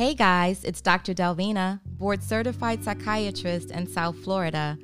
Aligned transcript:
Hey 0.00 0.14
guys, 0.14 0.64
it's 0.64 0.80
Dr. 0.80 1.12
Delvena, 1.12 1.78
board 1.84 2.22
certified 2.22 2.82
psychiatrist 2.82 3.70
in 3.70 3.86
South 3.86 4.16
Florida. 4.16 4.78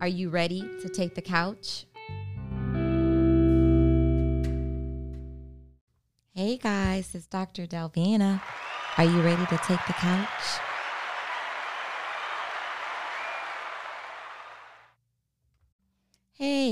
Are 0.00 0.08
you 0.08 0.30
ready 0.30 0.62
to 0.80 0.88
take 0.88 1.14
the 1.14 1.20
couch? 1.20 1.84
Hey 6.32 6.56
guys, 6.56 7.14
it's 7.14 7.26
Dr. 7.26 7.66
Delvena. 7.66 8.40
Are 8.96 9.04
you 9.04 9.20
ready 9.20 9.44
to 9.44 9.58
take 9.58 9.84
the 9.86 9.92
couch? 9.92 10.63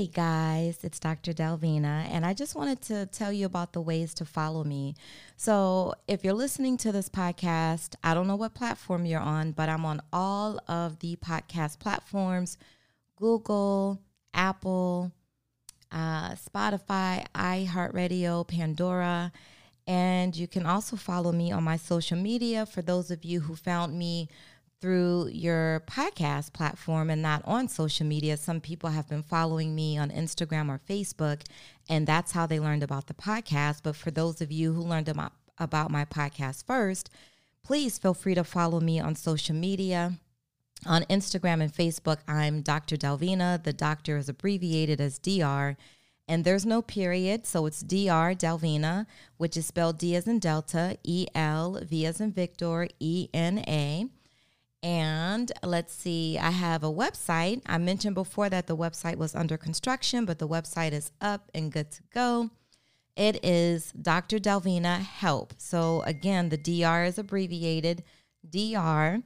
Hey 0.03 0.09
guys, 0.09 0.79
it's 0.83 0.99
Dr. 0.99 1.31
Delvena, 1.31 2.09
and 2.11 2.25
I 2.25 2.33
just 2.33 2.55
wanted 2.55 2.81
to 2.81 3.05
tell 3.05 3.31
you 3.31 3.45
about 3.45 3.71
the 3.71 3.79
ways 3.79 4.13
to 4.15 4.25
follow 4.25 4.65
me. 4.65 4.95
So, 5.37 5.93
if 6.09 6.25
you're 6.25 6.33
listening 6.33 6.75
to 6.79 6.91
this 6.91 7.07
podcast, 7.07 7.95
I 8.03 8.13
don't 8.13 8.27
know 8.27 8.35
what 8.35 8.53
platform 8.53 9.05
you're 9.05 9.21
on, 9.21 9.53
but 9.53 9.69
I'm 9.69 9.85
on 9.85 10.01
all 10.11 10.59
of 10.67 10.99
the 10.99 11.15
podcast 11.15 11.79
platforms 11.79 12.57
Google, 13.15 14.01
Apple, 14.33 15.13
uh, 15.89 16.31
Spotify, 16.31 17.25
iHeartRadio, 17.33 18.45
Pandora. 18.45 19.31
And 19.87 20.35
you 20.35 20.49
can 20.49 20.65
also 20.65 20.97
follow 20.97 21.31
me 21.31 21.53
on 21.53 21.63
my 21.63 21.77
social 21.77 22.17
media 22.17 22.65
for 22.65 22.81
those 22.81 23.09
of 23.09 23.23
you 23.23 23.39
who 23.39 23.55
found 23.55 23.97
me 23.97 24.27
through 24.83 25.29
your 25.31 25.81
podcast 25.87 26.51
platform 26.51 27.09
and 27.09 27.21
not 27.21 27.41
on 27.45 27.69
social 27.69 28.05
media. 28.05 28.35
Some 28.35 28.59
people 28.59 28.89
have 28.89 29.07
been 29.07 29.23
following 29.23 29.73
me 29.73 29.97
on 29.97 30.11
Instagram 30.11 30.67
or 30.67 30.77
Facebook, 30.77 31.43
and 31.87 32.05
that's 32.05 32.33
how 32.33 32.45
they 32.45 32.59
learned 32.59 32.83
about 32.83 33.07
the 33.07 33.13
podcast. 33.13 33.79
But 33.81 33.95
for 33.95 34.11
those 34.11 34.41
of 34.41 34.51
you 34.51 34.73
who 34.73 34.81
learned 34.81 35.07
about, 35.07 35.31
about 35.57 35.89
my 35.89 36.03
podcast 36.03 36.65
first, 36.65 37.09
please 37.63 37.97
feel 37.97 38.13
free 38.13 38.35
to 38.35 38.43
follow 38.43 38.81
me 38.81 38.99
on 38.99 39.15
social 39.15 39.55
media. 39.55 40.17
On 40.85 41.03
Instagram 41.03 41.61
and 41.61 41.73
Facebook, 41.73 42.17
I'm 42.27 42.61
Dr. 42.61 42.97
Delvena. 42.97 43.63
The 43.63 43.71
doctor 43.71 44.17
is 44.17 44.27
abbreviated 44.27 44.99
as 44.99 45.17
DR. 45.17 45.77
And 46.27 46.43
there's 46.43 46.65
no 46.65 46.81
period, 46.81 47.45
so 47.45 47.67
it's 47.67 47.79
Dr. 47.79 48.35
Delvena, 48.35 49.05
which 49.37 49.55
is 49.55 49.65
spelled 49.65 49.97
D 49.97 50.13
as 50.17 50.27
in 50.27 50.39
Delta, 50.39 50.97
E 51.05 51.27
L, 51.33 51.79
V 51.81 52.05
as 52.05 52.19
in 52.19 52.33
Victor, 52.33 52.89
E 52.99 53.29
N 53.33 53.59
A. 53.59 54.09
And 54.83 55.49
let's 55.63 55.93
see, 55.93 56.37
I 56.37 56.51
have 56.51 56.83
a 56.83 56.91
website. 56.91 57.61
I 57.65 57.77
mentioned 57.77 58.15
before 58.15 58.49
that 58.49 58.67
the 58.67 58.75
website 58.75 59.15
was 59.15 59.33
under 59.33 59.57
construction, 59.57 60.25
but 60.25 60.39
the 60.39 60.47
website 60.47 60.91
is 60.91 61.11
up 61.21 61.49
and 61.55 61.71
good 61.71 61.89
to 61.91 62.01
go. 62.13 62.49
It 63.15 63.43
is 63.45 63.93
Dr. 63.93 64.39
Delvena 64.39 64.99
Help. 64.99 65.53
So 65.57 66.01
again, 66.01 66.49
the 66.49 66.57
DR 66.57 67.07
is 67.07 67.17
abbreviated 67.17 68.03
DR, 68.47 69.23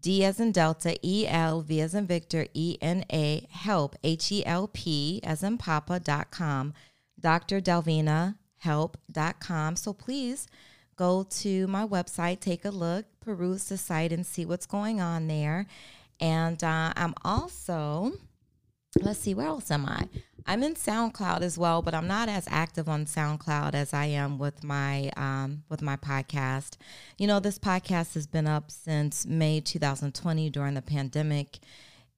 D 0.00 0.24
as 0.24 0.38
in 0.38 0.52
Delta, 0.52 0.96
E 1.02 1.26
L, 1.26 1.62
V 1.62 1.80
as 1.80 1.94
in 1.94 2.06
Victor, 2.06 2.46
E 2.54 2.76
N 2.80 3.04
A, 3.12 3.44
help, 3.50 3.96
H 4.04 4.30
E 4.30 4.46
L 4.46 4.68
P 4.68 5.20
as 5.24 5.42
in 5.42 5.58
Papa.com, 5.58 6.74
Dr. 7.18 7.60
Delvena 7.60 8.36
Help.com. 8.58 9.76
So 9.76 9.92
please 9.92 10.46
go 10.96 11.24
to 11.28 11.66
my 11.66 11.86
website, 11.86 12.40
take 12.40 12.64
a 12.64 12.70
look, 12.70 13.06
peruse 13.20 13.64
the 13.64 13.76
site, 13.76 14.12
and 14.12 14.26
see 14.26 14.44
what's 14.44 14.66
going 14.66 15.00
on 15.00 15.28
there. 15.28 15.66
And 16.20 16.62
uh, 16.64 16.92
I'm 16.96 17.14
also, 17.24 18.12
let's 19.00 19.20
see, 19.20 19.34
where 19.34 19.46
else 19.46 19.70
am 19.70 19.86
I? 19.86 20.08
I'm 20.48 20.62
in 20.62 20.74
SoundCloud 20.74 21.40
as 21.40 21.58
well, 21.58 21.82
but 21.82 21.92
I'm 21.92 22.06
not 22.06 22.28
as 22.28 22.46
active 22.48 22.88
on 22.88 23.04
SoundCloud 23.04 23.74
as 23.74 23.92
I 23.92 24.06
am 24.06 24.38
with 24.38 24.62
my 24.62 25.10
um, 25.16 25.64
with 25.68 25.82
my 25.82 25.96
podcast. 25.96 26.76
You 27.18 27.26
know, 27.26 27.40
this 27.40 27.58
podcast 27.58 28.14
has 28.14 28.28
been 28.28 28.46
up 28.46 28.70
since 28.70 29.26
May 29.26 29.60
2020 29.60 30.48
during 30.50 30.74
the 30.74 30.82
pandemic, 30.82 31.58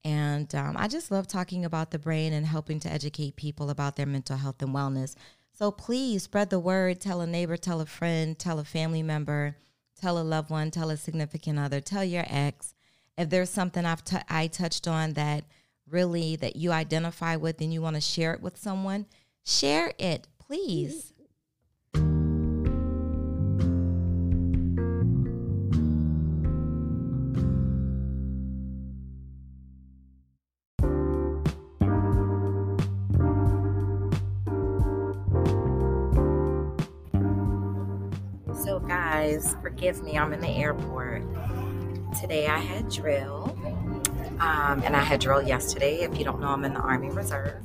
and 0.04 0.54
um, 0.54 0.76
I 0.76 0.88
just 0.88 1.10
love 1.10 1.26
talking 1.26 1.64
about 1.64 1.90
the 1.90 1.98
brain 1.98 2.34
and 2.34 2.44
helping 2.44 2.80
to 2.80 2.92
educate 2.92 3.36
people 3.36 3.70
about 3.70 3.96
their 3.96 4.06
mental 4.06 4.36
health 4.36 4.60
and 4.60 4.74
wellness. 4.74 5.14
So 5.58 5.72
please 5.72 6.22
spread 6.22 6.50
the 6.50 6.60
word, 6.60 7.00
tell 7.00 7.20
a 7.20 7.26
neighbor, 7.26 7.56
tell 7.56 7.80
a 7.80 7.86
friend, 7.86 8.38
tell 8.38 8.60
a 8.60 8.64
family 8.64 9.02
member, 9.02 9.56
tell 10.00 10.16
a 10.16 10.22
loved 10.22 10.50
one, 10.50 10.70
tell 10.70 10.88
a 10.88 10.96
significant 10.96 11.58
other, 11.58 11.80
tell 11.80 12.04
your 12.04 12.24
ex. 12.28 12.74
If 13.16 13.28
there's 13.28 13.50
something 13.50 13.84
I've 13.84 14.04
t- 14.04 14.18
I 14.28 14.46
touched 14.46 14.86
on 14.86 15.14
that 15.14 15.46
really 15.90 16.36
that 16.36 16.54
you 16.54 16.70
identify 16.70 17.34
with 17.34 17.60
and 17.60 17.72
you 17.72 17.82
want 17.82 17.96
to 17.96 18.00
share 18.00 18.34
it 18.34 18.40
with 18.40 18.56
someone, 18.56 19.06
share 19.44 19.92
it, 19.98 20.28
please. 20.38 21.12
Guys, 39.28 39.54
forgive 39.60 40.02
me, 40.02 40.16
I'm 40.16 40.32
in 40.32 40.40
the 40.40 40.48
airport. 40.48 41.22
Today 42.18 42.46
I 42.46 42.56
had 42.56 42.90
drill, 42.90 43.54
um, 44.40 44.82
and 44.82 44.96
I 44.96 45.00
had 45.00 45.20
drill 45.20 45.42
yesterday. 45.42 46.00
If 46.00 46.18
you 46.18 46.24
don't 46.24 46.40
know, 46.40 46.48
I'm 46.48 46.64
in 46.64 46.72
the 46.72 46.80
Army 46.80 47.10
Reserve. 47.10 47.62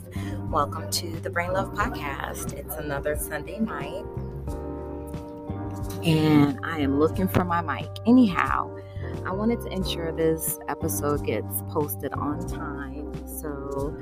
Welcome 0.52 0.92
to 0.92 1.10
the 1.22 1.30
Brain 1.30 1.54
Love 1.54 1.74
Podcast. 1.74 2.52
It's 2.54 2.76
another 2.76 3.16
Sunday 3.16 3.60
night, 3.60 4.04
and 6.04 6.60
I 6.66 6.80
am 6.80 7.00
looking 7.00 7.30
for 7.30 7.46
my 7.46 7.62
mic. 7.62 7.90
Anyhow, 8.06 8.78
I 9.26 9.32
wanted 9.32 9.62
to 9.62 9.68
ensure 9.68 10.12
this 10.12 10.60
episode 10.68 11.26
gets 11.26 11.62
posted 11.70 12.12
on 12.12 12.46
time, 12.46 13.14
so 13.26 13.98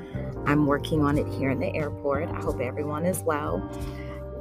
I'm 0.46 0.66
working 0.66 1.02
on 1.02 1.16
it 1.16 1.28
here 1.28 1.50
in 1.50 1.60
the 1.60 1.72
airport. 1.76 2.28
I 2.28 2.40
hope 2.40 2.60
everyone 2.60 3.06
is 3.06 3.22
well. 3.22 3.60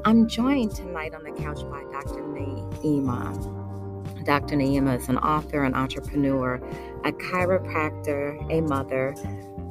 I'm 0.03 0.27
joined 0.27 0.75
tonight 0.75 1.13
on 1.13 1.23
the 1.23 1.31
couch 1.31 1.59
by 1.69 1.83
Dr. 1.91 2.23
Naeema. 2.23 4.25
Dr. 4.25 4.55
Naeema 4.55 4.99
is 4.99 5.07
an 5.09 5.19
author, 5.19 5.63
an 5.63 5.75
entrepreneur, 5.75 6.55
a 7.05 7.11
chiropractor, 7.11 8.51
a 8.51 8.61
mother, 8.61 9.13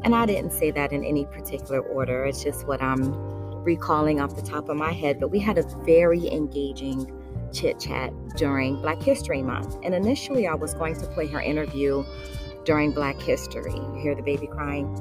and 0.04 0.14
I 0.14 0.26
didn't 0.26 0.52
say 0.52 0.70
that 0.70 0.92
in 0.92 1.02
any 1.04 1.24
particular 1.26 1.80
order. 1.80 2.24
It's 2.24 2.44
just 2.44 2.64
what 2.68 2.80
I'm 2.80 3.12
recalling 3.64 4.20
off 4.20 4.36
the 4.36 4.42
top 4.42 4.68
of 4.68 4.76
my 4.76 4.92
head. 4.92 5.18
But 5.18 5.32
we 5.32 5.40
had 5.40 5.58
a 5.58 5.64
very 5.84 6.28
engaging 6.28 7.10
chit 7.52 7.80
chat 7.80 8.12
during 8.36 8.80
Black 8.80 9.02
History 9.02 9.42
Month. 9.42 9.78
And 9.82 9.96
initially, 9.96 10.46
I 10.46 10.54
was 10.54 10.74
going 10.74 10.94
to 11.00 11.08
play 11.08 11.26
her 11.26 11.40
interview 11.40 12.04
during 12.64 12.92
Black 12.92 13.20
History. 13.20 13.74
You 13.74 13.98
hear 14.00 14.14
the 14.14 14.22
baby 14.22 14.46
crying? 14.46 14.96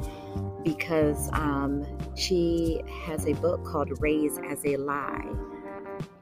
Because 0.63 1.29
um, 1.33 1.85
she 2.15 2.81
has 3.05 3.25
a 3.25 3.33
book 3.33 3.65
called 3.65 3.91
Raised 4.01 4.41
as 4.45 4.65
a 4.65 4.77
Lie. 4.77 5.33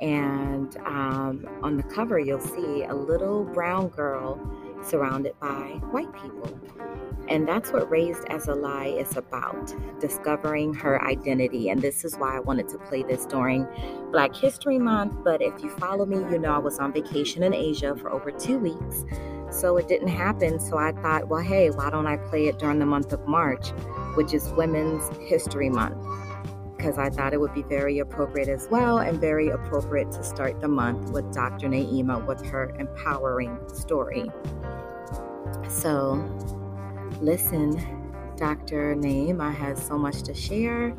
And 0.01 0.75
um, 0.85 1.47
on 1.61 1.77
the 1.77 1.83
cover, 1.83 2.19
you'll 2.19 2.39
see 2.39 2.83
a 2.83 2.93
little 2.93 3.43
brown 3.43 3.89
girl 3.89 4.39
surrounded 4.83 5.33
by 5.39 5.79
white 5.91 6.11
people. 6.13 6.59
And 7.29 7.47
that's 7.47 7.73
what 7.73 7.89
Raised 7.89 8.23
as 8.29 8.47
a 8.47 8.53
Lie 8.53 8.95
is 8.99 9.17
about 9.17 9.75
discovering 9.99 10.73
her 10.75 11.03
identity. 11.03 11.69
And 11.69 11.81
this 11.81 12.05
is 12.05 12.15
why 12.15 12.37
I 12.37 12.39
wanted 12.39 12.69
to 12.69 12.77
play 12.77 13.03
this 13.03 13.25
during 13.25 13.67
Black 14.11 14.33
History 14.35 14.79
Month. 14.79 15.23
But 15.23 15.41
if 15.41 15.61
you 15.61 15.69
follow 15.71 16.05
me, 16.05 16.17
you 16.17 16.39
know 16.39 16.53
I 16.53 16.59
was 16.59 16.79
on 16.79 16.93
vacation 16.93 17.43
in 17.43 17.53
Asia 17.53 17.95
for 17.95 18.11
over 18.11 18.31
two 18.31 18.59
weeks. 18.59 19.03
So 19.50 19.78
it 19.78 19.88
didn't 19.88 20.09
happen. 20.09 20.59
So 20.59 20.78
I 20.78 20.91
thought, 20.91 21.28
well, 21.28 21.41
hey, 21.41 21.69
why 21.69 21.90
don't 21.90 22.08
I 22.08 22.18
play 22.18 22.47
it 22.47 22.59
during 22.59 22.80
the 22.80 22.85
month 22.85 23.13
of 23.13 23.28
March? 23.28 23.72
which 24.18 24.34
is 24.34 24.50
Women's 24.53 25.16
History 25.19 25.70
Month, 25.70 26.03
because 26.76 26.97
I 26.97 27.11
thought 27.11 27.34
it 27.34 27.40
would 27.40 27.53
be 27.53 27.61
very 27.61 27.99
appropriate 27.99 28.49
as 28.49 28.67
well 28.72 28.97
and 28.97 29.22
very 29.22 29.49
appropriate 29.49 30.11
to 30.14 30.23
start 30.23 30.59
the 30.59 30.67
month 30.67 31.11
with 31.11 31.32
Dr. 31.32 31.67
Naeema 31.67 32.26
with 32.26 32.44
her 32.47 32.76
empowering 32.79 33.59
story. 33.72 34.26
So, 35.70 36.16
listen, 37.22 37.73
Dr. 38.38 38.96
Naeema 38.96 39.53
has 39.53 39.85
so 39.85 40.00
much 40.00 40.23
to 40.23 40.34
share, 40.34 40.97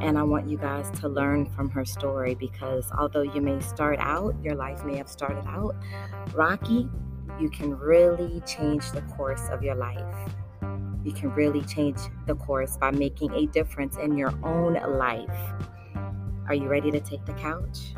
and 0.00 0.18
I 0.18 0.24
want 0.24 0.48
you 0.48 0.58
guys 0.58 0.90
to 0.98 1.08
learn 1.08 1.46
from 1.46 1.70
her 1.70 1.84
story 1.84 2.34
because 2.34 2.90
although 2.98 3.22
you 3.22 3.40
may 3.40 3.60
start 3.60 4.00
out, 4.00 4.34
your 4.42 4.56
life 4.56 4.84
may 4.84 4.96
have 4.96 5.08
started 5.08 5.44
out 5.46 5.76
rocky, 6.34 6.90
you 7.40 7.50
can 7.50 7.76
really 7.76 8.40
change 8.46 8.90
the 8.92 9.02
course 9.02 9.48
of 9.50 9.62
your 9.62 9.74
life 9.74 10.30
you 11.06 11.12
can 11.12 11.32
really 11.34 11.62
change 11.62 11.98
the 12.26 12.34
course 12.34 12.76
by 12.76 12.90
making 12.90 13.32
a 13.32 13.46
difference 13.46 13.96
in 13.96 14.18
your 14.18 14.34
own 14.44 14.74
life. 14.98 15.54
Are 16.48 16.54
you 16.54 16.66
ready 16.66 16.90
to 16.90 16.98
take 16.98 17.24
the 17.24 17.32
couch? 17.34 17.94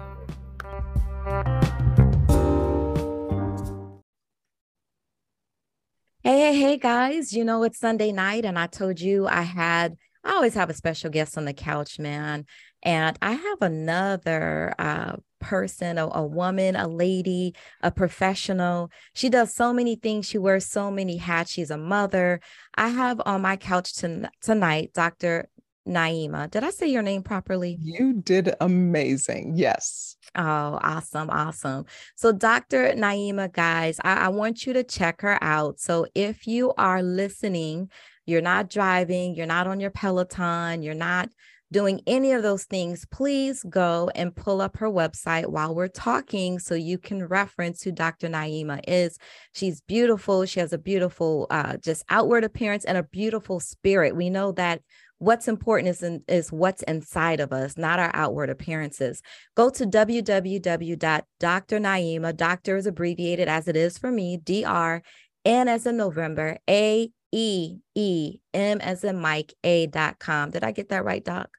Hey, 6.23 6.39
hey, 6.39 6.61
hey, 6.61 6.77
guys. 6.77 7.33
You 7.33 7.47
know, 7.47 7.63
it's 7.63 7.79
Sunday 7.79 8.13
night, 8.13 8.45
and 8.45 8.59
I 8.59 8.67
told 8.67 9.01
you 9.01 9.27
I 9.27 9.41
had 9.41 9.97
I 10.29 10.35
always 10.35 10.55
have 10.55 10.69
a 10.69 10.75
special 10.75 11.09
guest 11.09 11.39
on 11.39 11.47
the 11.47 11.55
couch, 11.55 11.99
man. 11.99 12.45
And 12.83 13.19
I 13.23 13.33
have 13.33 13.63
another 13.63 14.75
uh, 14.79 15.17
person, 15.41 15.97
a, 15.97 16.07
a, 16.07 16.23
woman, 16.23 16.77
a 16.77 16.87
lady, 16.87 17.55
a 17.83 17.91
professional. 17.91 18.91
She 19.15 19.31
does 19.31 19.55
so 19.55 19.73
many 19.73 19.97
things. 19.97 20.27
She 20.29 20.37
wears 20.37 20.67
so 20.67 20.91
many 20.91 21.17
hats. 21.17 21.51
She's 21.51 21.71
a 21.71 21.79
mother. 21.79 22.41
I 22.75 22.89
have 22.89 23.23
on 23.25 23.41
my 23.41 23.57
couch 23.57 23.95
to, 23.95 24.31
tonight 24.43 24.91
Dr. 24.93 25.49
Naeema. 25.89 26.51
Did 26.51 26.63
I 26.63 26.71
say 26.71 26.89
your 26.89 27.03
name 27.03 27.23
properly? 27.23 27.79
You 27.81 28.13
did 28.13 28.55
amazing. 28.61 29.55
Yes. 29.57 30.17
Oh, 30.35 30.79
awesome. 30.83 31.31
Awesome. 31.31 31.87
So, 32.17 32.33
Dr. 32.33 32.93
Naeema, 32.93 33.51
guys, 33.51 33.99
I, 34.05 34.27
I 34.27 34.29
want 34.29 34.67
you 34.67 34.75
to 34.75 34.85
check 34.85 35.23
her 35.23 35.43
out. 35.43 35.81
So, 35.81 36.07
if 36.15 36.47
you 36.47 36.75
are 36.77 37.03
listening, 37.03 37.89
you're 38.29 38.43
not 38.43 38.71
driving, 38.71 39.35
you're 39.35 39.47
not 39.47 39.67
on 39.67 39.81
your 39.81 39.91
Peloton, 39.91 40.83
you're 40.83 40.95
not 40.95 41.31
doing 41.71 42.01
any 42.07 42.33
of 42.33 42.43
those 42.43 42.65
things, 42.65 43.05
please 43.11 43.63
go 43.69 44.11
and 44.15 44.35
pull 44.35 44.63
up 44.63 44.79
her 44.79 44.91
website 44.91 45.47
while 45.47 45.75
we're 45.75 45.89
talking 45.89 46.59
so 46.59 46.75
you 46.75 46.97
can 46.99 47.27
reference 47.27 47.83
who 47.83 47.93
Dr. 47.93 48.29
Naeema 48.29 48.81
is. 48.89 49.19
She's 49.55 49.83
beautiful. 49.83 50.47
She 50.47 50.61
has 50.61 50.73
a 50.73 50.79
beautiful, 50.79 51.47
uh, 51.51 51.77
just 51.77 52.07
outward 52.09 52.45
appearance 52.45 52.87
and 52.87 52.97
a 52.97 53.03
beautiful 53.03 53.61
spirit. 53.61 54.17
We 54.17 54.31
know 54.31 54.53
that 54.53 54.81
what's 55.19 55.49
important 55.49 55.91
is, 55.91 56.03
in, 56.03 56.25
is 56.27 56.51
what's 56.51 56.83
inside 56.85 57.41
of 57.41 57.53
us, 57.53 57.77
not 57.77 57.99
our 57.99 58.13
outward 58.15 58.49
appearances. 58.49 59.21
Go 59.55 59.69
to 59.71 59.85
www.drnaeema, 59.85 62.37
doctor 62.37 62.77
is 62.77 62.87
abbreviated 62.87 63.49
as 63.49 63.69
it 63.69 63.77
is 63.77 63.99
for 63.99 64.11
me, 64.11 64.39
DR, 64.39 65.03
N 65.45 65.69
as 65.69 65.87
in 65.87 65.97
November, 65.97 66.59
A 66.69 67.13
E 67.33 67.79
E 67.95 68.39
M 68.55 68.81
as 68.81 69.05
in 69.05 69.19
Mike, 69.21 69.55
A 69.65 69.87
dot 69.87 70.19
com. 70.19 70.51
Did 70.51 70.65
I 70.65 70.73
get 70.73 70.89
that 70.91 71.05
right, 71.05 71.25
Doc? 71.25 71.51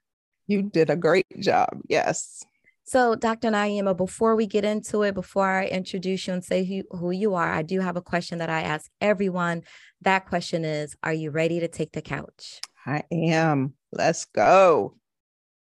You 0.48 0.64
did 0.64 0.90
a 0.90 0.96
great 0.96 1.28
job. 1.40 1.70
Yes. 1.88 2.44
So, 2.86 3.14
Dr. 3.14 3.50
Naeema, 3.52 3.96
before 3.96 4.36
we 4.36 4.48
get 4.48 4.66
into 4.66 5.04
it, 5.04 5.14
before 5.14 5.48
I 5.48 5.66
introduce 5.66 6.26
you 6.26 6.34
and 6.34 6.44
say 6.44 6.66
who, 6.66 6.98
who 6.98 7.12
you 7.12 7.36
are, 7.36 7.54
I 7.54 7.62
do 7.62 7.82
have 7.82 7.98
a 7.98 8.02
question 8.02 8.40
that 8.40 8.50
I 8.50 8.62
ask 8.62 8.90
everyone. 9.00 9.62
That 10.02 10.26
question 10.26 10.66
is 10.66 10.96
Are 11.04 11.14
you 11.14 11.30
ready 11.30 11.60
to 11.60 11.68
take 11.68 11.92
the 11.92 12.02
couch? 12.02 12.60
I 12.86 13.04
am. 13.12 13.74
Let's 13.92 14.26
go. 14.26 14.96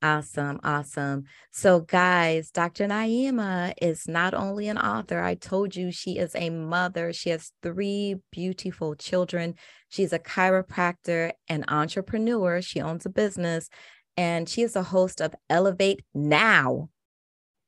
Awesome. 0.02 0.62
Awesome. 0.64 1.26
So, 1.52 1.82
guys, 1.82 2.52
Dr. 2.52 2.88
Naeema 2.88 3.74
is 3.82 4.08
not 4.08 4.34
only 4.34 4.70
an 4.70 4.78
author, 4.78 5.20
I 5.22 5.36
told 5.36 5.76
you 5.76 5.92
she 5.92 6.18
is 6.18 6.34
a 6.36 6.50
mother. 6.50 7.12
She 7.12 7.32
has 7.32 7.52
three 7.62 8.16
beautiful 8.32 8.96
children. 8.96 9.56
She's 9.90 10.14
a 10.14 10.20
chiropractor 10.20 11.34
and 11.50 11.66
entrepreneur. 11.68 12.62
She 12.62 12.80
owns 12.80 13.06
a 13.06 13.10
business 13.10 13.70
and 14.16 14.48
she 14.48 14.62
is 14.62 14.78
a 14.78 14.84
host 14.84 15.22
of 15.22 15.36
Elevate 15.50 16.02
Now, 16.14 16.90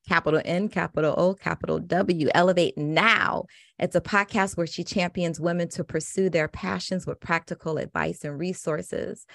capital 0.07 0.41
N, 0.45 0.69
capital 0.69 1.13
O, 1.17 1.33
capital 1.33 1.79
W, 1.79 2.29
Elevate 2.33 2.77
Now. 2.77 3.45
It's 3.77 3.95
a 3.95 4.01
podcast 4.01 4.55
where 4.55 4.67
she 4.67 4.85
champions 4.85 5.39
women 5.39 5.67
to 5.69 5.83
pursue 5.83 6.29
their 6.29 6.47
passions 6.47 7.05
with 7.05 7.19
practical 7.19 7.77
advice 7.77 8.23
and 8.23 8.39
resources. 8.39 9.25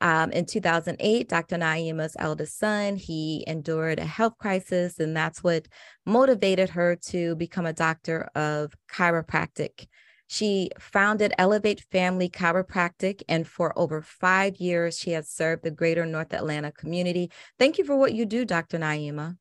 Um, 0.00 0.30
in 0.30 0.46
2008, 0.46 1.28
Dr. 1.28 1.56
Naeema's 1.56 2.16
eldest 2.18 2.58
son, 2.58 2.96
he 2.96 3.44
endured 3.46 3.98
a 3.98 4.04
health 4.04 4.38
crisis, 4.38 5.00
and 5.00 5.16
that's 5.16 5.42
what 5.42 5.66
motivated 6.06 6.70
her 6.70 6.96
to 7.06 7.34
become 7.36 7.66
a 7.66 7.72
doctor 7.72 8.28
of 8.34 8.74
chiropractic. 8.90 9.86
She 10.28 10.70
founded 10.78 11.32
Elevate 11.38 11.80
Family 11.90 12.28
Chiropractic, 12.28 13.22
and 13.28 13.48
for 13.48 13.76
over 13.78 14.02
five 14.02 14.58
years, 14.58 14.98
she 14.98 15.12
has 15.12 15.28
served 15.28 15.64
the 15.64 15.70
greater 15.70 16.04
North 16.04 16.34
Atlanta 16.34 16.70
community. 16.70 17.30
Thank 17.58 17.78
you 17.78 17.84
for 17.84 17.96
what 17.96 18.12
you 18.12 18.26
do, 18.26 18.44
Dr. 18.44 18.78
Naeema. 18.78 19.38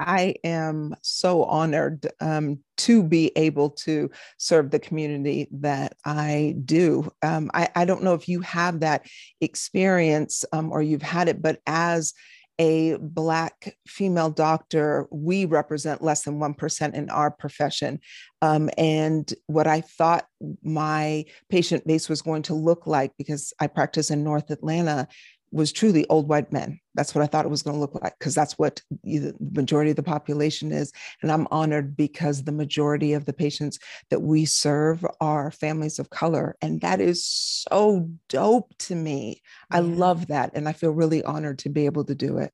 I 0.00 0.34
am 0.42 0.94
so 1.02 1.44
honored 1.44 2.08
um, 2.20 2.60
to 2.78 3.02
be 3.02 3.32
able 3.36 3.70
to 3.70 4.10
serve 4.38 4.70
the 4.70 4.78
community 4.78 5.46
that 5.52 5.94
I 6.04 6.56
do. 6.64 7.12
Um, 7.22 7.50
I, 7.52 7.68
I, 7.74 7.84
don't 7.84 8.02
know 8.02 8.14
if 8.14 8.26
you 8.26 8.40
have 8.40 8.80
that 8.80 9.06
experience 9.42 10.44
um, 10.52 10.72
or 10.72 10.80
you've 10.80 11.02
had 11.02 11.28
it, 11.28 11.42
but 11.42 11.60
as 11.66 12.14
a 12.58 12.96
Black 13.00 13.76
female 13.86 14.28
doctor, 14.28 15.06
we 15.10 15.46
represent 15.46 16.02
less 16.02 16.24
than 16.24 16.38
1% 16.38 16.94
in 16.94 17.08
our 17.08 17.30
profession. 17.30 18.00
Um, 18.42 18.68
and 18.76 19.32
what 19.46 19.66
I 19.66 19.80
thought 19.80 20.26
my 20.62 21.24
patient 21.48 21.86
base 21.86 22.10
was 22.10 22.20
going 22.20 22.42
to 22.42 22.54
look 22.54 22.86
like, 22.86 23.12
because 23.16 23.54
I 23.60 23.66
practice 23.66 24.10
in 24.10 24.22
North 24.22 24.50
Atlanta, 24.50 25.08
was 25.52 25.72
truly 25.72 26.06
old 26.08 26.28
white 26.28 26.52
men. 26.52 26.78
That's 26.94 27.14
what 27.14 27.22
I 27.22 27.26
thought 27.26 27.44
it 27.44 27.50
was 27.50 27.62
going 27.62 27.74
to 27.74 27.80
look 27.80 27.94
like 28.00 28.18
because 28.18 28.34
that's 28.34 28.58
what 28.58 28.82
the 29.02 29.34
majority 29.40 29.90
of 29.90 29.96
the 29.96 30.02
population 30.02 30.72
is. 30.72 30.92
And 31.22 31.30
I'm 31.30 31.48
honored 31.50 31.96
because 31.96 32.44
the 32.44 32.52
majority 32.52 33.12
of 33.12 33.24
the 33.24 33.32
patients 33.32 33.78
that 34.10 34.20
we 34.20 34.44
serve 34.44 35.04
are 35.20 35.50
families 35.50 35.98
of 35.98 36.10
color. 36.10 36.56
And 36.62 36.80
that 36.82 37.00
is 37.00 37.24
so 37.24 38.08
dope 38.28 38.72
to 38.80 38.94
me. 38.94 39.42
Yeah. 39.70 39.78
I 39.78 39.80
love 39.80 40.28
that. 40.28 40.50
And 40.54 40.68
I 40.68 40.72
feel 40.72 40.90
really 40.90 41.22
honored 41.24 41.58
to 41.60 41.68
be 41.68 41.86
able 41.86 42.04
to 42.04 42.14
do 42.14 42.38
it. 42.38 42.52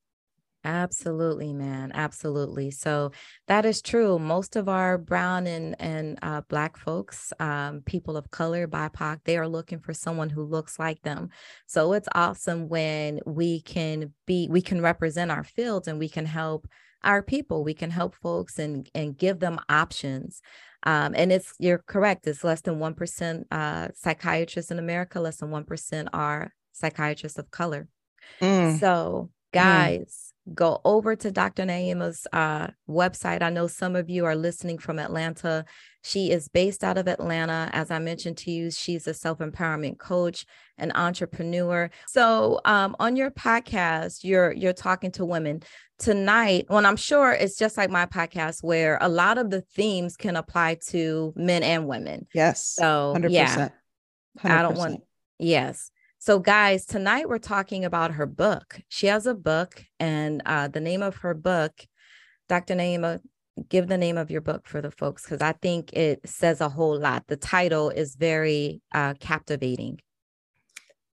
Absolutely, 0.63 1.53
man. 1.53 1.91
Absolutely. 1.93 2.71
So 2.71 3.11
that 3.47 3.65
is 3.65 3.81
true. 3.81 4.19
Most 4.19 4.55
of 4.55 4.67
our 4.67 4.97
brown 4.97 5.47
and 5.47 5.75
and 5.79 6.19
uh, 6.21 6.41
black 6.49 6.77
folks, 6.77 7.31
um, 7.39 7.81
people 7.85 8.17
of 8.17 8.31
color, 8.31 8.67
BIPOC, 8.67 9.19
they 9.23 9.37
are 9.37 9.47
looking 9.47 9.79
for 9.79 9.93
someone 9.93 10.29
who 10.29 10.43
looks 10.43 10.77
like 10.77 11.01
them. 11.03 11.29
So 11.67 11.93
it's 11.93 12.09
awesome 12.13 12.67
when 12.67 13.19
we 13.25 13.61
can 13.61 14.13
be, 14.25 14.47
we 14.49 14.61
can 14.61 14.81
represent 14.81 15.31
our 15.31 15.43
fields 15.43 15.87
and 15.87 15.99
we 15.99 16.09
can 16.09 16.25
help 16.25 16.67
our 17.03 17.21
people. 17.21 17.63
We 17.63 17.73
can 17.73 17.91
help 17.91 18.15
folks 18.15 18.59
and 18.59 18.89
and 18.93 19.17
give 19.17 19.39
them 19.39 19.59
options. 19.69 20.41
Um, 20.83 21.13
and 21.15 21.31
it's 21.31 21.53
you're 21.59 21.83
correct. 21.87 22.27
It's 22.27 22.43
less 22.43 22.61
than 22.61 22.79
one 22.79 22.93
percent 22.93 23.47
uh, 23.51 23.89
psychiatrists 23.95 24.71
in 24.71 24.79
America. 24.79 25.21
Less 25.21 25.37
than 25.37 25.51
one 25.51 25.63
percent 25.63 26.09
are 26.11 26.53
psychiatrists 26.73 27.39
of 27.39 27.51
color. 27.51 27.87
Mm. 28.41 28.79
So, 28.79 29.29
mm. 29.29 29.53
guys. 29.53 30.33
Mm 30.33 30.33
go 30.53 30.81
over 30.85 31.15
to 31.15 31.31
Dr. 31.31 31.63
Naeema's 31.63 32.27
uh, 32.33 32.67
website. 32.89 33.41
I 33.41 33.49
know 33.49 33.67
some 33.67 33.95
of 33.95 34.09
you 34.09 34.25
are 34.25 34.35
listening 34.35 34.77
from 34.77 34.99
Atlanta. 34.99 35.65
She 36.03 36.31
is 36.31 36.47
based 36.47 36.83
out 36.83 36.97
of 36.97 37.07
Atlanta. 37.07 37.69
As 37.73 37.91
I 37.91 37.99
mentioned 37.99 38.37
to 38.37 38.51
you, 38.51 38.71
she's 38.71 39.07
a 39.07 39.13
self 39.13 39.39
empowerment 39.39 39.97
coach, 39.97 40.45
an 40.77 40.91
entrepreneur. 40.95 41.89
So 42.07 42.61
um, 42.65 42.95
on 42.99 43.15
your 43.15 43.31
podcast, 43.31 44.23
you're 44.23 44.53
you're 44.53 44.73
talking 44.73 45.11
to 45.13 45.25
women 45.25 45.63
tonight. 45.99 46.67
Well, 46.69 46.85
I'm 46.85 46.95
sure 46.95 47.31
it's 47.31 47.57
just 47.57 47.77
like 47.77 47.89
my 47.89 48.05
podcast, 48.05 48.63
where 48.63 48.97
a 49.01 49.09
lot 49.09 49.37
of 49.37 49.49
the 49.49 49.61
themes 49.61 50.15
can 50.15 50.35
apply 50.35 50.77
to 50.89 51.33
men 51.35 51.63
and 51.63 51.87
women. 51.87 52.27
Yes. 52.33 52.65
So 52.65 53.13
100%. 53.17 53.31
yeah, 53.31 53.69
100%. 54.39 54.49
I 54.49 54.61
don't 54.61 54.77
want. 54.77 55.03
Yes. 55.39 55.91
So, 56.27 56.39
guys, 56.39 56.85
tonight 56.85 57.29
we're 57.29 57.37
talking 57.37 57.85
about 57.85 58.11
her 58.11 58.25
book. 58.25 58.81
She 58.89 59.07
has 59.07 59.25
a 59.25 59.33
book, 59.33 59.85
and 59.97 60.41
uh, 60.45 60.67
the 60.67 60.81
name 60.81 61.01
of 61.01 61.15
her 61.19 61.33
book, 61.33 61.87
Dr. 62.49 62.75
Naeema, 62.75 63.21
give 63.69 63.87
the 63.87 63.97
name 63.97 64.17
of 64.17 64.29
your 64.29 64.41
book 64.41 64.67
for 64.67 64.81
the 64.81 64.91
folks 64.91 65.23
because 65.23 65.39
I 65.39 65.53
think 65.53 65.93
it 65.93 66.19
says 66.27 66.59
a 66.59 66.67
whole 66.67 66.99
lot. 66.99 67.23
The 67.27 67.37
title 67.37 67.91
is 67.91 68.17
very 68.17 68.81
uh, 68.93 69.13
captivating. 69.21 70.01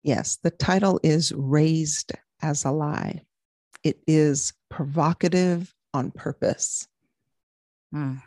Yes, 0.03 0.39
the 0.43 0.51
title 0.51 0.99
is 1.05 1.33
Raised 1.37 2.11
as 2.43 2.65
a 2.65 2.73
Lie. 2.73 3.23
It 3.85 4.01
is 4.09 4.53
provocative 4.69 5.73
on 5.93 6.11
purpose. 6.11 6.89
Mm. 7.95 8.21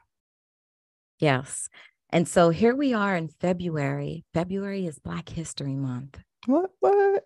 Yes. 1.20 1.67
And 2.12 2.29
so 2.29 2.50
here 2.50 2.77
we 2.77 2.94
are 2.94 3.17
in 3.17 3.27
February. 3.27 4.24
February 4.34 4.86
is 4.86 5.00
Black 5.00 5.27
History 5.27 5.75
Month. 5.75 6.20
What? 6.48 6.72
What? 6.80 7.25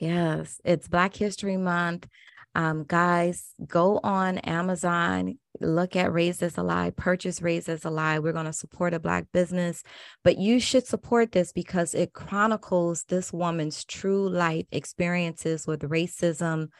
Yes, 0.00 0.60
it's 0.64 0.88
Black 0.88 1.14
History 1.14 1.56
Month. 1.56 2.08
Um, 2.56 2.82
guys, 2.82 3.54
go 3.64 4.00
on 4.02 4.38
Amazon, 4.38 5.38
look 5.60 5.94
at 5.94 6.12
Raise 6.12 6.42
as 6.42 6.58
a 6.58 6.64
Lie, 6.64 6.90
purchase 6.90 7.40
Raise 7.40 7.68
as 7.68 7.84
a 7.84 7.90
Lie. 7.90 8.18
We're 8.18 8.32
going 8.32 8.46
to 8.46 8.52
support 8.52 8.92
a 8.92 8.98
Black 8.98 9.26
business, 9.32 9.84
but 10.24 10.36
you 10.36 10.58
should 10.58 10.84
support 10.84 11.30
this 11.30 11.52
because 11.52 11.94
it 11.94 12.12
chronicles 12.12 13.04
this 13.04 13.32
woman's 13.32 13.84
true 13.84 14.28
life 14.28 14.66
experiences 14.72 15.68
with 15.68 15.82
racism, 15.82 16.70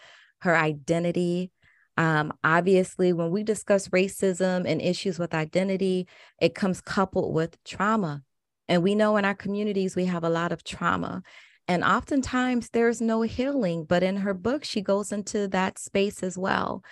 her 0.41 0.57
identity. 0.57 1.53
Um, 1.97 2.33
obviously, 2.43 3.13
when 3.13 3.31
we 3.31 3.45
discuss 3.45 3.87
racism 3.91 4.65
and 4.67 4.83
issues 4.83 5.21
with 5.21 5.35
identity, 5.35 6.09
it 6.41 6.57
comes 6.57 6.81
coupled 6.81 7.33
with 7.33 7.63
trauma. 7.63 8.25
And 8.69 8.83
we 8.83 8.97
know 8.97 9.17
in 9.19 9.25
our 9.25 9.35
communities, 9.37 9.95
we 9.95 10.07
have 10.07 10.25
a 10.25 10.31
lot 10.31 10.51
of 10.51 10.65
trauma. 10.65 11.23
And 11.69 11.85
oftentimes 11.85 12.71
there's 12.71 13.01
no 13.01 13.23
healing, 13.23 13.85
but 13.85 14.03
in 14.03 14.17
her 14.17 14.35
book, 14.35 14.65
she 14.65 14.81
goes 14.81 15.13
into 15.13 15.47
that 15.49 15.79
space 15.79 16.23
as 16.23 16.37
well. 16.37 16.83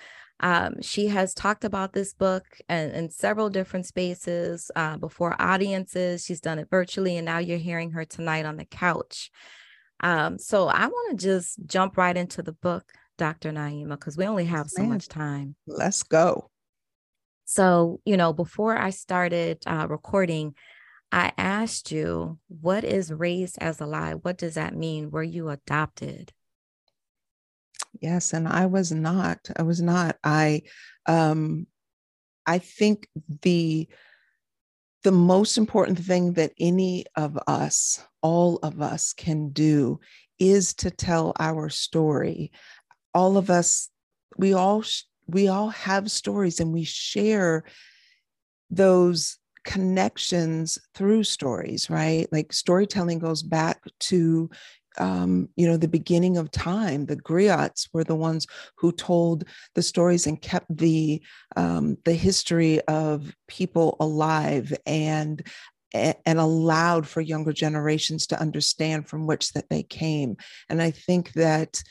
Um, 0.41 0.81
she 0.83 1.09
has 1.09 1.35
talked 1.35 1.65
about 1.65 1.93
this 1.93 2.15
book 2.15 2.45
in, 2.69 2.91
in 2.93 3.11
several 3.11 3.51
different 3.51 3.87
spaces 3.87 4.71
uh, 4.77 4.97
before 4.97 5.35
audiences. 5.41 6.25
She's 6.25 6.41
done 6.41 6.61
it 6.61 6.69
virtually, 6.71 7.17
and 7.17 7.25
now 7.25 7.39
you're 7.39 7.59
hearing 7.59 7.91
her 7.93 8.05
tonight 8.05 8.47
on 8.47 8.57
the 8.57 8.65
couch. 8.65 9.31
Um, 10.01 10.39
so 10.39 10.69
I 10.69 10.87
want 10.87 11.19
to 11.19 11.25
just 11.27 11.59
jump 11.67 11.97
right 11.97 12.17
into 12.17 12.43
the 12.43 12.53
book, 12.53 12.93
Dr. 13.17 13.51
Naeema, 13.51 13.91
because 13.91 14.17
we 14.17 14.27
only 14.27 14.45
have 14.45 14.71
so 14.71 14.85
much 14.85 15.09
time. 15.09 15.57
Let's 15.67 16.05
go. 16.05 16.51
So, 17.47 18.01
you 18.05 18.17
know, 18.17 18.33
before 18.33 18.77
I 18.77 18.91
started 18.91 19.59
uh, 19.67 19.87
recording, 19.89 20.55
I 21.11 21.33
asked 21.39 21.91
you, 21.91 22.39
what 22.49 22.85
is 22.85 23.13
raised 23.13 23.57
as 23.61 23.81
a 23.81 23.87
lie? 23.87 24.15
What 24.15 24.37
does 24.37 24.55
that 24.55 24.75
mean? 24.75 25.11
Were 25.11 25.23
you 25.23 25.49
adopted? 25.49 26.33
Yes, 28.01 28.33
and 28.33 28.47
I 28.47 28.67
was 28.67 28.93
not. 28.93 29.39
I 29.57 29.63
was 29.63 29.81
not. 29.81 30.17
I 30.23 30.63
um 31.07 31.67
I 32.47 32.59
think 32.59 33.09
the 33.43 33.89
the 35.05 35.13
most 35.13 35.57
important 35.57 35.99
thing 35.99 36.33
that 36.35 36.53
any 36.59 37.05
of 37.17 37.39
us, 37.47 38.03
all 38.21 38.57
of 38.63 38.83
us 38.83 39.13
can 39.13 39.51
do 39.51 40.01
is 40.39 40.75
to 40.75 40.91
tell 40.91 41.33
our 41.39 41.69
story. 41.69 42.53
All 43.15 43.37
of 43.37 43.49
us, 43.49 43.89
we 44.37 44.55
all 44.55 44.85
we 45.27 45.49
all 45.49 45.69
have 45.71 46.11
stories 46.11 46.61
and 46.61 46.73
we 46.73 46.85
share 46.85 47.65
those 48.71 49.39
connections 49.69 50.79
through 50.95 51.23
stories, 51.23 51.91
right? 51.91 52.27
Like 52.33 52.55
storytelling 52.55 53.19
goes 53.19 53.43
back 53.43 53.83
to 54.01 54.49
um, 54.97 55.49
you 55.57 55.69
know, 55.69 55.77
the 55.77 55.87
beginning 55.87 56.39
of 56.39 56.51
time. 56.51 57.05
The 57.05 57.17
griots 57.17 57.89
were 57.93 58.03
the 58.03 58.17
ones 58.17 58.47
who 58.79 58.91
told 58.91 59.45
the 59.75 59.83
stories 59.83 60.27
and 60.27 60.41
kept 60.41 60.75
the 60.75 61.23
um, 61.55 61.99
the 62.05 62.15
history 62.15 62.81
of 62.89 63.33
people 63.47 63.97
alive 64.01 64.75
and 64.87 65.47
and 65.93 66.39
allowed 66.39 67.07
for 67.07 67.21
younger 67.21 67.53
generations 67.53 68.27
to 68.29 68.41
understand 68.41 69.09
from 69.09 69.27
which 69.27 69.53
that 69.53 69.69
they 69.69 69.83
came. 69.83 70.37
And 70.69 70.83
I 70.83 70.91
think 70.91 71.33
that 71.35 71.83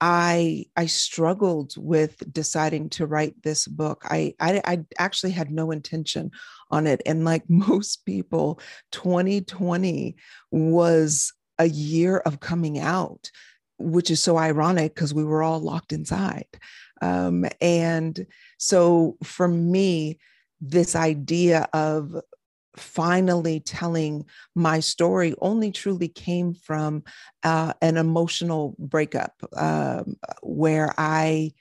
I 0.00 0.66
I 0.76 0.86
struggled 0.86 1.74
with 1.76 2.22
deciding 2.32 2.90
to 2.90 3.06
write 3.06 3.42
this 3.42 3.66
book. 3.66 4.02
I, 4.04 4.34
I, 4.40 4.60
I 4.64 4.84
actually 4.98 5.32
had 5.32 5.50
no 5.50 5.70
intention 5.70 6.30
on 6.70 6.86
it, 6.86 7.00
and 7.06 7.24
like 7.24 7.44
most 7.48 8.04
people, 8.04 8.60
2020 8.92 10.16
was 10.50 11.32
a 11.58 11.68
year 11.68 12.18
of 12.18 12.40
coming 12.40 12.78
out, 12.78 13.30
which 13.78 14.10
is 14.10 14.22
so 14.22 14.36
ironic 14.36 14.94
because 14.94 15.14
we 15.14 15.24
were 15.24 15.42
all 15.42 15.60
locked 15.60 15.92
inside. 15.92 16.46
Um, 17.00 17.46
and 17.60 18.26
so 18.58 19.16
for 19.22 19.48
me, 19.48 20.18
this 20.60 20.96
idea 20.96 21.68
of 21.72 22.14
finally 22.76 23.60
telling 23.60 24.24
my 24.54 24.80
story 24.80 25.34
only 25.40 25.70
truly 25.70 26.08
came 26.08 26.54
from 26.54 27.02
uh, 27.42 27.72
an 27.80 27.96
emotional 27.96 28.74
breakup 28.78 29.32
um, 29.56 30.16
where 30.42 30.92
I 30.96 31.52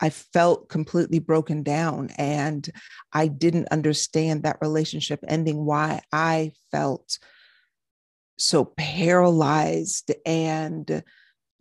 I 0.00 0.10
felt 0.10 0.68
completely 0.68 1.18
broken 1.18 1.64
down 1.64 2.10
and 2.18 2.68
I 3.12 3.26
didn't 3.26 3.68
understand 3.72 4.44
that 4.44 4.58
relationship 4.60 5.24
ending 5.26 5.64
why 5.64 6.02
I 6.12 6.52
felt 6.70 7.18
so 8.36 8.64
paralyzed 8.76 10.12
and 10.24 11.02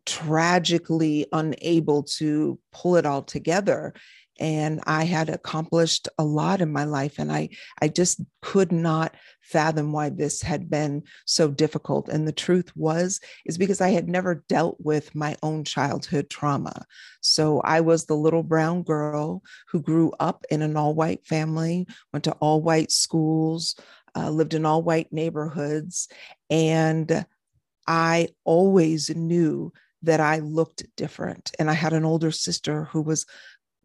tragically 0.06 1.26
unable 1.34 2.04
to 2.04 2.60
pull 2.72 2.96
it 2.96 3.06
all 3.06 3.24
together 3.24 3.94
and 4.40 4.82
i 4.86 5.04
had 5.04 5.30
accomplished 5.30 6.08
a 6.18 6.24
lot 6.24 6.62
in 6.62 6.72
my 6.72 6.84
life 6.84 7.20
and 7.20 7.32
i 7.32 7.50
i 7.82 7.88
just 7.88 8.22
could 8.42 8.72
not 8.72 9.16
fathom 9.42 9.92
why 9.92 10.10
this 10.10 10.42
had 10.42 10.70
been 10.70 11.02
so 11.26 11.50
difficult 11.50 12.10
and 12.10 12.28
the 12.28 12.32
truth 12.32 12.72
was 12.76 13.20
is 13.46 13.58
because 13.58 13.82
i 13.82 13.90
had 13.90 14.08
never 14.08 14.44
dealt 14.48 14.78
with 14.80 15.14
my 15.16 15.36
own 15.44 15.64
childhood 15.64 16.30
trauma 16.30 16.86
so 17.22 17.60
i 17.62 17.80
was 17.80 18.06
the 18.06 18.16
little 18.16 18.44
brown 18.44 18.84
girl 18.84 19.42
who 19.70 19.82
grew 19.82 20.12
up 20.20 20.46
in 20.50 20.62
an 20.62 20.76
all 20.76 20.94
white 20.94 21.26
family 21.26 21.88
went 22.14 22.24
to 22.24 22.34
all 22.34 22.62
white 22.62 22.92
schools 22.92 23.76
uh, 24.16 24.30
lived 24.30 24.54
in 24.54 24.66
all 24.66 24.82
white 24.84 25.12
neighborhoods 25.12 26.08
and 26.50 27.26
i 27.88 28.28
always 28.46 29.16
knew 29.16 29.72
that 30.04 30.20
I 30.20 30.40
looked 30.40 30.84
different. 30.96 31.52
And 31.60 31.70
I 31.70 31.74
had 31.74 31.94
an 31.94 32.06
older 32.06 32.32
sister 32.32 32.86
who 32.86 33.02
was 33.02 33.26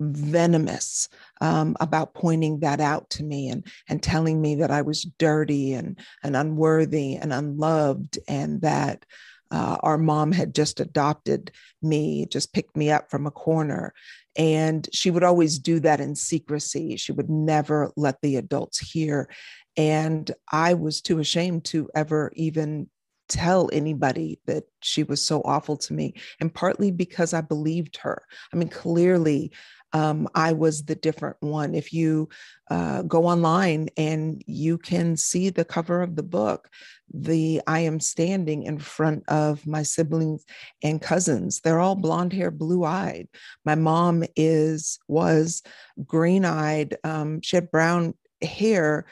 venomous 0.01 1.09
um, 1.41 1.77
about 1.81 2.15
pointing 2.15 2.61
that 2.61 2.81
out 2.81 3.09
to 3.11 3.23
me 3.23 3.49
and 3.49 3.67
and 3.89 4.03
telling 4.03 4.41
me 4.41 4.57
that 4.57 4.71
I 4.71 4.83
was 4.83 5.03
dirty 5.19 5.75
and 5.75 5.99
and 6.23 6.37
unworthy 6.37 7.17
and 7.17 7.33
unloved 7.33 8.19
and 8.29 8.61
that 8.63 9.05
uh, 9.53 9.77
our 9.83 9.99
mom 9.99 10.33
had 10.33 10.55
just 10.55 10.81
adopted 10.81 11.53
me, 11.83 12.27
just 12.27 12.55
picked 12.55 12.75
me 12.75 12.91
up 12.91 13.11
from 13.11 13.27
a 13.27 13.31
corner. 13.31 13.93
And 14.35 14.89
she 14.95 15.11
would 15.11 15.23
always 15.23 15.59
do 15.59 15.79
that 15.81 16.01
in 16.01 16.15
secrecy. 16.17 16.97
She 16.97 17.13
would 17.13 17.29
never 17.29 17.93
let 17.95 18.23
the 18.23 18.37
adults 18.37 18.79
hear. 18.79 19.29
And 19.77 20.31
I 20.51 20.73
was 20.73 21.03
too 21.03 21.19
ashamed 21.19 21.67
to 21.67 21.91
ever 21.95 22.33
even 22.35 22.89
tell 23.29 23.69
anybody 23.73 24.41
that 24.47 24.65
she 24.81 25.03
was 25.03 25.23
so 25.23 25.43
awful 25.45 25.77
to 25.77 25.93
me. 25.93 26.15
And 26.41 26.53
partly 26.53 26.91
because 26.91 27.35
I 27.35 27.43
believed 27.43 27.99
her. 27.99 28.23
I 28.53 28.57
mean, 28.57 28.69
clearly, 28.69 29.53
um, 29.93 30.29
I 30.35 30.53
was 30.53 30.85
the 30.85 30.95
different 30.95 31.37
one. 31.41 31.75
If 31.75 31.93
you 31.93 32.29
uh, 32.71 33.03
go 33.03 33.27
online 33.27 33.89
and 33.97 34.43
you 34.47 34.79
can 34.79 35.17
see 35.17 35.51
the 35.51 35.65
cover 35.65 36.03
of 36.03 36.17
the 36.17 36.23
book, 36.23 36.69
the 37.13 37.61
I 37.67 37.81
am 37.81 38.01
standing 38.01 38.63
in 38.63 38.79
front 38.79 39.25
of 39.29 39.67
my 39.67 39.83
siblings 39.83 40.45
and 40.83 41.01
cousins. 41.01 41.61
They're 41.61 41.81
all 41.81 41.95
blonde 41.95 42.33
hair, 42.33 42.51
blue 42.51 42.85
eyed. 42.85 43.29
My 43.65 43.75
mom 43.75 44.25
is 44.35 44.99
was 45.09 45.63
green 46.07 46.45
eyed. 46.45 46.97
Um, 47.05 47.41
she 47.43 47.57
had 47.57 47.71
brown 47.71 48.15
hair, 48.41 49.07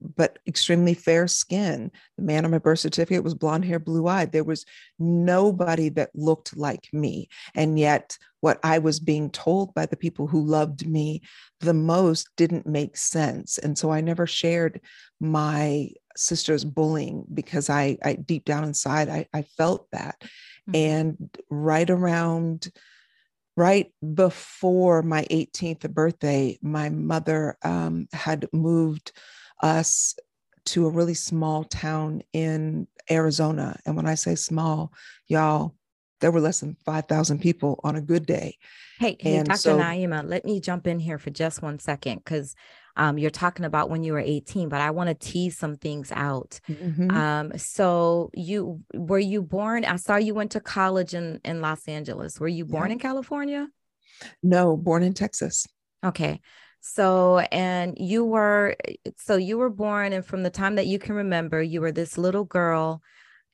but 0.00 0.38
extremely 0.46 0.94
fair 0.94 1.26
skin. 1.26 1.90
The 2.16 2.22
man 2.22 2.44
on 2.44 2.50
my 2.50 2.58
birth 2.58 2.80
certificate 2.80 3.24
was 3.24 3.34
blonde 3.34 3.64
hair, 3.64 3.78
blue 3.78 4.06
eyed. 4.06 4.32
There 4.32 4.44
was 4.44 4.64
nobody 4.98 5.88
that 5.90 6.10
looked 6.14 6.56
like 6.56 6.88
me. 6.92 7.28
And 7.54 7.78
yet, 7.78 8.18
what 8.40 8.60
I 8.62 8.78
was 8.78 9.00
being 9.00 9.30
told 9.30 9.74
by 9.74 9.86
the 9.86 9.96
people 9.96 10.26
who 10.26 10.44
loved 10.44 10.86
me 10.86 11.22
the 11.60 11.74
most 11.74 12.28
didn't 12.36 12.66
make 12.66 12.96
sense. 12.96 13.58
And 13.58 13.76
so 13.76 13.90
I 13.90 14.00
never 14.00 14.26
shared 14.26 14.80
my 15.20 15.90
sister's 16.16 16.64
bullying 16.64 17.24
because 17.32 17.70
I, 17.70 17.98
I 18.04 18.14
deep 18.14 18.44
down 18.44 18.64
inside, 18.64 19.08
I, 19.08 19.26
I 19.32 19.42
felt 19.42 19.88
that. 19.92 20.16
Mm-hmm. 20.20 20.76
And 20.76 21.38
right 21.50 21.88
around, 21.88 22.70
right 23.56 23.92
before 24.14 25.02
my 25.02 25.24
18th 25.30 25.90
birthday, 25.90 26.58
my 26.62 26.90
mother 26.90 27.56
um, 27.62 28.06
had 28.12 28.48
moved 28.52 29.12
us 29.62 30.16
to 30.66 30.86
a 30.86 30.90
really 30.90 31.14
small 31.14 31.64
town 31.64 32.22
in 32.32 32.86
Arizona. 33.10 33.78
And 33.86 33.96
when 33.96 34.06
I 34.06 34.14
say 34.14 34.34
small, 34.34 34.92
y'all, 35.26 35.74
there 36.20 36.30
were 36.30 36.40
less 36.40 36.60
than 36.60 36.76
5,000 36.84 37.40
people 37.40 37.80
on 37.84 37.96
a 37.96 38.00
good 38.00 38.26
day. 38.26 38.56
Hey, 38.98 39.16
hey 39.20 39.42
Dr. 39.42 39.58
So, 39.58 39.78
Naeema, 39.78 40.26
let 40.26 40.44
me 40.44 40.60
jump 40.60 40.86
in 40.86 40.98
here 40.98 41.18
for 41.18 41.30
just 41.30 41.62
one 41.62 41.78
second 41.78 42.18
because 42.18 42.54
um, 42.96 43.18
you're 43.18 43.30
talking 43.30 43.66
about 43.66 43.90
when 43.90 44.02
you 44.02 44.14
were 44.14 44.18
18, 44.18 44.68
but 44.70 44.80
I 44.80 44.90
want 44.90 45.08
to 45.08 45.14
tease 45.14 45.58
some 45.58 45.76
things 45.76 46.10
out. 46.12 46.58
Mm-hmm. 46.68 47.10
Um, 47.10 47.58
so 47.58 48.30
you 48.32 48.80
were 48.94 49.18
you 49.18 49.42
born? 49.42 49.84
I 49.84 49.96
saw 49.96 50.16
you 50.16 50.34
went 50.34 50.52
to 50.52 50.60
college 50.60 51.12
in, 51.12 51.40
in 51.44 51.60
Los 51.60 51.86
Angeles. 51.86 52.40
Were 52.40 52.48
you 52.48 52.64
born 52.64 52.88
yeah. 52.88 52.94
in 52.94 52.98
California? 52.98 53.68
No, 54.42 54.76
born 54.78 55.02
in 55.02 55.12
Texas. 55.12 55.66
Okay. 56.04 56.40
So, 56.88 57.40
and 57.50 57.96
you 57.98 58.24
were, 58.24 58.76
so 59.16 59.34
you 59.34 59.58
were 59.58 59.70
born, 59.70 60.12
and 60.12 60.24
from 60.24 60.44
the 60.44 60.50
time 60.50 60.76
that 60.76 60.86
you 60.86 61.00
can 61.00 61.16
remember, 61.16 61.60
you 61.60 61.80
were 61.80 61.90
this 61.90 62.16
little 62.16 62.44
girl 62.44 63.02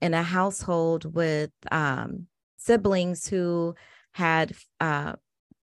in 0.03 0.13
a 0.13 0.23
household 0.23 1.13
with 1.15 1.51
um, 1.71 2.27
siblings 2.59 3.27
who 3.27 3.75
had 4.13 4.53
uh, 4.81 5.15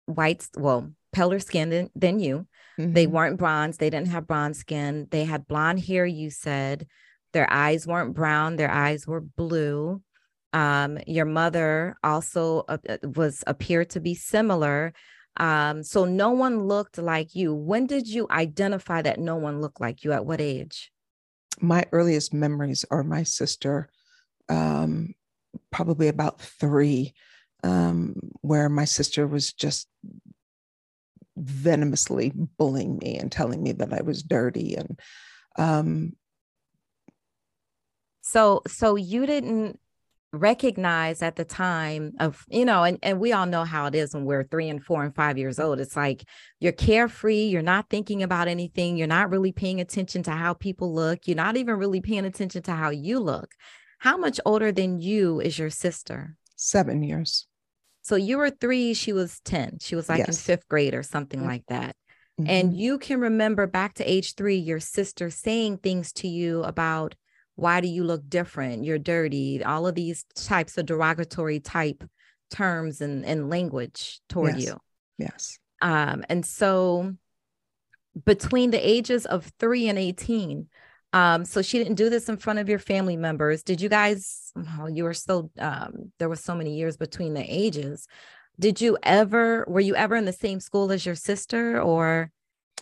white, 0.07 0.47
well, 0.57 0.91
paler 1.13 1.38
skin 1.38 1.69
than, 1.69 1.89
than 1.93 2.19
you. 2.19 2.47
Mm-hmm. 2.79 2.93
They 2.93 3.05
weren't 3.05 3.38
bronze. 3.38 3.77
They 3.77 3.91
didn't 3.91 4.07
have 4.07 4.25
bronze 4.25 4.57
skin. 4.57 5.07
They 5.11 5.23
had 5.23 5.47
blonde 5.47 5.85
hair, 5.85 6.07
you 6.07 6.31
said. 6.31 6.88
Their 7.33 7.51
eyes 7.53 7.85
weren't 7.85 8.15
brown. 8.15 8.55
Their 8.55 8.71
eyes 8.71 9.05
were 9.05 9.21
blue. 9.21 10.01
Um, 10.53 10.97
your 11.05 11.25
mother 11.25 11.95
also 12.03 12.63
uh, 12.67 12.79
uh 12.89 12.97
was 13.03 13.43
appeared 13.45 13.91
to 13.91 13.99
be 13.99 14.15
similar 14.15 14.93
um, 15.39 15.84
so 15.84 16.05
no 16.05 16.31
one 16.31 16.67
looked 16.67 16.98
like 16.98 17.34
you. 17.34 17.53
When 17.53 17.88
did 17.88 18.08
you 18.08 18.27
identify 18.29 19.01
that 19.01 19.19
no 19.19 19.38
one 19.38 19.62
looked 19.62 19.79
like 19.79 20.03
you? 20.03 20.12
At 20.12 20.25
what 20.25 20.41
age? 20.41 20.91
My 21.62 21.86
earliest 21.91 22.34
memories 22.34 22.86
are 22.91 23.03
my 23.03 23.24
sister, 23.24 23.89
um, 24.50 25.15
probably 25.72 26.08
about 26.08 26.41
three, 26.41 27.13
um, 27.63 28.15
where 28.41 28.69
my 28.69 28.86
sister 28.86 29.25
was 29.27 29.53
just 29.53 29.88
venomously 31.38 32.34
bullying 32.58 32.98
me 33.01 33.17
and 33.17 33.31
telling 33.31 33.63
me 33.63 33.72
that 33.72 33.93
I 33.93 34.01
was 34.01 34.24
dirty 34.24 34.75
and 34.75 35.00
um 35.58 36.13
so 38.22 38.62
so 38.67 38.96
you 38.96 39.25
didn't 39.25 39.79
recognize 40.31 41.24
at 41.24 41.36
the 41.36 41.43
time 41.43 42.12
of 42.19 42.45
you 42.50 42.63
know 42.63 42.83
and, 42.83 43.00
and 43.01 43.19
we 43.19 43.33
all 43.33 43.48
know 43.48 43.63
how 43.63 43.88
it 43.88 43.95
is 43.95 44.13
when 44.13 44.25
we're 44.25 44.43
three 44.43 44.69
and 44.69 44.83
four 44.83 45.03
and 45.03 45.15
five 45.15 45.39
years 45.39 45.59
old 45.59 45.79
it's 45.79 45.95
like 45.95 46.24
you're 46.59 46.71
carefree 46.71 47.45
you're 47.45 47.63
not 47.63 47.89
thinking 47.89 48.21
about 48.21 48.48
anything 48.48 48.95
you're 48.95 49.07
not 49.07 49.31
really 49.31 49.51
paying 49.51 49.81
attention 49.81 50.21
to 50.21 50.29
how 50.29 50.53
people 50.53 50.93
look 50.93 51.19
you're 51.25 51.36
not 51.36 51.57
even 51.57 51.77
really 51.77 52.01
paying 52.01 52.25
attention 52.25 52.62
to 52.63 52.74
how 52.74 52.89
you 52.89 53.19
look. 53.19 53.51
How 54.00 54.17
much 54.17 54.39
older 54.45 54.71
than 54.71 55.00
you 55.00 55.39
is 55.39 55.59
your 55.59 55.69
sister? 55.69 56.36
Seven 56.55 57.03
years. 57.03 57.48
So 58.01 58.15
you 58.15 58.38
were 58.38 58.50
three 58.50 58.93
she 58.93 59.13
was 59.13 59.39
10 59.41 59.77
she 59.81 59.95
was 59.95 60.09
like 60.09 60.19
yes. 60.19 60.29
in 60.29 60.36
fifth 60.36 60.67
grade 60.67 60.93
or 60.93 61.03
something 61.03 61.45
like 61.45 61.63
that. 61.67 61.95
Mm-hmm. 62.39 62.50
and 62.50 62.74
you 62.74 62.98
can 62.98 63.19
remember 63.19 63.67
back 63.67 63.95
to 63.95 64.09
age 64.09 64.36
three 64.36 64.55
your 64.55 64.79
sister 64.79 65.29
saying 65.29 65.77
things 65.79 66.13
to 66.13 66.27
you 66.29 66.63
about 66.63 67.15
why 67.59 67.81
do 67.81 67.87
you 67.87 68.03
look 68.03 68.27
different? 68.29 68.85
You're 68.85 68.99
dirty. 68.99 69.63
All 69.63 69.85
of 69.85 69.95
these 69.95 70.25
types 70.35 70.77
of 70.77 70.85
derogatory 70.85 71.59
type 71.59 72.03
terms 72.49 73.01
and, 73.01 73.25
and 73.25 73.49
language 73.49 74.21
toward 74.29 74.55
yes. 74.55 74.65
you. 74.65 74.77
Yes. 75.17 75.59
Um 75.81 76.23
and 76.29 76.45
so 76.45 77.13
between 78.25 78.71
the 78.71 78.89
ages 78.89 79.25
of 79.25 79.51
3 79.59 79.87
and 79.87 79.97
18 79.99 80.67
um 81.13 81.45
so 81.45 81.61
she 81.61 81.77
didn't 81.77 81.95
do 81.95 82.09
this 82.09 82.27
in 82.27 82.37
front 82.37 82.59
of 82.59 82.69
your 82.69 82.79
family 82.79 83.17
members. 83.17 83.63
Did 83.63 83.81
you 83.81 83.89
guys 83.89 84.51
oh, 84.79 84.87
you 84.87 85.03
were 85.03 85.13
so 85.13 85.51
um 85.59 86.11
there 86.17 86.29
were 86.29 86.35
so 86.35 86.55
many 86.55 86.75
years 86.75 86.97
between 86.97 87.33
the 87.33 87.45
ages. 87.47 88.07
Did 88.59 88.81
you 88.81 88.97
ever 89.03 89.65
were 89.67 89.79
you 89.79 89.95
ever 89.95 90.15
in 90.15 90.25
the 90.25 90.33
same 90.33 90.59
school 90.59 90.91
as 90.91 91.05
your 91.05 91.15
sister 91.15 91.81
or 91.81 92.31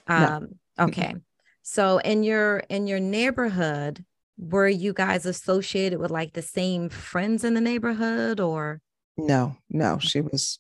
um 0.08 0.50
no. 0.78 0.86
okay. 0.86 1.16
So 1.64 1.98
in 1.98 2.24
your 2.24 2.60
in 2.70 2.88
your 2.88 3.00
neighborhood 3.00 4.06
were 4.38 4.68
you 4.68 4.94
guys 4.94 5.26
associated 5.26 6.00
with 6.00 6.12
like 6.12 6.34
the 6.34 6.42
same 6.42 6.90
friends 6.90 7.44
in 7.44 7.54
the 7.54 7.62
neighborhood 7.62 8.40
or? 8.40 8.82
No 9.18 9.58
no 9.70 9.98
she 10.00 10.22
was 10.22 10.60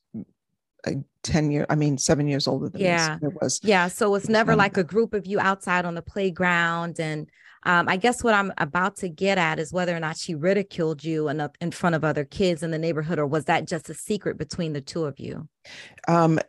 a 0.86 0.96
10 1.24 1.52
year 1.52 1.66
i 1.70 1.76
mean 1.76 1.98
seven 1.98 2.28
years 2.28 2.48
older 2.48 2.70
than 2.70 2.82
yeah 2.82 3.18
me 3.22 3.28
so 3.28 3.28
it 3.28 3.42
was 3.42 3.60
yeah 3.64 3.88
so 3.88 4.16
it's 4.16 4.30
never 4.30 4.56
like 4.56 4.78
a 4.78 4.84
group 4.84 5.14
of 5.14 5.26
you 5.26 5.40
outside 5.40 5.86
on 5.86 5.96
the 5.96 6.02
playground 6.02 7.00
and 7.00 7.30
um, 7.64 7.90
i 7.90 7.98
guess 7.98 8.24
what 8.24 8.34
i'm 8.34 8.54
about 8.58 8.96
to 8.96 9.10
get 9.10 9.38
at 9.38 9.60
is 9.60 9.74
whether 9.74 9.96
or 9.96 10.00
not 10.00 10.18
she 10.18 10.36
ridiculed 10.36 11.04
you 11.04 11.28
in, 11.30 11.50
in 11.60 11.72
front 11.72 11.96
of 11.96 12.04
other 12.04 12.24
kids 12.24 12.64
in 12.64 12.72
the 12.72 12.78
neighborhood 12.78 13.20
or 13.20 13.26
was 13.26 13.46
that 13.46 13.68
just 13.68 13.90
a 13.90 13.94
secret 13.94 14.38
between 14.38 14.74
the 14.74 14.82
two 14.82 15.06
of 15.06 15.20
you? 15.20 15.48
Um, 16.08 16.40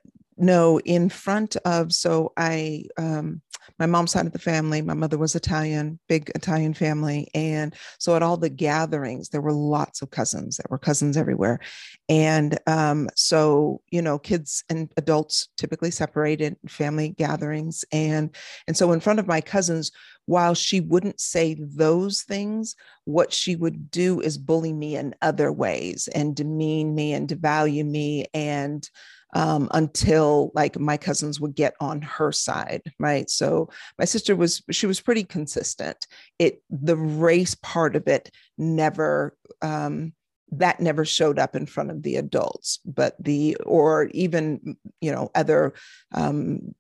no 0.41 0.79
in 0.81 1.09
front 1.09 1.57
of 1.65 1.93
so 1.93 2.33
i 2.37 2.85
um 2.97 3.41
my 3.79 3.87
mom's 3.87 4.13
side 4.13 4.27
of 4.27 4.33
the 4.33 4.39
family 4.39 4.81
my 4.83 4.95
mother 4.95 5.19
was 5.19 5.35
italian 5.35 5.99
big 6.09 6.31
italian 6.35 6.73
family 6.73 7.29
and 7.35 7.75
so 7.99 8.17
at 8.17 8.23
all 8.23 8.37
the 8.37 8.49
gatherings 8.49 9.29
there 9.29 9.41
were 9.41 9.53
lots 9.53 10.03
of 10.03 10.11
cousins 10.11 10.57
there 10.57 10.67
were 10.71 10.79
cousins 10.79 11.17
everywhere. 11.17 11.61
And 12.09 12.59
um 12.67 13.09
so 13.15 13.83
you 13.91 14.01
know 14.01 14.19
kids 14.19 14.65
and 14.71 14.91
adults 14.97 15.49
typically 15.57 15.91
separated 15.91 16.57
family 16.67 17.11
gatherings 17.11 17.85
and 17.93 18.35
and 18.67 18.77
so 18.77 18.93
in 18.93 19.01
front 19.01 19.19
of 19.19 19.27
my 19.27 19.41
cousins 19.41 19.93
while 20.29 20.55
she 20.55 20.81
wouldn't 20.81 21.19
say 21.19 21.57
those 21.59 22.21
things, 22.21 22.77
what 23.07 23.33
she 23.33 23.57
would 23.57 23.91
do 23.91 24.21
is 24.21 24.37
bully 24.37 24.75
me 24.75 24.95
in 24.95 25.15
other 25.23 25.51
ways 25.51 26.07
and 26.15 26.37
demean 26.37 26.95
me 26.95 27.15
and 27.15 27.31
devalue 27.31 27.87
me 27.87 28.27
and 28.35 28.91
um, 29.35 29.69
until 29.73 30.51
like 30.55 30.79
my 30.79 30.97
cousins 30.97 31.41
would 31.41 31.55
get 31.55 31.75
on 31.81 32.03
her 32.03 32.33
side, 32.33 32.83
right? 32.99 33.29
So 33.29 33.71
my 33.99 34.05
sister 34.05 34.35
was 34.35 34.63
she 34.71 34.87
was 34.87 35.01
pretty 35.01 35.25
consistent. 35.25 36.07
It 36.39 36.63
the 36.71 36.97
race 36.97 37.55
part 37.55 37.97
of 37.97 38.09
it 38.09 38.31
never 38.57 39.37
um, 39.63 40.13
that 40.53 40.81
never 40.81 41.05
showed 41.05 41.39
up 41.39 41.55
in 41.55 41.67
front 41.67 41.91
of 41.91 42.03
the 42.03 42.17
adults, 42.17 42.81
but 42.85 43.15
the 43.23 43.57
or 43.67 44.09
even 44.13 44.77
you 45.01 45.13
know 45.13 45.31
other 45.35 45.75
um, 46.15 46.75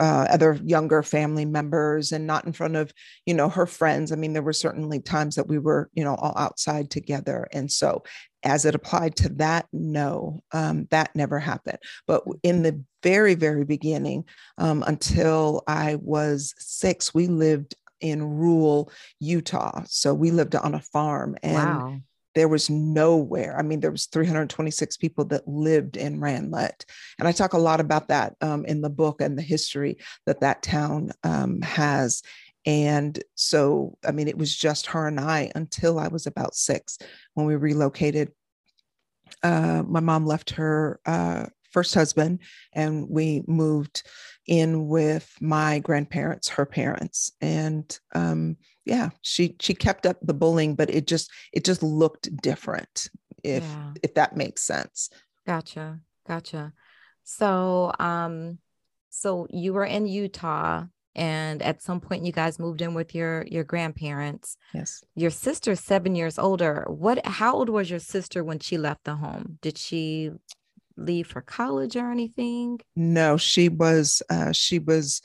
uh, 0.00 0.26
other 0.30 0.58
younger 0.64 1.02
family 1.02 1.44
members 1.44 2.10
and 2.10 2.26
not 2.26 2.46
in 2.46 2.52
front 2.52 2.74
of 2.74 2.92
you 3.26 3.34
know 3.34 3.48
her 3.48 3.66
friends. 3.66 4.10
I 4.10 4.16
mean 4.16 4.32
there 4.32 4.42
were 4.42 4.52
certainly 4.52 5.00
times 5.00 5.36
that 5.36 5.46
we 5.46 5.58
were 5.58 5.90
you 5.92 6.02
know 6.02 6.14
all 6.14 6.34
outside 6.36 6.90
together. 6.90 7.46
And 7.52 7.70
so 7.70 8.02
as 8.42 8.64
it 8.64 8.74
applied 8.74 9.14
to 9.16 9.28
that 9.28 9.66
no 9.72 10.40
um, 10.52 10.88
that 10.90 11.14
never 11.14 11.38
happened. 11.38 11.78
But 12.06 12.24
in 12.42 12.62
the 12.62 12.82
very 13.02 13.34
very 13.34 13.64
beginning 13.64 14.24
um, 14.58 14.82
until 14.86 15.62
i 15.66 15.94
was 16.02 16.54
six 16.58 17.14
we 17.14 17.26
lived 17.28 17.74
in 18.00 18.22
rural 18.22 18.90
utah. 19.18 19.82
So 19.86 20.14
we 20.14 20.30
lived 20.30 20.54
on 20.54 20.74
a 20.74 20.80
farm 20.80 21.36
and 21.42 21.54
wow 21.54 22.00
there 22.34 22.48
was 22.48 22.70
nowhere. 22.70 23.58
I 23.58 23.62
mean 23.62 23.80
there 23.80 23.90
was 23.90 24.06
326 24.06 24.96
people 24.96 25.24
that 25.26 25.46
lived 25.46 25.96
in 25.96 26.20
Randlett 26.20 26.84
and 27.18 27.28
i 27.28 27.32
talk 27.32 27.52
a 27.52 27.58
lot 27.58 27.80
about 27.80 28.08
that 28.08 28.34
um, 28.40 28.64
in 28.64 28.80
the 28.80 28.90
book 28.90 29.20
and 29.20 29.36
the 29.36 29.42
history 29.42 29.98
that 30.26 30.40
that 30.40 30.62
town 30.62 31.10
um, 31.24 31.60
has 31.62 32.22
and 32.66 33.22
so 33.34 33.96
i 34.06 34.10
mean 34.10 34.28
it 34.28 34.36
was 34.36 34.54
just 34.54 34.86
her 34.86 35.06
and 35.06 35.18
i 35.18 35.50
until 35.54 35.98
i 35.98 36.08
was 36.08 36.26
about 36.26 36.54
six 36.54 36.98
when 37.34 37.46
we 37.46 37.56
relocated. 37.56 38.32
Uh, 39.42 39.82
my 39.86 40.00
mom 40.00 40.26
left 40.26 40.50
her 40.50 41.00
uh, 41.06 41.46
first 41.70 41.94
husband 41.94 42.40
and 42.74 43.08
we 43.08 43.42
moved 43.46 44.02
in 44.46 44.88
with 44.88 45.32
my 45.40 45.78
grandparents 45.80 46.48
her 46.48 46.66
parents 46.66 47.32
and 47.40 47.98
um, 48.14 48.56
yeah 48.84 49.10
she 49.22 49.54
she 49.60 49.74
kept 49.74 50.06
up 50.06 50.16
the 50.22 50.34
bullying 50.34 50.74
but 50.74 50.90
it 50.90 51.06
just 51.06 51.30
it 51.52 51.64
just 51.64 51.82
looked 51.82 52.34
different 52.42 53.08
if 53.44 53.62
yeah. 53.62 53.92
if 54.02 54.14
that 54.14 54.36
makes 54.36 54.62
sense. 54.62 55.10
Gotcha 55.46 56.00
gotcha. 56.26 56.72
So 57.24 57.92
um 57.98 58.58
so 59.10 59.46
you 59.50 59.72
were 59.72 59.84
in 59.84 60.06
utah 60.06 60.84
and 61.14 61.60
at 61.62 61.82
some 61.82 62.00
point 62.00 62.24
you 62.24 62.32
guys 62.32 62.58
moved 62.58 62.82
in 62.82 62.94
with 62.94 63.14
your 63.14 63.44
your 63.46 63.64
grandparents. 63.64 64.56
Yes. 64.72 65.02
Your 65.14 65.30
sister's 65.30 65.80
seven 65.80 66.14
years 66.14 66.38
older. 66.38 66.86
What 66.88 67.24
how 67.26 67.54
old 67.54 67.68
was 67.68 67.90
your 67.90 68.00
sister 68.00 68.44
when 68.44 68.58
she 68.58 68.78
left 68.78 69.04
the 69.04 69.16
home? 69.16 69.58
Did 69.60 69.76
she 69.78 70.30
leave 70.96 71.26
for 71.26 71.40
college 71.40 71.96
or 71.96 72.10
anything 72.10 72.78
no 72.96 73.36
she 73.36 73.68
was 73.68 74.22
uh 74.30 74.52
she 74.52 74.78
was 74.78 75.22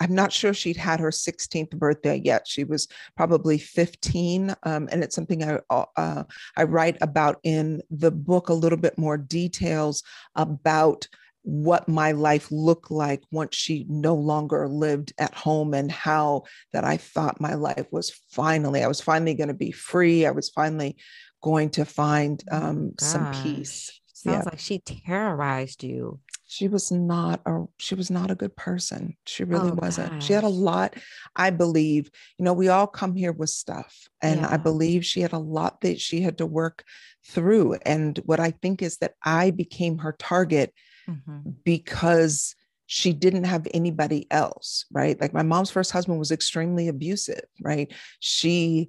I'm 0.00 0.14
not 0.14 0.32
sure 0.32 0.52
she'd 0.52 0.76
had 0.76 1.00
her 1.00 1.10
16th 1.10 1.70
birthday 1.70 2.20
yet. 2.22 2.46
She 2.46 2.64
was 2.64 2.88
probably 3.16 3.58
15, 3.58 4.54
um, 4.62 4.88
and 4.92 5.02
it's 5.02 5.14
something 5.14 5.42
I 5.42 5.58
uh, 5.70 6.24
I 6.56 6.64
write 6.64 6.98
about 7.00 7.38
in 7.42 7.82
the 7.90 8.10
book. 8.10 8.48
A 8.48 8.54
little 8.54 8.78
bit 8.78 8.98
more 8.98 9.16
details 9.16 10.02
about 10.34 11.08
what 11.42 11.88
my 11.88 12.10
life 12.10 12.50
looked 12.50 12.90
like 12.90 13.22
once 13.30 13.54
she 13.54 13.86
no 13.88 14.16
longer 14.16 14.68
lived 14.68 15.12
at 15.16 15.32
home 15.32 15.74
and 15.74 15.92
how 15.92 16.42
that 16.72 16.82
I 16.82 16.96
thought 16.96 17.40
my 17.40 17.54
life 17.54 17.86
was 17.92 18.10
finally, 18.30 18.82
I 18.82 18.88
was 18.88 19.00
finally 19.00 19.34
going 19.34 19.48
to 19.48 19.54
be 19.54 19.70
free. 19.70 20.26
I 20.26 20.32
was 20.32 20.50
finally 20.50 20.96
going 21.42 21.70
to 21.70 21.84
find 21.84 22.42
oh 22.50 22.56
um, 22.56 22.92
some 22.98 23.32
peace. 23.42 24.00
Sounds 24.12 24.44
yeah. 24.44 24.50
like 24.50 24.58
she 24.58 24.78
terrorized 24.78 25.82
you 25.82 26.20
she 26.46 26.68
was 26.68 26.92
not 26.92 27.40
a 27.44 27.64
she 27.78 27.94
was 27.94 28.10
not 28.10 28.30
a 28.30 28.34
good 28.34 28.54
person 28.56 29.16
she 29.26 29.44
really 29.44 29.70
oh, 29.70 29.74
wasn't 29.74 30.10
gosh. 30.10 30.24
she 30.24 30.32
had 30.32 30.44
a 30.44 30.48
lot 30.48 30.94
i 31.34 31.50
believe 31.50 32.10
you 32.38 32.44
know 32.44 32.52
we 32.52 32.68
all 32.68 32.86
come 32.86 33.14
here 33.14 33.32
with 33.32 33.50
stuff 33.50 34.08
and 34.22 34.40
yeah. 34.40 34.48
i 34.50 34.56
believe 34.56 35.04
she 35.04 35.20
had 35.20 35.32
a 35.32 35.38
lot 35.38 35.80
that 35.80 36.00
she 36.00 36.20
had 36.20 36.38
to 36.38 36.46
work 36.46 36.84
through 37.26 37.74
and 37.84 38.18
what 38.24 38.40
i 38.40 38.50
think 38.50 38.80
is 38.80 38.98
that 38.98 39.14
i 39.24 39.50
became 39.50 39.98
her 39.98 40.14
target 40.18 40.72
mm-hmm. 41.08 41.50
because 41.64 42.54
she 42.86 43.12
didn't 43.12 43.44
have 43.44 43.66
anybody 43.74 44.26
else 44.30 44.86
right 44.92 45.20
like 45.20 45.34
my 45.34 45.42
mom's 45.42 45.70
first 45.70 45.90
husband 45.90 46.18
was 46.18 46.30
extremely 46.30 46.86
abusive 46.86 47.44
right 47.60 47.92
she 48.20 48.88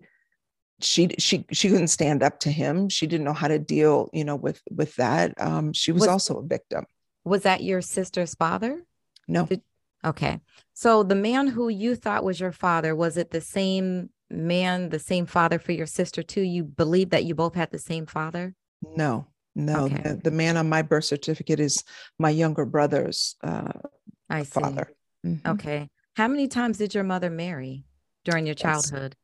she 0.80 1.10
she 1.18 1.46
she 1.52 1.70
couldn't 1.70 1.88
stand 1.88 2.22
up 2.22 2.40
to 2.40 2.52
him 2.52 2.88
she 2.88 3.08
didn't 3.08 3.26
know 3.26 3.34
how 3.34 3.48
to 3.48 3.58
deal 3.58 4.10
you 4.13 4.24
know 4.24 4.36
with 4.36 4.62
with 4.70 4.96
that 4.96 5.34
um 5.42 5.74
she 5.74 5.92
was, 5.92 6.02
was 6.02 6.08
also 6.08 6.38
a 6.38 6.46
victim 6.46 6.86
was 7.28 7.44
that 7.44 7.62
your 7.62 7.82
sister's 7.82 8.34
father? 8.36 8.84
No. 9.28 9.46
Did, 9.46 9.62
okay. 10.04 10.40
So 10.74 11.04
the 11.04 11.16
man 11.16 11.48
who 11.48 11.70
you 11.70 11.96
thought 11.96 12.24
was 12.24 12.40
your 12.40 12.52
father, 12.52 12.96
was 12.96 13.18
it 13.18 13.32
the 13.32 13.42
same 13.42 14.10
man, 14.30 14.90
the 14.90 15.00
same 15.00 15.26
father 15.26 15.60
for 15.60 15.74
your 15.74 15.86
sister 15.86 16.24
too? 16.24 16.42
You 16.42 16.63
believe 16.63 17.10
that 17.10 17.26
you 17.26 17.36
both 17.36 17.54
had 17.54 17.72
the 17.72 17.80
same 17.80 18.06
father? 18.06 18.56
No, 18.82 19.28
no. 19.56 19.86
Okay. 19.86 20.02
The, 20.04 20.16
the, 20.16 20.32
man 20.32 20.56
on 20.56 20.70
my 20.70 20.82
birth 20.82 21.06
certificate 21.06 21.60
is 21.60 21.84
my 22.18 22.30
younger 22.30 22.66
brother's 22.66 23.36
uh, 23.44 23.74
I 24.30 24.44
see. 24.44 24.62
father. 24.62 24.94
Mm-hmm. 25.26 25.50
Okay. 25.52 25.90
How 26.16 26.28
many 26.28 26.48
times 26.48 26.78
did 26.78 26.96
your 26.96 27.04
mother 27.04 27.30
marry 27.30 27.84
during 28.24 28.46
your 28.46 28.56
childhood? 28.56 29.16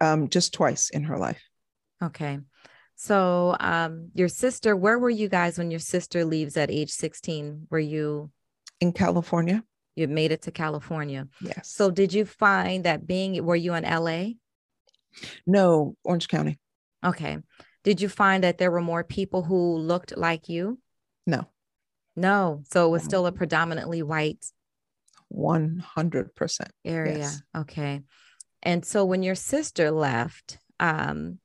Um, 0.00 0.28
just 0.28 0.54
twice 0.54 0.90
in 0.90 1.04
her 1.04 1.18
life. 1.18 1.42
Okay. 2.02 2.38
So, 2.94 3.56
um, 3.58 4.10
your 4.14 4.28
sister, 4.28 4.76
where 4.76 4.98
were 4.98 5.10
you 5.10 5.28
guys 5.28 5.58
when 5.58 5.70
your 5.70 5.80
sister 5.80 6.24
leaves 6.24 6.56
at 6.56 6.70
age 6.70 6.90
16? 6.90 7.66
Were 7.70 7.78
you 7.78 8.30
in 8.80 8.92
California? 8.92 9.64
You 9.96 10.08
made 10.08 10.30
it 10.30 10.42
to 10.42 10.50
California. 10.50 11.26
Yes. 11.40 11.68
So, 11.68 11.90
did 11.90 12.12
you 12.12 12.24
find 12.24 12.84
that 12.84 13.06
being, 13.06 13.44
were 13.44 13.56
you 13.56 13.74
in 13.74 13.84
LA? 13.84 14.34
No, 15.46 15.96
Orange 16.04 16.28
County. 16.28 16.58
Okay. 17.04 17.38
Did 17.84 18.00
you 18.00 18.08
find 18.08 18.44
that 18.44 18.58
there 18.58 18.70
were 18.70 18.80
more 18.80 19.02
people 19.02 19.42
who 19.42 19.76
looked 19.76 20.16
like 20.16 20.48
you? 20.48 20.78
No. 21.26 21.48
No. 22.14 22.62
So 22.70 22.86
it 22.86 22.90
was 22.90 23.02
still 23.02 23.26
a 23.26 23.32
predominantly 23.32 24.02
white 24.02 24.44
100% 25.34 26.60
area. 26.84 27.18
Yes. 27.18 27.42
Okay. 27.56 28.02
And 28.62 28.84
so 28.84 29.04
when 29.04 29.22
your 29.22 29.34
sister 29.34 29.90
left, 29.90 30.58
um, 30.78 31.38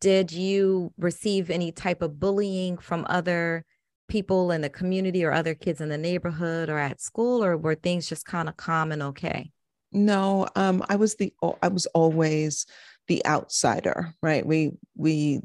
did 0.00 0.32
you 0.32 0.92
receive 0.98 1.50
any 1.50 1.72
type 1.72 2.02
of 2.02 2.20
bullying 2.20 2.76
from 2.76 3.06
other 3.08 3.64
people 4.08 4.50
in 4.50 4.60
the 4.60 4.68
community 4.68 5.24
or 5.24 5.32
other 5.32 5.54
kids 5.54 5.80
in 5.80 5.88
the 5.88 5.98
neighborhood 5.98 6.68
or 6.68 6.78
at 6.78 7.00
school, 7.00 7.42
or 7.42 7.56
were 7.56 7.74
things 7.74 8.08
just 8.08 8.26
kind 8.26 8.48
of 8.48 8.56
calm 8.56 8.92
and 8.92 9.02
okay? 9.02 9.50
No, 9.92 10.46
um, 10.56 10.84
I 10.88 10.96
was 10.96 11.14
the 11.14 11.32
I 11.62 11.68
was 11.68 11.86
always 11.86 12.66
the 13.08 13.24
outsider, 13.24 14.14
right? 14.22 14.44
We 14.44 14.72
we 14.96 15.40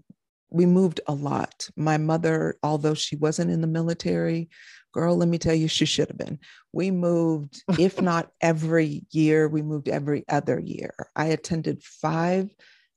we 0.49 0.65
moved 0.65 0.99
a 1.07 1.13
lot. 1.13 1.69
My 1.75 1.97
mother, 1.97 2.57
although 2.63 2.95
she 2.95 3.15
wasn't 3.15 3.51
in 3.51 3.61
the 3.61 3.67
military, 3.67 4.49
girl, 4.91 5.17
let 5.17 5.27
me 5.27 5.37
tell 5.37 5.53
you, 5.53 5.67
she 5.67 5.85
should 5.85 6.07
have 6.07 6.17
been. 6.17 6.39
We 6.73 6.91
moved, 6.91 7.63
if 7.77 8.01
not 8.01 8.31
every 8.41 9.05
year, 9.11 9.47
we 9.47 9.61
moved 9.61 9.89
every 9.89 10.25
other 10.27 10.59
year. 10.59 10.93
I 11.15 11.27
attended 11.27 11.83
five 11.83 12.53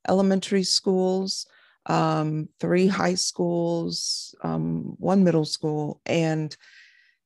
elementary 0.07 0.63
schools, 0.63 1.47
um, 1.85 2.49
three 2.59 2.87
high 2.87 3.15
schools, 3.15 4.35
um, 4.43 4.95
one 4.97 5.23
middle 5.23 5.45
school, 5.45 6.01
and 6.05 6.55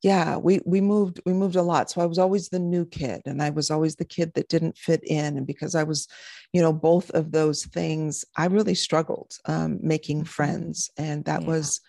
yeah, 0.04 0.38
we 0.38 0.62
we 0.66 0.80
moved 0.80 1.20
we 1.26 1.34
moved 1.34 1.56
a 1.56 1.62
lot. 1.62 1.90
So 1.90 2.02
I 2.02 2.06
was 2.06 2.20
always 2.20 2.50
the 2.50 2.60
new 2.60 2.86
kid, 2.86 3.22
and 3.26 3.42
I 3.42 3.50
was 3.50 3.72
always 3.72 3.96
the 3.96 4.06
kid 4.06 4.34
that 4.36 4.50
didn't 4.50 4.78
fit 4.78 5.04
in. 5.04 5.38
And 5.38 5.48
because 5.48 5.74
I 5.74 5.84
was, 5.84 6.08
you 6.54 6.62
know, 6.62 6.72
both 6.72 7.10
of 7.12 7.32
those 7.32 7.66
things, 7.66 8.24
I 8.36 8.46
really 8.46 8.76
struggled 8.76 9.34
um, 9.46 9.80
making 9.82 10.20
mm-hmm. 10.20 10.26
friends, 10.26 10.92
and 10.98 11.26
that 11.26 11.42
yeah. 11.42 11.48
was, 11.48 11.82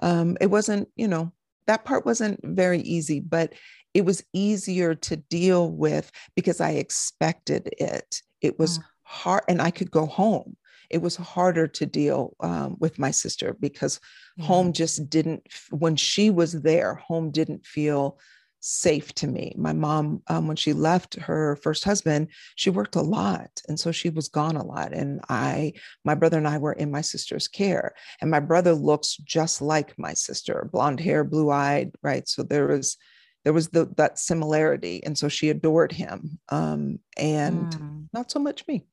um, 0.00 0.36
it 0.40 0.46
wasn't, 0.46 0.88
you 0.94 1.08
know, 1.08 1.32
that 1.66 1.84
part 1.84 2.06
wasn't 2.06 2.40
very 2.44 2.80
easy, 2.80 3.20
but 3.20 3.52
it 3.94 4.04
was 4.04 4.24
easier 4.32 4.94
to 4.94 5.16
deal 5.16 5.70
with 5.70 6.10
because 6.34 6.60
I 6.60 6.70
expected 6.72 7.70
it. 7.78 8.20
It 8.40 8.58
was 8.58 8.78
mm. 8.78 8.84
hard, 9.04 9.44
and 9.48 9.60
I 9.62 9.70
could 9.70 9.90
go 9.90 10.06
home. 10.06 10.56
It 10.90 11.02
was 11.02 11.16
harder 11.16 11.66
to 11.66 11.86
deal 11.86 12.36
um, 12.40 12.76
with 12.78 12.98
my 12.98 13.10
sister 13.10 13.56
because 13.58 13.98
home 14.38 14.72
just 14.72 15.10
didn't, 15.10 15.42
when 15.70 15.96
she 15.96 16.30
was 16.30 16.52
there, 16.52 16.94
home 16.94 17.30
didn't 17.32 17.66
feel 17.66 18.18
safe 18.66 19.14
to 19.14 19.28
me. 19.28 19.54
My 19.56 19.72
mom, 19.72 20.22
um, 20.26 20.48
when 20.48 20.56
she 20.56 20.72
left 20.72 21.14
her 21.14 21.54
first 21.62 21.84
husband, 21.84 22.28
she 22.56 22.68
worked 22.68 22.96
a 22.96 23.00
lot. 23.00 23.62
And 23.68 23.78
so 23.78 23.92
she 23.92 24.10
was 24.10 24.28
gone 24.28 24.56
a 24.56 24.64
lot. 24.64 24.92
And 24.92 25.20
I, 25.28 25.74
my 26.04 26.16
brother 26.16 26.36
and 26.36 26.48
I 26.48 26.58
were 26.58 26.72
in 26.72 26.90
my 26.90 27.00
sister's 27.00 27.46
care. 27.46 27.94
And 28.20 28.28
my 28.28 28.40
brother 28.40 28.72
looks 28.72 29.16
just 29.18 29.62
like 29.62 29.96
my 29.98 30.14
sister, 30.14 30.68
blonde 30.72 30.98
hair, 30.98 31.22
blue 31.22 31.50
eyed, 31.50 31.92
right? 32.02 32.26
So 32.28 32.42
there 32.42 32.66
was, 32.66 32.96
there 33.44 33.52
was 33.52 33.68
the, 33.68 33.88
that 33.96 34.18
similarity. 34.18 35.00
And 35.04 35.16
so 35.16 35.28
she 35.28 35.48
adored 35.48 35.92
him 35.92 36.40
um, 36.48 36.98
and 37.16 37.72
mm. 37.72 38.06
not 38.12 38.32
so 38.32 38.40
much 38.40 38.66
me. 38.66 38.84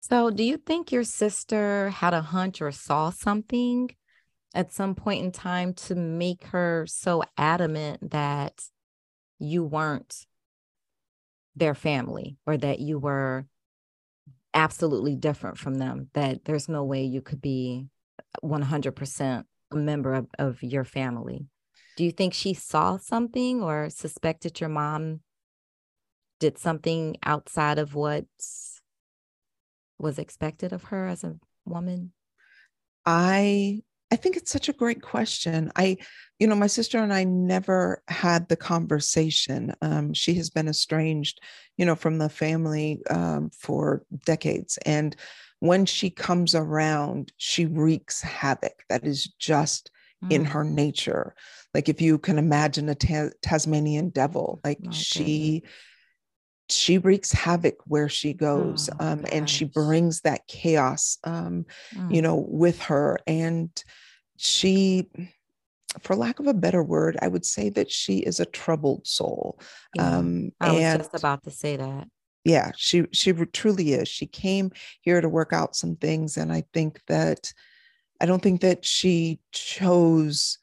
So 0.00 0.30
do 0.30 0.42
you 0.42 0.56
think 0.56 0.92
your 0.92 1.04
sister 1.04 1.90
had 1.90 2.14
a 2.14 2.22
hunch 2.22 2.62
or 2.62 2.72
saw 2.72 3.10
something 3.10 3.90
at 4.54 4.72
some 4.72 4.94
point 4.94 5.24
in 5.24 5.32
time 5.32 5.74
to 5.74 5.94
make 5.94 6.44
her 6.44 6.86
so 6.88 7.22
adamant 7.36 8.12
that 8.12 8.62
you 9.38 9.64
weren't 9.64 10.26
their 11.56 11.74
family 11.74 12.36
or 12.46 12.56
that 12.56 12.80
you 12.80 12.98
were 12.98 13.46
absolutely 14.52 15.16
different 15.16 15.58
from 15.58 15.76
them, 15.76 16.08
that 16.14 16.44
there's 16.44 16.68
no 16.68 16.84
way 16.84 17.04
you 17.04 17.20
could 17.20 17.40
be 17.40 17.88
100% 18.42 19.44
a 19.70 19.76
member 19.76 20.14
of, 20.14 20.26
of 20.38 20.62
your 20.62 20.84
family. 20.84 21.46
Do 21.96 22.04
you 22.04 22.12
think 22.12 22.34
she 22.34 22.54
saw 22.54 22.96
something 22.96 23.62
or 23.62 23.90
suspected 23.90 24.60
your 24.60 24.68
mom 24.68 25.20
did 26.40 26.58
something 26.58 27.16
outside 27.24 27.78
of 27.78 27.94
what 27.94 28.26
was 29.98 30.18
expected 30.18 30.72
of 30.72 30.84
her 30.84 31.06
as 31.06 31.24
a 31.24 31.36
woman? 31.64 32.12
I 33.06 33.82
I 34.10 34.16
think 34.16 34.36
it's 34.36 34.50
such 34.50 34.68
a 34.68 34.74
great 34.74 35.02
question. 35.02 35.72
I, 35.76 35.96
you 36.38 36.46
know, 36.46 36.54
my 36.54 36.66
sister 36.66 36.98
and 36.98 37.12
I 37.12 37.24
never 37.24 38.02
had 38.08 38.48
the 38.48 38.56
conversation. 38.56 39.74
Um, 39.82 40.14
she 40.14 40.34
has 40.34 40.50
been 40.50 40.68
estranged, 40.68 41.40
you 41.76 41.86
know, 41.86 41.96
from 41.96 42.18
the 42.18 42.28
family 42.28 43.02
um, 43.10 43.50
for 43.50 44.04
decades. 44.24 44.78
And 44.84 45.16
when 45.60 45.86
she 45.86 46.10
comes 46.10 46.54
around, 46.54 47.32
she 47.38 47.66
wreaks 47.66 48.20
havoc. 48.20 48.84
That 48.88 49.04
is 49.04 49.32
just 49.38 49.90
mm. 50.22 50.30
in 50.30 50.44
her 50.44 50.64
nature. 50.64 51.34
Like 51.72 51.88
if 51.88 52.00
you 52.00 52.18
can 52.18 52.38
imagine 52.38 52.88
a 52.88 52.94
ta- 52.94 53.30
Tasmanian 53.42 54.10
devil, 54.10 54.60
like 54.64 54.78
she. 54.90 55.64
She 56.70 56.98
wreaks 56.98 57.32
havoc 57.32 57.76
where 57.86 58.08
she 58.08 58.32
goes 58.32 58.88
oh, 58.98 59.06
um, 59.06 59.24
and 59.30 59.48
she 59.48 59.64
brings 59.64 60.22
that 60.22 60.46
chaos 60.46 61.18
um, 61.24 61.66
mm. 61.94 62.14
you 62.14 62.22
know 62.22 62.46
with 62.48 62.80
her 62.82 63.18
and 63.26 63.70
she 64.36 65.08
for 66.00 66.16
lack 66.16 66.40
of 66.40 66.48
a 66.48 66.54
better 66.54 66.82
word 66.82 67.16
i 67.22 67.28
would 67.28 67.46
say 67.46 67.68
that 67.68 67.88
she 67.88 68.18
is 68.18 68.40
a 68.40 68.44
troubled 68.46 69.06
soul 69.06 69.60
yeah, 69.94 70.16
um, 70.16 70.50
i 70.60 70.72
was 70.72 70.82
and, 70.82 71.00
just 71.00 71.14
about 71.14 71.42
to 71.44 71.50
say 71.50 71.76
that. 71.76 72.08
Yeah 72.44 72.72
she 72.76 73.06
she 73.12 73.32
truly 73.32 73.92
is. 73.92 74.08
She 74.08 74.26
came 74.26 74.72
here 75.02 75.20
to 75.20 75.28
work 75.28 75.52
out 75.52 75.76
some 75.76 75.94
things 75.94 76.36
and 76.36 76.52
i 76.52 76.64
think 76.72 77.00
that 77.06 77.52
i 78.20 78.26
don't 78.26 78.42
think 78.42 78.62
that 78.62 78.84
she 78.84 79.38
chose 79.52 80.58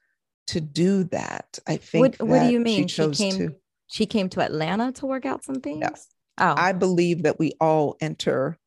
to 0.51 0.61
do 0.61 1.05
that. 1.05 1.59
I 1.65 1.77
think 1.77 2.17
what, 2.17 2.27
what 2.27 2.39
do 2.43 2.51
you 2.51 2.59
mean? 2.59 2.87
She, 2.87 3.13
she 3.13 3.31
came 3.31 3.37
to, 3.37 3.55
she 3.91 4.05
came 4.05 4.29
to 4.29 4.41
atlanta 4.41 4.91
to 4.91 5.05
work 5.05 5.25
out 5.25 5.43
some 5.43 5.61
things 5.61 5.79
yes. 5.81 6.07
oh 6.39 6.55
i 6.57 6.71
believe 6.71 7.23
that 7.23 7.37
we 7.39 7.51
all 7.59 7.95
enter 8.01 8.57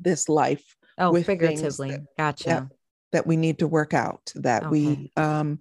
this 0.00 0.28
life 0.28 0.76
oh 0.98 1.14
figuratively 1.22 1.92
that, 1.92 2.06
gotcha 2.16 2.48
yeah, 2.48 2.64
that 3.12 3.26
we 3.26 3.36
need 3.36 3.58
to 3.58 3.66
work 3.66 3.94
out 3.94 4.32
that 4.34 4.64
okay. 4.64 4.70
we 4.70 5.12
um, 5.16 5.58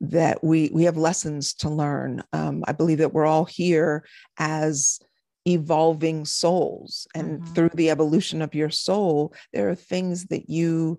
that 0.00 0.42
we 0.44 0.70
we 0.72 0.84
have 0.84 0.96
lessons 0.96 1.54
to 1.54 1.70
learn 1.70 2.22
um, 2.32 2.62
i 2.66 2.72
believe 2.72 2.98
that 2.98 3.12
we're 3.12 3.26
all 3.26 3.44
here 3.44 4.04
as 4.38 5.00
evolving 5.46 6.24
souls 6.24 7.06
and 7.14 7.40
mm-hmm. 7.40 7.52
through 7.52 7.70
the 7.74 7.90
evolution 7.90 8.42
of 8.42 8.54
your 8.54 8.70
soul 8.70 9.32
there 9.52 9.68
are 9.68 9.74
things 9.74 10.26
that 10.26 10.48
you 10.48 10.98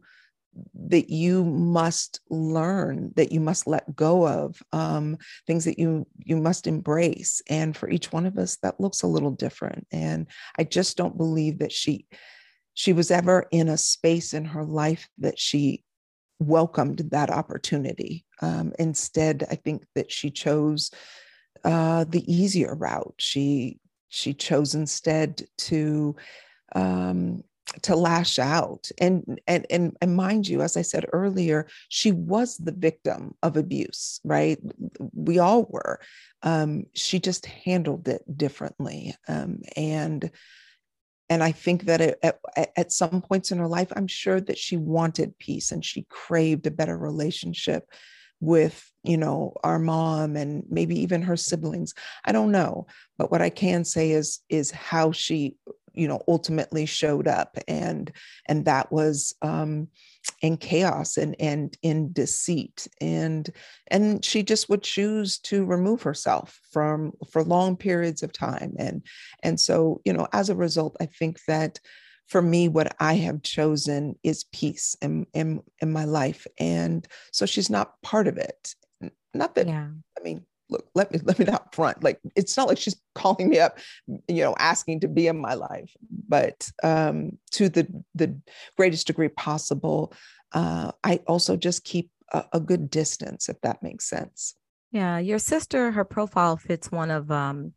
that 0.74 1.10
you 1.10 1.44
must 1.44 2.22
learn 2.30 3.12
that 3.16 3.32
you 3.32 3.40
must 3.40 3.68
let 3.68 3.96
go 3.96 4.28
of 4.28 4.62
um, 4.72 5.18
things 5.48 5.66
that 5.66 5.80
you 5.80 6.08
you 6.18 6.38
must 6.38 6.68
embrace 6.68 7.42
and 7.50 7.76
for 7.76 7.90
each 7.90 8.12
one 8.12 8.26
of 8.26 8.38
us 8.38 8.58
that 8.58 8.80
looks 8.80 9.02
a 9.02 9.08
little 9.08 9.32
different 9.32 9.86
and 9.92 10.28
i 10.58 10.64
just 10.64 10.96
don't 10.98 11.18
believe 11.18 11.60
that 11.60 11.72
she 11.72 12.06
she 12.74 12.94
was 12.94 13.10
ever 13.10 13.48
in 13.52 13.70
a 13.70 13.78
space 13.78 14.34
in 14.34 14.46
her 14.46 14.64
life 14.64 15.08
that 15.18 15.40
she 15.40 15.84
welcomed 16.40 17.00
that 17.12 17.30
opportunity. 17.30 18.26
Um, 18.42 18.74
instead, 18.78 19.46
I 19.50 19.56
think 19.56 19.86
that 19.96 20.12
she 20.12 20.30
chose 20.30 20.92
uh, 21.64 22.04
the 22.04 22.32
easier 22.32 22.76
route. 22.76 23.16
She 23.18 23.80
she 24.10 24.34
chose 24.34 24.76
instead 24.76 25.46
to 25.58 26.16
um, 26.76 27.44
to 27.84 27.96
lash 27.96 28.38
out. 28.40 28.90
And, 29.00 29.42
and 29.48 29.66
and 29.70 29.98
and 30.02 30.16
mind 30.16 30.48
you 30.48 30.62
as 30.62 30.78
i 30.78 30.82
said 30.82 31.06
earlier 31.12 31.68
she 31.90 32.12
was 32.12 32.58
the 32.58 32.72
victim 32.72 33.34
of 33.42 33.58
abuse 33.58 34.20
right? 34.26 34.60
We 35.14 35.40
all 35.40 35.66
were. 35.70 36.00
Um, 36.42 36.86
she 36.94 37.20
just 37.20 37.46
handled 37.46 38.08
it 38.08 38.24
differently. 38.38 39.16
Um, 39.28 39.62
and 39.78 40.30
and 41.28 41.44
I 41.44 41.52
think 41.54 41.86
that 41.86 42.02
it, 42.02 42.20
at, 42.22 42.40
at 42.76 42.92
some 42.92 43.20
points 43.22 43.52
in 43.52 43.58
her 43.58 43.68
life, 43.68 43.92
I'm 43.96 44.06
sure 44.06 44.40
that 44.42 44.60
she 44.60 44.78
wanted 44.78 45.40
peace 45.40 45.72
and 45.72 45.84
she 45.84 46.06
craved 46.08 46.68
a 46.68 46.72
better 46.72 46.96
relationship 46.96 47.90
with 48.42 48.92
you 49.04 49.18
know 49.18 49.54
our 49.64 49.80
mom 49.80 50.36
and 50.36 50.64
maybe 50.70 51.00
even 51.00 51.22
her 51.22 51.38
siblings. 51.38 51.94
I 52.26 52.32
don't 52.32 52.52
know. 52.52 52.88
But 53.18 53.32
what 53.32 53.42
i 53.42 53.50
can 53.50 53.86
say 53.86 54.12
is 54.12 54.42
is 54.50 54.72
how 54.72 55.12
she 55.12 55.56
you 55.96 56.08
know 56.08 56.22
ultimately 56.28 56.86
showed 56.86 57.28
up 57.28 57.58
and 57.68 58.12
and 58.48 58.66
that 58.66 58.92
was 58.92 59.34
um 59.42 59.88
in 60.42 60.58
chaos 60.58 61.18
and 61.18 61.36
and 61.40 61.78
in 61.82 62.12
deceit. 62.12 62.88
And 63.02 63.50
and 63.88 64.24
she 64.24 64.44
just 64.44 64.70
would 64.70 64.84
choose 64.84 65.38
to 65.40 65.66
remove 65.66 66.02
herself 66.02 66.60
from 66.72 67.14
for 67.32 67.44
long 67.44 67.78
periods 67.78 68.24
of 68.24 68.34
time. 68.34 68.74
And 68.78 69.04
and 69.44 69.60
so 69.60 70.02
you 70.06 70.14
know 70.14 70.28
as 70.34 70.50
a 70.50 70.56
result 70.56 70.96
i 71.00 71.06
think 71.06 71.40
that 71.48 71.80
for 72.28 72.42
me 72.42 72.68
what 72.68 72.96
i 73.00 73.14
have 73.14 73.44
chosen 73.44 74.16
is 74.24 74.46
peace 74.46 74.96
in 75.02 75.26
in, 75.34 75.62
in 75.82 75.92
my 75.92 76.06
life. 76.06 76.48
And 76.60 77.08
so 77.32 77.46
she's 77.46 77.70
not 77.70 78.02
part 78.02 78.28
of 78.28 78.38
it. 78.38 78.76
Not 79.34 79.56
that 79.56 79.68
yeah. 79.68 79.90
i 80.18 80.24
mean 80.24 80.46
look, 80.70 80.88
let 80.96 81.12
me 81.12 81.20
let 81.24 81.40
me 81.40 81.46
not 81.46 81.74
front. 81.74 82.04
Like 82.04 82.20
it's 82.36 82.58
not 82.58 82.68
like 82.68 82.78
she's 82.78 82.96
calling 83.14 83.50
me 83.50 83.60
up, 83.60 83.80
you 84.28 84.44
know, 84.44 84.56
asking 84.58 85.02
to 85.02 85.08
be 85.08 85.28
in 85.28 85.38
my 85.38 85.54
life, 85.54 85.96
but 86.28 86.70
um, 86.84 87.38
to 87.52 87.70
the 87.70 87.88
the 88.14 88.38
greatest 88.78 89.08
degree 89.08 89.30
possible. 89.30 90.14
Uh, 90.52 90.92
I 91.04 91.20
also 91.28 91.58
just 91.58 91.84
keep 91.84 92.10
a, 92.32 92.46
a, 92.54 92.60
good 92.62 92.90
distance, 92.90 93.50
if 93.50 93.60
that 93.62 93.84
makes 93.84 94.06
sense. 94.06 94.56
Yeah, 94.92 95.18
your 95.18 95.40
sister, 95.40 95.92
her 95.92 96.06
profile 96.06 96.56
fits 96.56 96.90
one 96.90 97.12
of 97.12 97.30
um, 97.30 97.74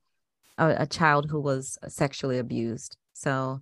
a, 0.58 0.82
a 0.82 0.86
child 0.86 1.28
who 1.28 1.40
was 1.40 1.76
sexually 1.88 2.38
abused. 2.38 2.96
So, 3.14 3.60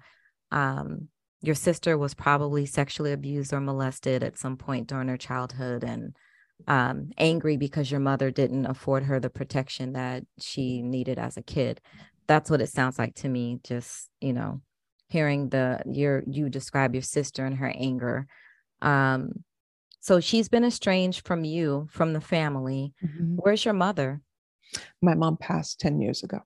um, 0.50 1.08
your 1.40 1.54
sister 1.54 1.96
was 1.96 2.12
probably 2.12 2.66
sexually 2.66 3.12
abused 3.12 3.54
or 3.54 3.60
molested 3.60 4.22
at 4.22 4.38
some 4.38 4.56
point 4.56 4.88
during 4.88 5.08
her 5.08 5.16
childhood, 5.16 5.82
and 5.82 6.14
um, 6.66 7.10
angry 7.18 7.56
because 7.56 7.90
your 7.90 8.00
mother 8.00 8.30
didn't 8.30 8.66
afford 8.66 9.04
her 9.04 9.20
the 9.20 9.30
protection 9.30 9.92
that 9.92 10.24
she 10.38 10.82
needed 10.82 11.18
as 11.18 11.36
a 11.36 11.42
kid. 11.42 11.80
That's 12.26 12.50
what 12.50 12.60
it 12.60 12.70
sounds 12.70 12.98
like 12.98 13.14
to 13.16 13.28
me. 13.28 13.60
Just 13.62 14.10
you 14.20 14.32
know, 14.32 14.60
hearing 15.08 15.48
the 15.48 15.80
your 15.86 16.22
you 16.26 16.48
describe 16.48 16.94
your 16.94 17.02
sister 17.02 17.44
and 17.44 17.56
her 17.56 17.72
anger. 17.74 18.26
Um, 18.82 19.44
so 20.00 20.20
she's 20.20 20.48
been 20.48 20.64
estranged 20.64 21.26
from 21.26 21.44
you, 21.44 21.88
from 21.90 22.12
the 22.12 22.20
family. 22.20 22.94
Mm-hmm. 23.04 23.36
Where's 23.36 23.64
your 23.64 23.74
mother? 23.74 24.20
My 25.02 25.14
mom 25.14 25.36
passed 25.36 25.80
10 25.80 26.00
years 26.00 26.22
ago. 26.22 26.40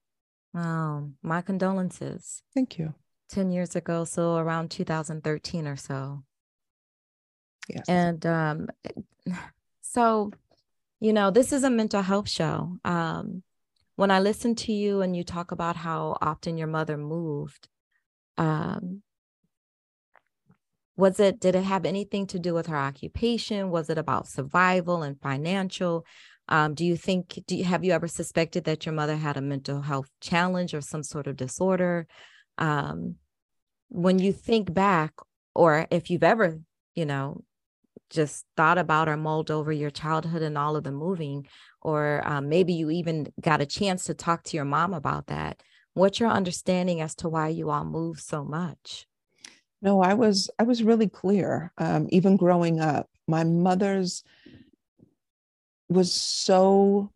Oh, 0.56 1.10
my 1.22 1.42
condolences. 1.42 2.42
Thank 2.54 2.78
you. 2.78 2.94
10 3.30 3.50
years 3.50 3.76
ago, 3.76 4.04
so 4.04 4.36
around 4.36 4.70
2013 4.70 5.66
or 5.66 5.76
so. 5.76 6.22
Yes. 7.68 7.88
And 7.88 8.24
um 8.26 8.68
so, 9.92 10.31
you 11.00 11.12
know, 11.12 11.33
this 11.33 11.53
is 11.53 11.64
a 11.64 11.70
mental 11.70 12.03
health 12.03 12.29
show. 12.29 12.79
Um, 12.85 13.42
when 13.96 14.12
I 14.12 14.20
listen 14.20 14.55
to 14.57 14.72
you 14.72 15.00
and 15.00 15.16
you 15.16 15.24
talk 15.24 15.50
about 15.50 15.74
how 15.74 16.16
often 16.20 16.57
your 16.57 16.68
mother 16.68 16.96
moved, 16.96 17.68
um, 18.38 19.03
was 20.96 21.18
it, 21.18 21.40
did 21.40 21.57
it 21.57 21.64
have 21.64 21.85
anything 21.85 22.29
to 22.29 22.38
do 22.38 22.55
with 22.55 22.68
her 22.68 22.76
occupation? 22.76 23.70
Was 23.70 23.90
it 23.90 23.98
about 23.98 24.29
survival 24.29 25.03
and 25.03 25.20
financial? 25.20 26.07
Um, 26.48 26.74
do 26.74 26.85
you 26.85 26.96
think, 26.96 27.42
do 27.48 27.57
you, 27.57 27.64
have 27.64 27.85
you 27.85 27.90
ever 27.90 28.07
suspected 28.07 28.64
that 28.64 28.87
your 28.87 28.94
mother 28.94 29.16
had 29.16 29.37
a 29.37 29.40
mental 29.40 29.83
health 29.83 30.09
challenge 30.20 30.72
or 30.72 30.81
some 30.81 31.03
sort 31.03 31.26
of 31.26 31.37
disorder? 31.37 32.07
Um, 32.59 33.16
when 33.88 34.20
you 34.20 34.33
think 34.33 34.72
back, 34.72 35.14
or 35.53 35.88
if 35.90 36.11
you've 36.11 36.22
ever, 36.22 36.61
you 36.94 37.07
know, 37.07 37.42
just 38.10 38.44
thought 38.56 38.78
about 38.78 39.08
or 39.08 39.16
mulled 39.16 39.50
over 39.50 39.72
your 39.72 39.90
childhood 39.90 40.42
and 40.42 40.58
all 40.58 40.76
of 40.76 40.84
the 40.84 40.92
moving, 40.92 41.46
or 41.80 42.22
um, 42.26 42.48
maybe 42.48 42.72
you 42.72 42.90
even 42.90 43.32
got 43.40 43.60
a 43.60 43.66
chance 43.66 44.04
to 44.04 44.14
talk 44.14 44.42
to 44.44 44.56
your 44.56 44.66
mom 44.66 44.92
about 44.92 45.28
that. 45.28 45.62
What's 45.94 46.20
your 46.20 46.28
understanding 46.28 47.00
as 47.00 47.14
to 47.16 47.28
why 47.28 47.48
you 47.48 47.70
all 47.70 47.84
moved 47.84 48.20
so 48.20 48.44
much? 48.44 49.06
No, 49.82 50.02
I 50.02 50.14
was 50.14 50.50
I 50.58 50.64
was 50.64 50.82
really 50.82 51.08
clear. 51.08 51.72
Um, 51.78 52.06
even 52.10 52.36
growing 52.36 52.80
up, 52.80 53.08
my 53.26 53.44
mother's 53.44 54.22
was 55.88 56.12
so 56.12 57.10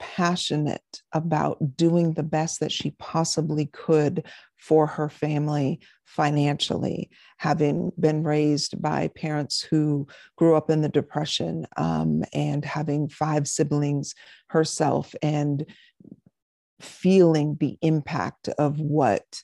passionate 0.00 1.02
about 1.12 1.76
doing 1.76 2.14
the 2.14 2.24
best 2.24 2.58
that 2.58 2.72
she 2.72 2.90
possibly 2.98 3.66
could 3.66 4.26
for 4.56 4.86
her 4.86 5.08
family 5.08 5.78
financially, 6.04 7.08
having 7.36 7.92
been 8.00 8.24
raised 8.24 8.82
by 8.82 9.08
parents 9.08 9.60
who 9.60 10.08
grew 10.36 10.56
up 10.56 10.70
in 10.70 10.80
the 10.80 10.88
Depression 10.88 11.66
um, 11.76 12.24
and 12.32 12.64
having 12.64 13.08
five 13.08 13.46
siblings 13.46 14.14
herself 14.48 15.14
and 15.22 15.64
feeling 16.80 17.56
the 17.60 17.78
impact 17.82 18.48
of 18.58 18.80
what 18.80 19.42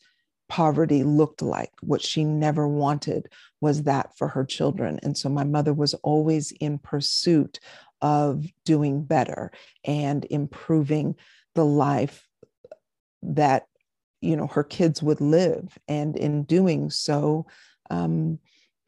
poverty 0.48 1.02
looked 1.02 1.42
like. 1.42 1.72
What 1.82 2.02
she 2.02 2.24
never 2.24 2.68
wanted 2.68 3.28
was 3.60 3.84
that 3.84 4.16
for 4.16 4.28
her 4.28 4.44
children. 4.44 5.00
And 5.02 5.16
so 5.16 5.28
my 5.28 5.44
mother 5.44 5.72
was 5.72 5.94
always 5.94 6.52
in 6.52 6.78
pursuit 6.78 7.58
of 8.02 8.46
doing 8.64 9.02
better 9.04 9.50
and 9.84 10.26
improving 10.30 11.14
the 11.54 11.64
life 11.64 12.28
that 13.22 13.66
you 14.20 14.36
know 14.36 14.46
her 14.46 14.64
kids 14.64 15.02
would 15.02 15.20
live. 15.20 15.76
And 15.88 16.16
in 16.16 16.44
doing 16.44 16.90
so 16.90 17.46
um, 17.90 18.38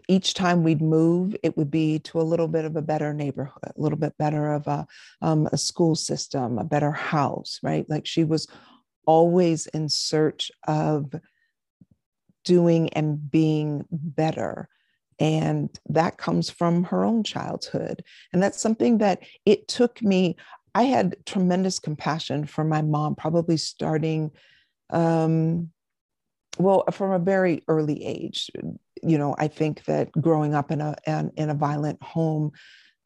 each 0.09 0.33
time 0.33 0.65
we'd 0.65 0.81
move 0.81 1.37
it 1.43 1.57
would 1.57 1.71
be 1.71 1.99
to 2.01 2.21
a 2.21 2.23
little 2.23 2.49
bit 2.49 2.65
of 2.65 2.75
a 2.77 2.83
better 2.83 3.13
neighborhood 3.13 3.73
a 3.77 3.81
little 3.81 3.99
bit 3.99 4.17
better 4.19 4.53
of 4.55 4.67
a, 4.67 4.87
um, 5.21 5.47
a 5.53 5.59
school 5.59 5.95
system 5.95 6.59
a 6.59 6.65
better 6.65 6.91
house 6.91 7.61
right? 7.63 7.89
Like 7.89 8.07
she 8.07 8.25
was 8.25 8.49
always 9.07 9.67
in 9.69 9.89
search 9.89 10.51
of 10.67 11.15
doing 12.45 12.89
and 12.91 13.31
being 13.31 13.85
better 13.91 14.69
and 15.19 15.69
that 15.89 16.19
comes 16.19 16.51
from 16.51 16.85
her 16.85 17.05
own 17.05 17.25
childhood. 17.25 18.03
And 18.33 18.43
that's 18.43 18.61
something 18.61 18.99
that 18.99 19.23
it 19.45 19.69
took 19.69 20.03
me 20.03 20.37
i 20.75 20.83
had 20.83 21.17
tremendous 21.25 21.79
compassion 21.79 22.45
for 22.45 22.63
my 22.63 22.83
mom 22.83 23.15
probably 23.17 23.57
starting 23.57 24.31
um, 24.91 25.71
well, 26.59 26.85
from 26.91 27.13
a 27.13 27.19
very 27.19 27.63
early 27.69 28.05
age, 28.05 28.51
you 29.03 29.19
know, 29.19 29.35
I 29.39 29.49
think 29.49 29.85
that 29.85 30.11
growing 30.13 30.55
up 30.55 30.71
in 30.71 30.81
a 30.81 30.97
in, 31.07 31.31
in 31.37 31.51
a 31.51 31.55
violent 31.55 32.03
home, 32.03 32.53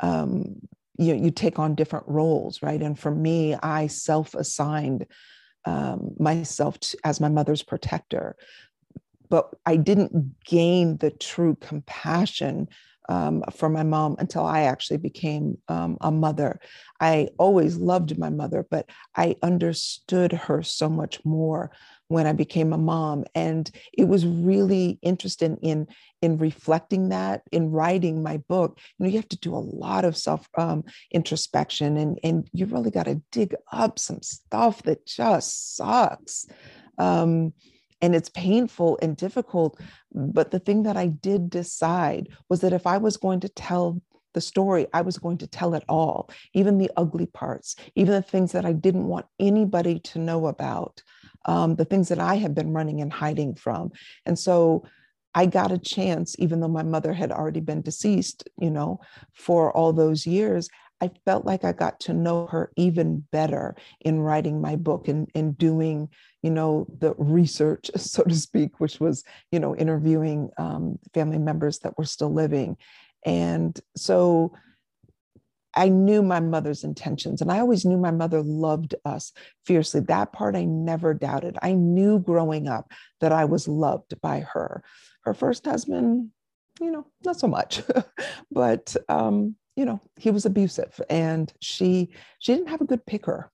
um, 0.01 0.57
you 0.99 1.15
you 1.15 1.31
take 1.31 1.59
on 1.59 1.75
different 1.75 2.07
roles, 2.09 2.63
right? 2.63 2.81
And 2.81 2.99
for 2.99 3.11
me, 3.11 3.55
I 3.55 3.89
self-assigned 3.89 5.07
um, 5.65 6.15
myself 6.19 6.81
to, 6.81 6.99
as 7.05 7.21
my 7.21 7.29
mother's 7.29 7.63
protector, 7.63 8.37
but 9.33 9.49
I 9.65 9.77
didn't 9.77 10.45
gain 10.45 10.99
the 10.99 11.11
true 11.11 11.57
compassion 11.59 12.69
um, 13.09 13.43
for 13.51 13.71
my 13.71 13.83
mom 13.83 14.17
until 14.19 14.45
I 14.45 14.65
actually 14.65 14.99
became 14.99 15.57
um, 15.69 15.97
a 16.03 16.11
mother. 16.11 16.61
I 17.01 17.29
always 17.39 17.79
loved 17.79 18.19
my 18.19 18.29
mother, 18.29 18.67
but 18.71 18.91
I 19.17 19.37
understood 19.43 20.33
her 20.33 20.63
so 20.63 20.91
much 20.91 21.25
more 21.25 21.71
when 22.09 22.27
I 22.27 22.35
became 22.35 22.75
a 22.75 22.79
mom. 22.79 23.25
And 23.35 23.71
it 23.95 24.05
was 24.05 24.27
really 24.27 24.99
interesting 25.01 25.57
in, 25.63 25.87
in 26.21 26.37
reflecting 26.37 27.09
that, 27.09 27.41
in 27.51 27.71
writing 27.71 28.23
my 28.23 28.37
book. 28.37 28.79
You 28.99 29.07
know, 29.07 29.11
you 29.11 29.17
have 29.17 29.31
to 29.31 29.39
do 29.39 29.55
a 29.55 29.69
lot 29.87 30.05
of 30.05 30.15
self 30.15 30.47
um, 30.59 30.85
introspection 31.11 31.97
and, 31.97 32.21
and 32.23 32.51
you 32.53 32.67
really 32.67 32.91
got 32.91 33.07
to 33.07 33.23
dig 33.33 33.55
up 33.73 33.99
some 33.99 34.21
stuff 34.21 34.83
that 34.83 35.07
just 35.07 35.75
sucks. 35.75 36.45
Um, 36.99 37.55
and 38.03 38.15
it's 38.15 38.29
painful 38.29 38.99
and 39.01 39.17
difficult. 39.17 39.81
But 40.13 40.51
the 40.51 40.59
thing 40.59 40.83
that 40.83 40.97
I 40.97 41.07
did 41.07 41.49
decide 41.49 42.29
was 42.51 42.61
that 42.61 42.73
if 42.73 42.87
I 42.87 42.99
was 42.99 43.17
going 43.17 43.41
to 43.41 43.49
tell 43.49 44.03
the 44.35 44.41
story, 44.41 44.87
I 44.93 45.03
was 45.03 45.19
going 45.19 45.39
to 45.39 45.47
tell 45.47 45.75
it 45.75 45.85
all, 45.89 46.31
even 46.55 46.79
the 46.79 46.91
ugly 46.97 47.27
parts, 47.27 47.77
even 47.95 48.13
the 48.13 48.23
things 48.23 48.53
that 48.53 48.65
I 48.65 48.73
didn't 48.73 49.07
want 49.07 49.27
anybody 49.39 50.01
to 50.01 50.19
know 50.19 50.47
about, 50.47 51.03
um, 51.45 51.77
the 51.77 51.85
things 51.85 52.09
that 52.09 52.19
I 52.19 52.37
had 52.37 52.55
been 52.55 52.73
running 52.73 53.01
and 53.01 53.13
hiding 53.13 53.55
from. 53.55 53.93
And 54.27 54.39
so 54.39 54.85
I 55.35 55.47
got 55.47 55.73
a 55.73 55.79
chance, 55.79 56.35
even 56.39 56.61
though 56.61 56.69
my 56.69 56.83
mother 56.83 57.13
had 57.13 57.31
already 57.33 57.61
been 57.61 57.83
deceased, 57.83 58.49
you 58.61 58.71
know, 58.71 59.01
for 59.33 59.75
all 59.77 59.93
those 59.93 60.27
years. 60.27 60.69
I 61.01 61.11
felt 61.25 61.45
like 61.45 61.65
I 61.65 61.73
got 61.73 61.99
to 62.01 62.13
know 62.13 62.47
her 62.47 62.71
even 62.77 63.25
better 63.33 63.75
in 64.03 64.21
writing 64.21 64.61
my 64.61 64.77
book 64.77 65.09
and, 65.09 65.29
and 65.35 65.59
doing, 65.59 66.09
you 66.43 66.51
know, 66.51 66.87
the 66.99 67.15
research, 67.19 67.91
so 67.97 68.23
to 68.25 68.35
speak, 68.35 68.81
which 68.81 69.01
was, 69.01 69.25
you 69.51 69.61
know, 69.61 69.75
interviewing 69.77 70.51
um, 70.59 70.99
family 71.15 71.39
members 71.39 71.81
that 71.81 71.97
were 71.97 72.05
still 72.05 72.33
living. 72.33 72.77
And 73.25 73.79
so 73.97 74.53
I 75.75 75.89
knew 75.89 76.23
my 76.23 76.41
mother's 76.41 76.85
intentions, 76.85 77.41
and 77.41 77.51
I 77.51 77.61
always 77.61 77.85
knew 77.85 77.97
my 77.97 78.11
mother 78.11 78.43
loved 78.43 78.95
us 79.05 79.33
fiercely. 79.65 80.01
That 80.01 80.33
part 80.33 80.55
I 80.55 80.65
never 80.65 81.15
doubted. 81.15 81.57
I 81.63 81.73
knew 81.73 82.19
growing 82.19 82.69
up 82.69 82.93
that 83.21 83.33
I 83.33 83.47
was 83.47 83.69
loved 83.69 84.21
by 84.21 84.41
her. 84.41 84.83
Her 85.23 85.33
first 85.33 85.65
husband, 85.65 86.31
you 86.81 86.91
know, 86.91 87.07
not 87.25 87.39
so 87.39 87.47
much, 87.47 87.81
but 88.51 88.95
um, 89.09 89.57
you 89.77 89.85
know 89.85 90.01
he 90.19 90.31
was 90.31 90.45
abusive 90.45 91.01
and 91.09 91.53
she 91.61 92.11
she 92.39 92.55
didn't 92.55 92.69
have 92.69 92.81
a 92.81 92.87
good 92.87 93.05
picker 93.07 93.51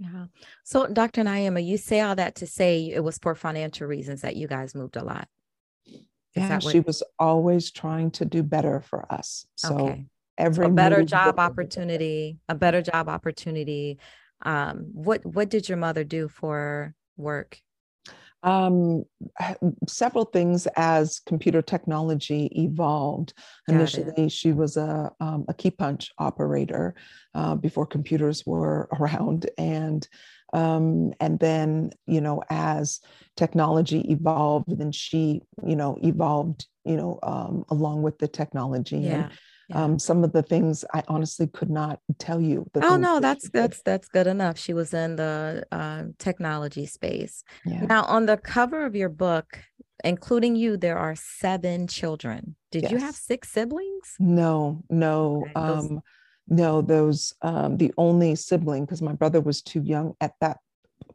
yeah. 0.00 0.26
So 0.64 0.86
dr 0.86 1.22
naeema 1.22 1.64
you 1.64 1.76
say 1.76 2.00
all 2.00 2.16
that 2.16 2.34
to 2.36 2.46
say 2.46 2.90
it 2.90 3.04
was 3.04 3.18
for 3.18 3.34
financial 3.34 3.86
reasons 3.86 4.22
that 4.22 4.36
you 4.36 4.48
guys 4.48 4.74
moved 4.74 4.96
a 4.96 5.04
lot. 5.04 5.28
Yeah 6.34 6.58
she 6.58 6.80
was 6.80 7.02
always 7.18 7.70
trying 7.70 8.10
to 8.12 8.24
do 8.24 8.42
better 8.42 8.80
for 8.80 9.04
us. 9.12 9.46
So 9.56 9.78
okay. 9.78 10.06
every 10.38 10.64
so 10.64 10.70
a 10.70 10.74
better 10.74 11.04
job 11.04 11.38
opportunity 11.38 12.38
a 12.48 12.54
better 12.54 12.82
job 12.82 13.08
opportunity 13.08 13.98
um 14.42 14.86
what 14.92 15.24
what 15.26 15.50
did 15.50 15.68
your 15.68 15.78
mother 15.78 16.02
do 16.02 16.28
for 16.28 16.94
work 17.16 17.60
Um, 18.42 19.04
several 19.86 20.24
things 20.24 20.66
as 20.76 21.20
computer 21.26 21.60
technology 21.60 22.50
evolved. 22.54 23.34
Got 23.68 23.76
Initially, 23.76 24.24
it. 24.24 24.32
she 24.32 24.52
was 24.52 24.76
a, 24.76 25.12
um, 25.20 25.44
a 25.48 25.54
key 25.54 25.70
punch 25.70 26.10
operator 26.18 26.94
uh, 27.34 27.54
before 27.54 27.86
computers 27.86 28.46
were 28.46 28.88
around, 28.98 29.48
and 29.58 30.06
um, 30.52 31.12
and 31.20 31.38
then 31.38 31.90
you 32.06 32.20
know 32.20 32.42
as 32.50 33.00
technology 33.36 34.00
evolved, 34.10 34.76
then 34.78 34.92
she 34.92 35.42
you 35.66 35.76
know 35.76 35.98
evolved 36.02 36.66
you 36.84 36.96
know 36.96 37.18
um, 37.22 37.64
along 37.68 38.02
with 38.02 38.18
the 38.18 38.28
technology. 38.28 38.98
Yeah. 38.98 39.24
And, 39.24 39.30
yeah. 39.70 39.84
Um, 39.84 39.98
some 39.98 40.24
of 40.24 40.32
the 40.32 40.42
things 40.42 40.84
I 40.92 41.02
honestly 41.08 41.46
could 41.46 41.70
not 41.70 42.00
tell 42.18 42.40
you. 42.40 42.66
oh 42.82 42.96
no, 42.96 43.20
that 43.20 43.22
that's 43.22 43.50
that's 43.50 43.82
that's 43.82 44.08
good 44.08 44.26
enough. 44.26 44.58
She 44.58 44.74
was 44.74 44.92
in 44.92 45.16
the 45.16 45.64
uh, 45.70 46.04
technology 46.18 46.86
space. 46.86 47.44
Yeah. 47.64 47.86
Now, 47.86 48.04
on 48.04 48.26
the 48.26 48.36
cover 48.36 48.84
of 48.84 48.96
your 48.96 49.08
book, 49.08 49.58
including 50.02 50.56
you, 50.56 50.76
there 50.76 50.98
are 50.98 51.14
seven 51.14 51.86
children. 51.86 52.56
Did 52.72 52.84
yes. 52.84 52.92
you 52.92 52.98
have 52.98 53.14
six 53.14 53.50
siblings? 53.50 54.16
No, 54.18 54.82
no. 54.90 55.42
Okay. 55.42 55.52
Those- 55.54 55.90
um, 55.90 56.00
no, 56.52 56.82
those 56.82 57.32
um, 57.42 57.76
the 57.76 57.94
only 57.96 58.34
sibling 58.34 58.84
because 58.84 59.00
my 59.00 59.12
brother 59.12 59.40
was 59.40 59.62
too 59.62 59.82
young 59.82 60.14
at 60.20 60.32
that 60.40 60.58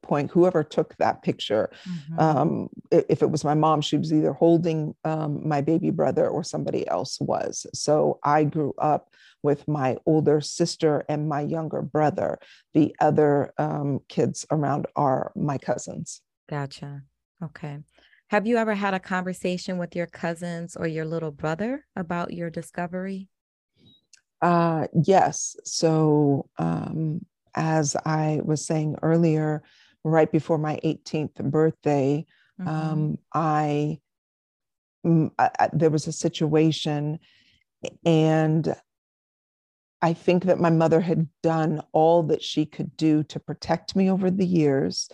point 0.02 0.30
whoever 0.32 0.64
took 0.64 0.96
that 0.98 1.24
picture 1.24 1.72
mm-hmm. 1.90 2.20
um, 2.20 2.70
if 2.92 3.24
it 3.24 3.32
was 3.32 3.44
my 3.44 3.56
mom 3.56 3.82
she 3.82 3.98
was 3.98 4.14
either 4.14 4.34
holding 4.34 4.94
um, 5.04 5.48
my 5.48 5.62
baby 5.62 5.90
brother 5.90 6.28
or 6.28 6.44
somebody 6.44 6.88
else 6.88 7.20
was. 7.20 7.66
So 7.74 8.20
i 8.24 8.44
grew 8.44 8.74
up 8.78 9.10
with 9.46 9.68
my 9.68 9.96
older 10.08 10.42
sister 10.42 11.06
and 11.08 11.30
my 11.30 11.42
younger 11.42 11.84
brother. 11.84 12.40
The 12.74 12.96
other 13.00 13.54
um, 13.60 14.00
kids 14.10 14.46
around 14.50 14.88
are 14.96 15.32
my 15.36 15.60
cousins. 15.60 16.22
Gotcha. 16.50 17.04
Okay. 17.44 17.78
Have 18.30 18.48
you 18.48 18.58
ever 18.58 18.74
had 18.74 18.96
a 18.96 19.00
conversation 19.00 19.78
with 19.78 19.96
your 19.96 20.08
cousins 20.08 20.76
or 20.76 20.88
your 20.88 21.06
little 21.06 21.30
brother 21.30 21.86
about 21.96 22.34
your 22.34 22.50
discovery? 22.50 23.30
Uh, 24.42 24.88
yes. 25.06 25.56
So 25.64 26.50
um, 26.58 27.24
as 27.56 27.96
I 28.06 28.42
was 28.44 28.66
saying 28.66 28.98
earlier, 29.02 29.64
right 30.04 30.32
before 30.32 30.58
my 30.58 30.80
18th 30.84 31.44
birthday, 31.44 32.26
mm-hmm. 32.60 32.70
um, 32.70 33.18
I, 33.34 34.00
mm, 35.06 35.32
I, 35.40 35.50
I, 35.60 35.70
there 35.74 35.90
was 35.90 36.08
a 36.08 36.12
situation, 36.12 37.20
and 38.06 38.76
I 40.02 40.14
think 40.14 40.44
that 40.44 40.60
my 40.60 40.70
mother 40.70 41.02
had 41.02 41.28
done 41.42 41.82
all 41.92 42.24
that 42.24 42.44
she 42.44 42.66
could 42.66 42.96
do 42.98 43.24
to 43.24 43.40
protect 43.40 43.96
me 43.96 44.12
over 44.12 44.30
the 44.30 44.46
years. 44.46 45.10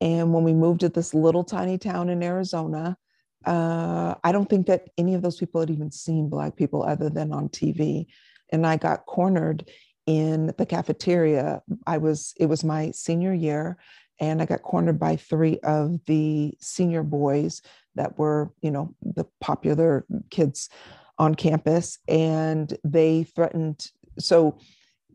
And 0.00 0.32
when 0.32 0.44
we 0.44 0.54
moved 0.54 0.80
to 0.80 0.88
this 0.88 1.14
little 1.14 1.44
tiny 1.44 1.78
town 1.78 2.08
in 2.08 2.22
Arizona, 2.22 2.96
uh, 3.44 4.14
I 4.24 4.32
don't 4.32 4.48
think 4.48 4.66
that 4.66 4.88
any 4.98 5.14
of 5.14 5.22
those 5.22 5.36
people 5.36 5.60
had 5.60 5.70
even 5.70 5.90
seen 5.90 6.28
Black 6.28 6.56
people 6.56 6.82
other 6.82 7.08
than 7.08 7.32
on 7.32 7.48
TV. 7.50 8.06
And 8.50 8.66
I 8.66 8.76
got 8.76 9.06
cornered 9.06 9.70
in 10.10 10.52
the 10.58 10.66
cafeteria. 10.66 11.62
I 11.86 11.98
was, 11.98 12.34
it 12.36 12.46
was 12.46 12.64
my 12.64 12.90
senior 12.90 13.32
year, 13.32 13.76
and 14.18 14.42
I 14.42 14.44
got 14.44 14.62
cornered 14.62 14.98
by 14.98 15.14
three 15.14 15.60
of 15.60 16.04
the 16.06 16.52
senior 16.58 17.04
boys 17.04 17.62
that 17.94 18.18
were, 18.18 18.52
you 18.60 18.72
know, 18.72 18.92
the 19.02 19.24
popular 19.40 20.04
kids 20.30 20.68
on 21.16 21.36
campus, 21.36 22.00
and 22.08 22.76
they 22.82 23.22
threatened. 23.22 23.86
So, 24.18 24.58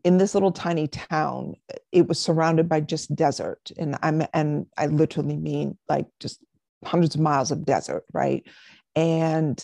in 0.02 0.16
this 0.16 0.32
little 0.32 0.52
tiny 0.52 0.88
town, 0.88 1.56
it 1.92 2.08
was 2.08 2.18
surrounded 2.18 2.66
by 2.66 2.80
just 2.80 3.14
desert, 3.14 3.70
and 3.76 3.98
I'm 4.02 4.22
and 4.32 4.64
I 4.78 4.86
literally 4.86 5.36
mean 5.36 5.76
like 5.90 6.06
just 6.20 6.42
hundreds 6.86 7.16
of 7.16 7.20
miles 7.20 7.50
of 7.50 7.66
desert, 7.66 8.04
right? 8.14 8.46
And 8.94 9.62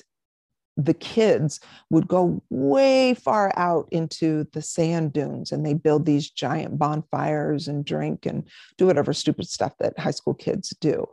the 0.76 0.94
kids 0.94 1.61
would 1.90 2.08
go 2.08 2.42
way 2.50 3.14
far 3.14 3.52
out 3.56 3.88
into 3.90 4.44
the 4.52 4.62
sand 4.62 5.12
dunes 5.12 5.52
and 5.52 5.64
they 5.64 5.74
build 5.74 6.06
these 6.06 6.30
giant 6.30 6.78
bonfires 6.78 7.68
and 7.68 7.85
drink 7.85 8.24
and 8.26 8.48
do 8.78 8.87
whatever 8.87 9.12
stupid 9.12 9.46
stuff 9.48 9.76
that 9.78 9.98
high 9.98 10.11
school 10.11 10.35
kids 10.35 10.70
do. 10.80 11.06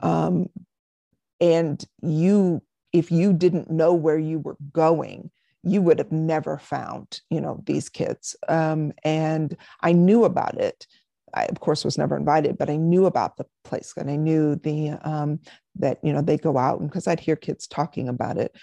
Um, 0.00 0.48
and 1.40 1.84
you, 2.02 2.62
if 2.92 3.12
you 3.12 3.32
didn't 3.32 3.70
know 3.70 3.94
where 3.94 4.18
you 4.18 4.40
were 4.40 4.56
going, 4.72 5.30
you 5.62 5.82
would 5.82 5.98
have 5.98 6.12
never 6.12 6.58
found, 6.58 7.20
you 7.30 7.40
know, 7.40 7.62
these 7.66 7.88
kids. 7.88 8.36
Um, 8.48 8.92
and 9.04 9.56
I 9.80 9.92
knew 9.92 10.24
about 10.24 10.58
it. 10.58 10.86
I, 11.34 11.44
of 11.46 11.60
course, 11.60 11.84
was 11.84 11.98
never 11.98 12.16
invited, 12.16 12.56
but 12.56 12.70
I 12.70 12.76
knew 12.76 13.06
about 13.06 13.36
the 13.36 13.46
place 13.64 13.92
and 13.96 14.10
I 14.10 14.16
knew 14.16 14.56
the 14.56 14.90
um, 15.02 15.40
that 15.74 15.98
you 16.02 16.12
know 16.12 16.22
they 16.22 16.38
go 16.38 16.56
out 16.56 16.80
and 16.80 16.88
because 16.88 17.06
I'd 17.06 17.20
hear 17.20 17.36
kids 17.36 17.66
talking 17.66 18.08
about 18.08 18.38
it 18.38 18.56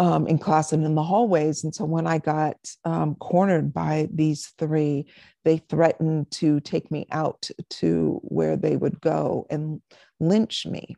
um, 0.00 0.26
in 0.26 0.38
class 0.38 0.72
and 0.72 0.86
in 0.86 0.94
the 0.94 1.02
hallways. 1.02 1.62
And 1.62 1.74
so 1.74 1.84
when 1.84 2.06
I 2.06 2.16
got 2.16 2.56
um, 2.86 3.16
cornered 3.16 3.74
by 3.74 4.08
these 4.10 4.54
three, 4.56 5.12
they 5.44 5.58
threatened 5.58 6.30
to 6.32 6.58
take 6.60 6.90
me 6.90 7.06
out 7.12 7.50
to 7.68 8.18
where 8.24 8.56
they 8.56 8.76
would 8.76 8.98
go 9.02 9.46
and 9.50 9.82
lynch 10.18 10.64
me. 10.64 10.96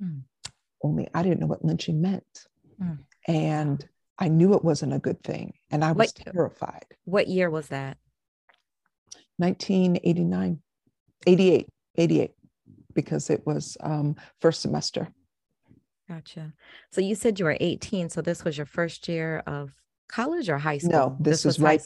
Mm. 0.00 0.22
Only 0.84 1.08
I 1.12 1.24
didn't 1.24 1.40
know 1.40 1.48
what 1.48 1.64
lynching 1.64 2.00
meant. 2.00 2.46
Mm. 2.80 3.00
And 3.26 3.88
I 4.20 4.28
knew 4.28 4.54
it 4.54 4.62
wasn't 4.62 4.94
a 4.94 5.00
good 5.00 5.24
thing. 5.24 5.54
And 5.72 5.84
I 5.84 5.90
was 5.90 6.14
what, 6.16 6.32
terrified. 6.32 6.86
What 7.06 7.26
year 7.26 7.50
was 7.50 7.68
that? 7.68 7.96
1989, 9.38 10.62
88, 11.26 11.68
88, 11.96 12.30
because 12.94 13.30
it 13.30 13.44
was 13.44 13.76
um, 13.80 14.14
first 14.40 14.62
semester. 14.62 15.08
Gotcha. 16.08 16.52
So 16.90 17.00
you 17.00 17.14
said 17.14 17.38
you 17.38 17.46
were 17.46 17.56
18. 17.58 18.10
So 18.10 18.20
this 18.20 18.44
was 18.44 18.56
your 18.56 18.66
first 18.66 19.08
year 19.08 19.42
of 19.46 19.72
college 20.08 20.48
or 20.48 20.58
high 20.58 20.78
school? 20.78 20.92
No, 20.92 21.16
this, 21.18 21.42
this 21.42 21.54
is 21.56 21.60
right. 21.60 21.84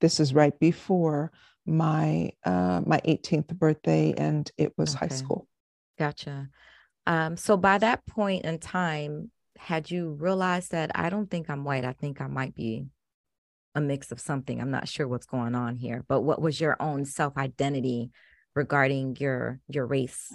This 0.00 0.20
is 0.20 0.34
right 0.34 0.56
before 0.58 1.32
my 1.64 2.30
uh, 2.44 2.82
my 2.84 3.00
18th 3.04 3.48
birthday, 3.58 4.14
and 4.16 4.50
it 4.56 4.72
was 4.76 4.94
okay. 4.94 5.06
high 5.06 5.14
school. 5.14 5.48
Gotcha. 5.98 6.48
Um, 7.06 7.36
so 7.36 7.56
by 7.56 7.78
that 7.78 8.06
point 8.06 8.44
in 8.44 8.58
time, 8.58 9.30
had 9.56 9.90
you 9.90 10.16
realized 10.20 10.72
that 10.72 10.90
I 10.94 11.08
don't 11.08 11.30
think 11.30 11.48
I'm 11.48 11.64
white? 11.64 11.84
I 11.84 11.92
think 11.92 12.20
I 12.20 12.26
might 12.26 12.54
be 12.54 12.86
a 13.74 13.80
mix 13.80 14.12
of 14.12 14.20
something. 14.20 14.60
I'm 14.60 14.70
not 14.70 14.88
sure 14.88 15.06
what's 15.06 15.26
going 15.26 15.54
on 15.54 15.76
here. 15.76 16.04
But 16.08 16.22
what 16.22 16.40
was 16.40 16.60
your 16.60 16.76
own 16.80 17.04
self 17.04 17.36
identity 17.36 18.10
regarding 18.54 19.16
your 19.16 19.60
your 19.68 19.86
race? 19.86 20.34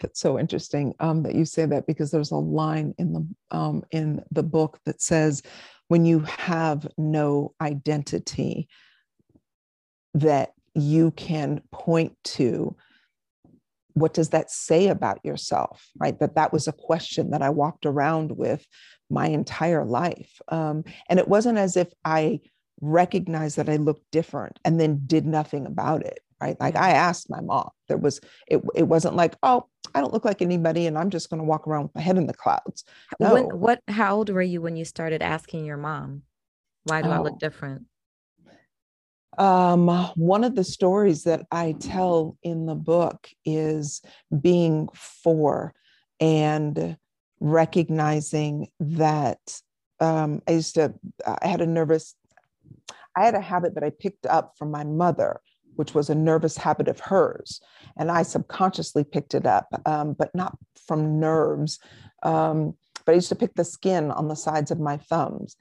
That's 0.00 0.20
so 0.20 0.38
interesting 0.38 0.94
um, 1.00 1.22
that 1.22 1.34
you 1.34 1.44
say 1.44 1.66
that 1.66 1.86
because 1.86 2.10
there's 2.10 2.30
a 2.30 2.36
line 2.36 2.94
in 2.98 3.12
the 3.12 3.56
um, 3.56 3.84
in 3.90 4.22
the 4.30 4.42
book 4.42 4.78
that 4.84 5.00
says, 5.00 5.42
"When 5.88 6.04
you 6.04 6.20
have 6.20 6.86
no 6.98 7.54
identity, 7.60 8.68
that 10.14 10.52
you 10.74 11.10
can 11.12 11.62
point 11.72 12.16
to." 12.24 12.76
What 13.96 14.12
does 14.12 14.30
that 14.30 14.50
say 14.50 14.88
about 14.88 15.24
yourself? 15.24 15.88
Right, 15.96 16.18
that 16.18 16.34
that 16.34 16.52
was 16.52 16.66
a 16.66 16.72
question 16.72 17.30
that 17.30 17.42
I 17.42 17.50
walked 17.50 17.86
around 17.86 18.32
with 18.36 18.66
my 19.08 19.28
entire 19.28 19.84
life, 19.84 20.40
um, 20.48 20.84
and 21.08 21.18
it 21.18 21.28
wasn't 21.28 21.58
as 21.58 21.76
if 21.76 21.92
I 22.04 22.40
recognized 22.80 23.56
that 23.56 23.68
I 23.68 23.76
looked 23.76 24.10
different 24.10 24.58
and 24.64 24.80
then 24.80 25.02
did 25.06 25.24
nothing 25.24 25.64
about 25.64 26.04
it 26.04 26.18
right 26.40 26.58
like 26.60 26.76
i 26.76 26.90
asked 26.90 27.30
my 27.30 27.40
mom 27.40 27.70
there 27.88 27.96
was 27.96 28.20
it, 28.46 28.62
it 28.74 28.84
wasn't 28.84 29.14
like 29.14 29.34
oh 29.42 29.66
i 29.94 30.00
don't 30.00 30.12
look 30.12 30.24
like 30.24 30.42
anybody 30.42 30.86
and 30.86 30.98
i'm 30.98 31.10
just 31.10 31.30
going 31.30 31.38
to 31.40 31.44
walk 31.44 31.66
around 31.66 31.84
with 31.84 31.94
my 31.94 32.00
head 32.00 32.16
in 32.16 32.26
the 32.26 32.34
clouds 32.34 32.84
no. 33.20 33.34
When, 33.34 33.44
what 33.44 33.80
how 33.88 34.16
old 34.16 34.30
were 34.30 34.42
you 34.42 34.60
when 34.60 34.76
you 34.76 34.84
started 34.84 35.22
asking 35.22 35.64
your 35.64 35.76
mom 35.76 36.22
why 36.84 37.02
do 37.02 37.08
oh. 37.08 37.12
i 37.12 37.18
look 37.18 37.34
oh. 37.34 37.38
different 37.38 37.82
um, 39.36 39.88
one 40.14 40.44
of 40.44 40.54
the 40.54 40.64
stories 40.64 41.24
that 41.24 41.44
i 41.50 41.74
tell 41.80 42.36
in 42.42 42.66
the 42.66 42.74
book 42.74 43.28
is 43.44 44.00
being 44.40 44.88
four 44.94 45.74
and 46.20 46.96
recognizing 47.40 48.68
that 48.78 49.60
um, 50.00 50.40
i 50.46 50.52
used 50.52 50.74
to 50.76 50.94
i 51.26 51.48
had 51.48 51.60
a 51.60 51.66
nervous 51.66 52.14
i 53.16 53.24
had 53.24 53.34
a 53.34 53.40
habit 53.40 53.74
that 53.74 53.84
i 53.84 53.90
picked 53.90 54.26
up 54.26 54.54
from 54.56 54.70
my 54.70 54.84
mother 54.84 55.40
which 55.76 55.94
was 55.94 56.10
a 56.10 56.14
nervous 56.14 56.56
habit 56.56 56.88
of 56.88 57.00
hers. 57.00 57.60
And 57.96 58.10
I 58.10 58.22
subconsciously 58.22 59.04
picked 59.04 59.34
it 59.34 59.46
up, 59.46 59.68
um, 59.86 60.14
but 60.14 60.34
not 60.34 60.56
from 60.86 61.20
nerves. 61.20 61.78
Um, 62.22 62.74
but 63.04 63.12
I 63.12 63.16
used 63.16 63.28
to 63.28 63.36
pick 63.36 63.54
the 63.54 63.64
skin 63.64 64.10
on 64.10 64.28
the 64.28 64.36
sides 64.36 64.70
of 64.70 64.80
my 64.80 64.96
thumbs. 64.96 65.56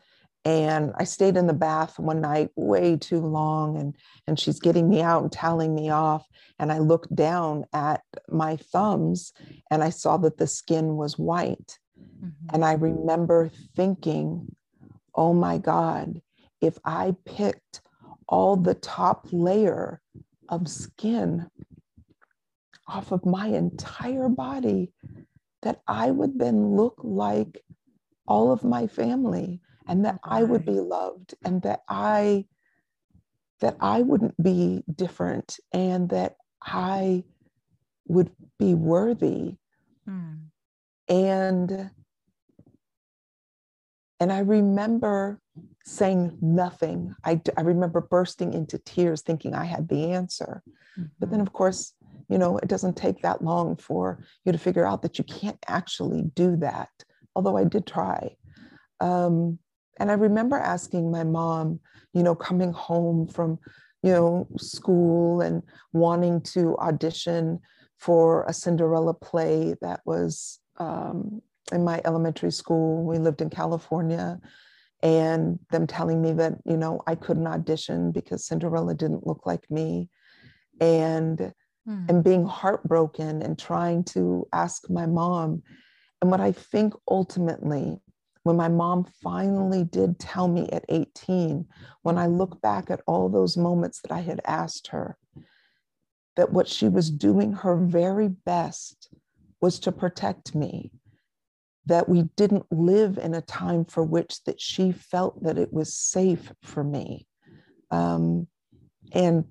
And 0.46 0.92
I 0.98 1.06
stayed 1.06 1.38
in 1.38 1.48
the 1.48 1.54
bath 1.54 1.98
one 1.98 2.20
night 2.20 2.50
way 2.58 2.98
too 2.98 3.22
long, 3.22 3.78
and, 3.78 3.96
and 4.28 4.38
she's 4.38 4.60
getting 4.60 4.90
me 4.90 5.02
out 5.02 5.24
and 5.24 5.32
toweling 5.32 5.74
me 5.74 5.90
off. 5.90 6.28
And 6.60 6.72
I 6.72 6.80
looked 6.80 7.16
down 7.16 7.64
at 7.72 8.02
my 8.30 8.58
thumbs 8.58 9.32
and 9.72 9.82
I 9.82 9.90
saw 9.90 10.18
that 10.18 10.38
the 10.38 10.48
skin 10.48 10.98
was 10.98 11.18
white. 11.18 11.80
Mm-hmm. 11.98 12.54
And 12.54 12.66
I 12.66 12.74
remember 12.74 13.52
thinking, 13.76 14.54
oh 15.16 15.34
my 15.34 15.58
God, 15.60 16.22
if 16.60 16.78
I 16.84 17.16
picked 17.26 17.82
all 18.34 18.58
the 18.58 18.74
top 18.74 19.28
layer 19.32 20.02
of 20.50 20.68
skin, 20.68 21.48
off 22.88 23.12
of 23.12 23.24
my 23.28 23.46
entire 23.46 24.28
body 24.28 24.92
that 25.62 25.82
I 25.88 26.10
would 26.10 26.40
then 26.40 26.76
look 26.76 27.00
like 27.04 27.64
all 28.28 28.52
of 28.52 28.64
my 28.64 28.88
family 28.88 29.62
and 29.88 30.04
that 30.06 30.18
I 30.24 30.42
would 30.42 30.66
be 30.66 30.80
loved 30.80 31.36
and 31.46 31.62
that 31.62 31.82
I 31.88 32.46
that 33.60 33.78
I 33.80 34.02
wouldn't 34.02 34.42
be 34.42 34.84
different 34.96 35.60
and 35.72 36.10
that 36.10 36.38
I 36.60 37.26
would 38.08 38.32
be 38.58 38.74
worthy. 38.74 39.58
Mm. 40.10 40.48
And 41.08 41.92
and 44.20 44.32
I 44.32 44.39
remember 44.39 45.39
saying 45.86 46.38
nothing. 46.41 47.14
I, 47.24 47.41
I 47.57 47.61
remember 47.61 48.01
bursting 48.01 48.53
into 48.53 48.78
tears 48.78 49.22
thinking 49.22 49.53
I 49.53 49.66
had 49.66 49.89
the 49.89 50.11
answer. 50.11 50.64
Mm-hmm. 50.97 51.03
But 51.20 51.30
then, 51.30 51.39
mm-hmm. 51.39 51.47
of 51.47 51.53
course, 51.53 51.93
you 52.30 52.38
know, 52.38 52.57
it 52.57 52.70
doesn't 52.70 52.95
take 52.95 53.22
that 53.22 53.43
long 53.43 53.76
for 53.76 54.24
you 54.45 54.51
to 54.51 54.57
figure 54.57 54.86
out 54.86 55.01
that 55.01 55.18
you 55.18 55.24
can't 55.26 55.59
actually 55.68 56.24
do 56.36 56.55
that, 56.57 56.89
although 57.36 57.57
I 57.57 57.66
did 57.66 57.86
try. 57.86 58.36
Um, 58.99 59.59
and 59.99 60.09
I 60.09 60.14
remember 60.14 60.57
asking 60.57 61.11
my 61.11 61.24
mom, 61.24 61.80
you 62.14 62.24
know, 62.24 62.36
coming 62.36 62.72
home 62.72 63.28
from, 63.28 63.59
you 64.01 64.11
know, 64.11 64.47
school 64.57 65.41
and 65.41 65.61
wanting 65.91 66.41
to 66.41 66.78
audition 66.78 67.59
for 67.97 68.45
a 68.45 68.53
Cinderella 68.53 69.14
play 69.14 69.76
that 69.82 70.01
was 70.05 70.59
um, 70.78 71.41
in 71.74 71.84
my 71.84 72.02
elementary 72.06 72.52
school. 72.52 73.04
We 73.04 73.18
lived 73.18 73.42
in 73.42 73.50
California, 73.50 74.40
and 75.02 75.60
them 75.72 75.88
telling 75.88 76.22
me 76.22 76.34
that 76.34 76.54
you 76.66 76.78
know 76.78 77.02
I 77.08 77.16
couldn't 77.16 77.48
audition 77.48 78.12
because 78.12 78.46
Cinderella 78.46 78.94
didn't 78.94 79.28
look 79.28 79.46
like 79.46 79.70
me, 79.70 80.10
and 80.80 81.54
mm. 81.88 82.10
and 82.10 82.24
being 82.24 82.46
heartbroken 82.46 83.42
and 83.42 83.58
trying 83.58 84.04
to 84.06 84.48
ask 84.54 84.90
my 84.90 85.06
mom. 85.06 85.64
And 86.22 86.32
what 86.32 86.40
I 86.40 86.54
think 86.54 86.94
ultimately, 87.10 88.00
when 88.44 88.56
my 88.56 88.70
mom 88.70 89.06
finally 89.22 89.84
did 89.84 90.20
tell 90.20 90.48
me 90.48 90.70
at 90.72 90.86
18, 90.88 91.66
when 92.04 92.18
I 92.18 92.28
look 92.28 92.62
back 92.62 92.90
at 92.90 93.02
all 93.08 93.28
those 93.30 93.58
moments 93.58 94.02
that 94.02 94.12
I 94.12 94.22
had 94.22 94.40
asked 94.46 94.88
her, 94.88 95.18
that 96.36 96.52
what 96.52 96.68
she 96.68 96.88
was 96.88 97.10
doing 97.10 97.54
her 97.54 97.76
very 97.76 98.28
best 98.28 99.10
was 99.62 99.80
to 99.80 99.92
protect 99.92 100.56
me 100.56 100.92
that 101.86 102.08
we 102.08 102.24
didn't 102.36 102.66
live 102.72 103.18
in 103.18 103.34
a 103.34 103.42
time 103.42 103.86
for 103.86 104.04
which 104.04 104.44
that 104.46 104.60
she 104.60 104.92
felt 104.92 105.44
that 105.44 105.58
it 105.58 105.74
was 105.74 105.94
safe 105.94 106.52
for 106.62 106.84
me. 106.84 107.28
Um, 107.92 108.48
and 109.12 109.46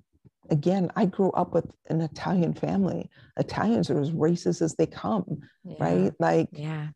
again 0.49 0.91
i 0.95 1.05
grew 1.05 1.31
up 1.31 1.53
with 1.53 1.65
an 1.89 2.01
italian 2.01 2.53
family. 2.53 3.09
Italians 3.37 3.89
are 3.89 3.99
as 3.99 4.11
racist 4.11 4.61
as 4.61 4.75
they 4.75 4.85
come 4.85 5.41
yeah. 5.63 5.75
right? 5.79 6.13
Like 6.19 6.49
yeah. 6.51 6.89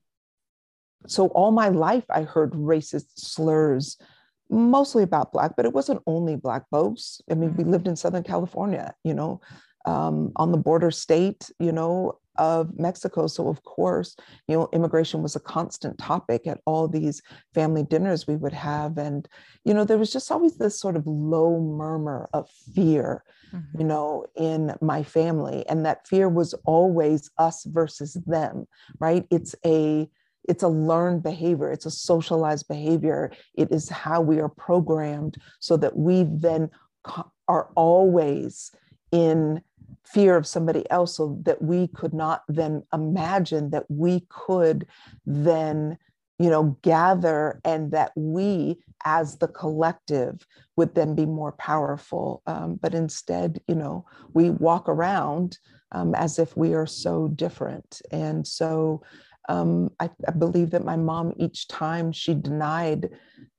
so 1.07 1.27
all 1.27 1.51
my 1.51 1.69
life 1.69 2.05
i 2.09 2.23
heard 2.23 2.51
racist 2.51 3.07
slurs 3.15 3.97
mostly 4.49 5.03
about 5.03 5.33
black 5.33 5.55
but 5.55 5.65
it 5.65 5.73
wasn't 5.73 6.01
only 6.07 6.35
black 6.35 6.63
folks. 6.69 7.21
I 7.29 7.35
mean 7.35 7.49
mm-hmm. 7.49 7.63
we 7.63 7.63
lived 7.63 7.87
in 7.87 7.95
southern 7.95 8.23
california 8.23 8.93
you 9.03 9.13
know 9.13 9.41
um, 9.85 10.33
on 10.35 10.51
the 10.51 10.57
border 10.57 10.91
state 10.91 11.49
you 11.59 11.71
know 11.71 12.19
of 12.37 12.77
Mexico. 12.77 13.27
So, 13.27 13.47
of 13.47 13.63
course, 13.63 14.15
you 14.47 14.55
know, 14.55 14.69
immigration 14.73 15.21
was 15.21 15.35
a 15.35 15.39
constant 15.39 15.97
topic 15.97 16.47
at 16.47 16.61
all 16.65 16.87
these 16.87 17.21
family 17.53 17.83
dinners 17.83 18.27
we 18.27 18.35
would 18.35 18.53
have. 18.53 18.97
And, 18.97 19.27
you 19.63 19.73
know, 19.73 19.83
there 19.83 19.97
was 19.97 20.11
just 20.11 20.31
always 20.31 20.57
this 20.57 20.79
sort 20.79 20.95
of 20.95 21.05
low 21.07 21.59
murmur 21.59 22.29
of 22.33 22.49
fear, 22.75 23.23
mm-hmm. 23.53 23.79
you 23.79 23.85
know, 23.85 24.25
in 24.35 24.75
my 24.81 25.03
family. 25.03 25.65
And 25.67 25.85
that 25.85 26.07
fear 26.07 26.29
was 26.29 26.53
always 26.65 27.29
us 27.37 27.63
versus 27.65 28.13
them, 28.25 28.67
right? 28.99 29.25
It's 29.29 29.55
a 29.65 30.09
it's 30.47 30.63
a 30.63 30.67
learned 30.69 31.21
behavior 31.21 31.69
it's 31.69 31.85
a 31.85 31.91
socialized 31.91 32.69
behavior 32.69 33.29
it 33.55 33.69
is 33.69 33.89
how 33.89 34.21
we 34.21 34.39
are 34.39 34.47
programmed 34.47 35.35
so 35.59 35.75
that 35.75 35.97
we 35.97 36.23
then 36.23 36.69
are 37.47 37.69
always 37.75 38.71
in 39.11 39.61
fear 40.13 40.35
of 40.37 40.47
somebody 40.47 40.89
else 40.89 41.17
so 41.17 41.39
that 41.43 41.61
we 41.61 41.87
could 41.87 42.13
not 42.13 42.43
then 42.47 42.83
imagine 42.93 43.69
that 43.71 43.85
we 43.89 44.25
could 44.29 44.87
then 45.25 45.97
you 46.39 46.49
know 46.49 46.77
gather 46.81 47.59
and 47.65 47.91
that 47.91 48.11
we 48.15 48.79
as 49.05 49.37
the 49.37 49.47
collective 49.47 50.45
would 50.75 50.93
then 50.95 51.15
be 51.15 51.25
more 51.25 51.53
powerful. 51.53 52.41
Um, 52.45 52.79
but 52.81 52.93
instead 52.93 53.61
you 53.67 53.75
know 53.75 54.05
we 54.33 54.49
walk 54.49 54.87
around 54.87 55.57
um, 55.91 56.13
as 56.15 56.39
if 56.39 56.55
we 56.57 56.73
are 56.73 56.87
so 56.87 57.27
different. 57.29 58.01
And 58.11 58.45
so 58.47 59.01
um, 59.47 59.91
I, 59.99 60.09
I, 60.27 60.31
believe 60.31 60.71
that 60.71 60.83
my 60.83 60.97
mom 60.97 61.33
each 61.37 61.67
time 61.67 62.11
she 62.11 62.33
denied 62.33 63.09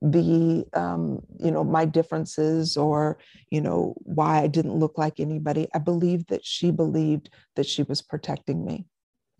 the 0.01 0.65
um, 0.73 1.21
you 1.39 1.51
know 1.51 1.63
my 1.63 1.85
differences 1.85 2.77
or 2.77 3.17
you 3.49 3.59
know 3.61 3.95
why 3.99 4.41
i 4.41 4.47
didn't 4.47 4.75
look 4.75 4.97
like 4.97 5.19
anybody 5.19 5.67
i 5.73 5.79
believe 5.79 6.27
that 6.27 6.45
she 6.45 6.71
believed 6.71 7.29
that 7.55 7.65
she 7.65 7.83
was 7.83 8.01
protecting 8.01 8.65
me. 8.65 8.85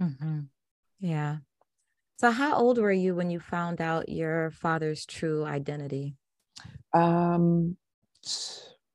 Mm-hmm. 0.01 0.39
yeah. 0.99 1.37
So 2.19 2.31
how 2.31 2.55
old 2.55 2.77
were 2.77 2.91
you 2.91 3.15
when 3.15 3.29
you 3.29 3.39
found 3.39 3.79
out 3.79 4.09
your 4.09 4.51
father's 4.51 5.05
true 5.05 5.45
identity? 5.45 6.15
Um, 6.93 7.77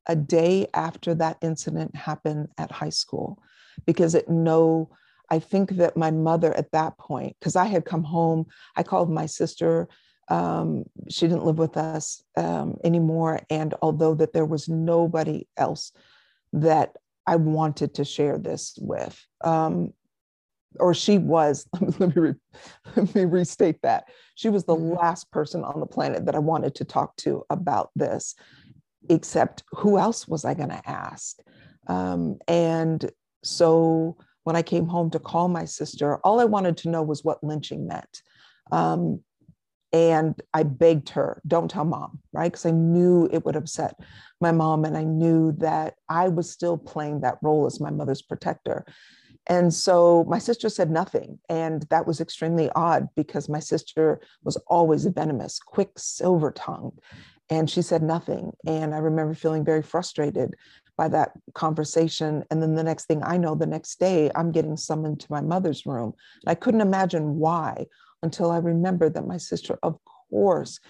a 0.07 0.17
day 0.17 0.67
after 0.75 1.15
that 1.15 1.39
incident 1.41 1.97
happened 1.97 2.49
at 2.59 2.71
high 2.71 2.91
school 2.91 3.43
because 3.87 4.15
at 4.15 4.29
no 4.29 4.91
i 5.31 5.39
think 5.39 5.71
that 5.71 5.97
my 5.97 6.11
mother 6.11 6.55
at 6.55 6.71
that 6.73 6.97
point 6.99 7.37
because 7.39 7.57
i 7.57 7.65
had 7.65 7.85
come 7.85 8.05
home 8.05 8.47
i 8.77 8.83
called 8.83 9.11
my 9.11 9.27
sister 9.27 9.89
um, 10.29 10.85
she 11.09 11.27
didn't 11.27 11.45
live 11.45 11.59
with 11.59 11.77
us 11.77 12.23
um, 12.37 12.77
anymore. 12.83 13.41
And 13.51 13.75
although 13.83 14.15
that 14.15 14.33
there 14.33 14.47
was 14.47 14.69
nobody 14.69 15.47
else 15.57 15.93
that 16.53 16.97
I 17.27 17.37
wanted 17.37 17.95
to 17.95 18.05
share 18.05 18.39
this 18.39 18.79
with, 18.81 19.21
um, 19.43 19.93
or 20.81 20.95
she 20.95 21.19
was, 21.19 21.69
let 21.99 22.17
me, 22.17 22.23
re, 22.23 22.35
let 22.97 23.15
me 23.15 23.25
restate 23.25 23.81
that. 23.83 24.05
She 24.35 24.49
was 24.49 24.65
the 24.65 24.75
mm-hmm. 24.75 24.97
last 24.97 25.31
person 25.31 25.63
on 25.63 25.81
the 25.81 25.87
planet 25.87 26.27
that 26.27 26.35
I 26.35 26.41
wanted 26.41 26.75
to 26.77 26.85
talk 26.85 27.17
to 27.19 27.45
about 27.51 27.91
this, 27.95 28.35
except 29.09 29.63
who 29.73 29.99
else 29.99 30.27
was 30.27 30.45
I 30.45 30.55
going 30.55 30.71
to 30.71 30.89
ask? 30.89 31.39
Um, 31.87 32.39
and 32.49 33.11
so 33.43 34.17
when 34.45 34.57
I 34.57 34.63
came 34.63 34.87
home 34.87 35.11
to 35.11 35.19
call 35.19 35.49
my 35.49 35.65
sister, 35.65 36.19
all 36.19 36.41
I 36.41 36.45
wanted 36.45 36.77
to 36.79 36.91
know 36.91 37.03
was 37.03 37.25
what 37.25 37.43
lynching 37.43 37.87
meant. 37.87 38.23
Um, 38.71 39.21
and 39.93 40.35
I 40.53 40.65
begged 40.65 41.11
her, 41.11 41.41
don't 41.47 41.71
tell 41.71 41.85
mom, 41.85 42.19
right? 42.33 42.51
Because 42.51 42.67
I 42.67 42.73
knew 42.73 43.29
it 43.31 43.45
would 43.45 43.55
upset 43.55 43.95
my 44.41 44.51
mom. 44.51 44.85
And 44.85 44.97
I 44.97 45.05
knew 45.05 45.53
that 45.59 45.95
I 46.09 46.29
was 46.29 46.51
still 46.51 46.77
playing 46.77 47.21
that 47.21 47.39
role 47.43 47.65
as 47.67 47.81
my 47.81 47.91
mother's 47.91 48.23
protector. 48.23 48.85
And 49.47 49.73
so 49.73 50.25
my 50.29 50.39
sister 50.39 50.69
said 50.69 50.91
nothing. 50.91 51.39
And 51.49 51.83
that 51.91 52.07
was 52.07 52.21
extremely 52.21 52.71
odd 52.75 53.09
because 53.15 53.49
my 53.49 53.61
sister 53.61 54.21
was 54.43 54.57
always 54.67 55.07
venomous, 55.07 55.61
quick, 55.61 55.91
silver 55.97 56.51
tongued. 56.51 56.99
And 57.51 57.71
she 57.71 57.83
said 57.83 58.03
nothing. 58.03 58.53
And 58.67 58.95
I 58.95 58.99
remember 58.99 59.35
feeling 59.35 59.65
very 59.65 59.83
frustrated 59.83 60.55
by 60.97 61.09
that 61.09 61.33
conversation. 61.55 62.45
And 62.51 62.63
then 62.63 62.75
the 62.75 62.85
next 62.85 63.07
thing 63.07 63.23
I 63.25 63.37
know, 63.37 63.55
the 63.55 63.67
next 63.67 63.99
day, 63.99 64.31
I'm 64.35 64.53
getting 64.53 64.77
summoned 64.77 65.21
to 65.21 65.27
my 65.31 65.41
mother's 65.41 65.87
room. 65.87 66.15
And 66.45 66.51
I 66.51 66.55
couldn't 66.55 66.81
imagine 66.81 67.39
why 67.39 67.87
until 68.23 68.51
I 68.51 68.59
remembered 68.59 69.15
that 69.15 69.27
my 69.27 69.37
sister, 69.37 69.79
of 69.83 69.99
course, 70.31 70.81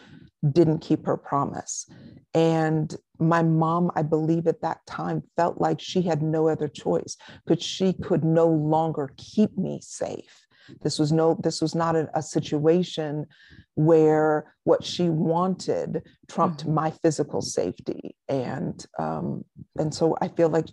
didn't 0.52 0.78
keep 0.78 1.06
her 1.06 1.16
promise. 1.16 1.86
And 2.34 2.94
my 3.18 3.42
mom, 3.42 3.90
I 3.94 4.02
believe 4.02 4.46
at 4.46 4.62
that 4.62 4.84
time, 4.86 5.22
felt 5.36 5.60
like 5.60 5.80
she 5.80 6.02
had 6.02 6.22
no 6.22 6.48
other 6.48 6.68
choice 6.68 7.16
because 7.46 7.62
she 7.62 7.92
could 7.92 8.24
no 8.24 8.46
longer 8.46 9.12
keep 9.16 9.56
me 9.56 9.80
safe. 9.82 10.43
This 10.82 10.98
was 10.98 11.12
no, 11.12 11.38
this 11.42 11.60
was 11.60 11.74
not 11.74 11.96
a, 11.96 12.08
a 12.14 12.22
situation 12.22 13.26
where 13.74 14.54
what 14.64 14.84
she 14.84 15.08
wanted 15.08 16.02
trumped 16.28 16.62
mm-hmm. 16.62 16.74
my 16.74 16.90
physical 16.90 17.42
safety. 17.42 18.16
And 18.28 18.84
um, 18.98 19.44
and 19.76 19.94
so 19.94 20.16
I 20.20 20.28
feel 20.28 20.48
like, 20.48 20.66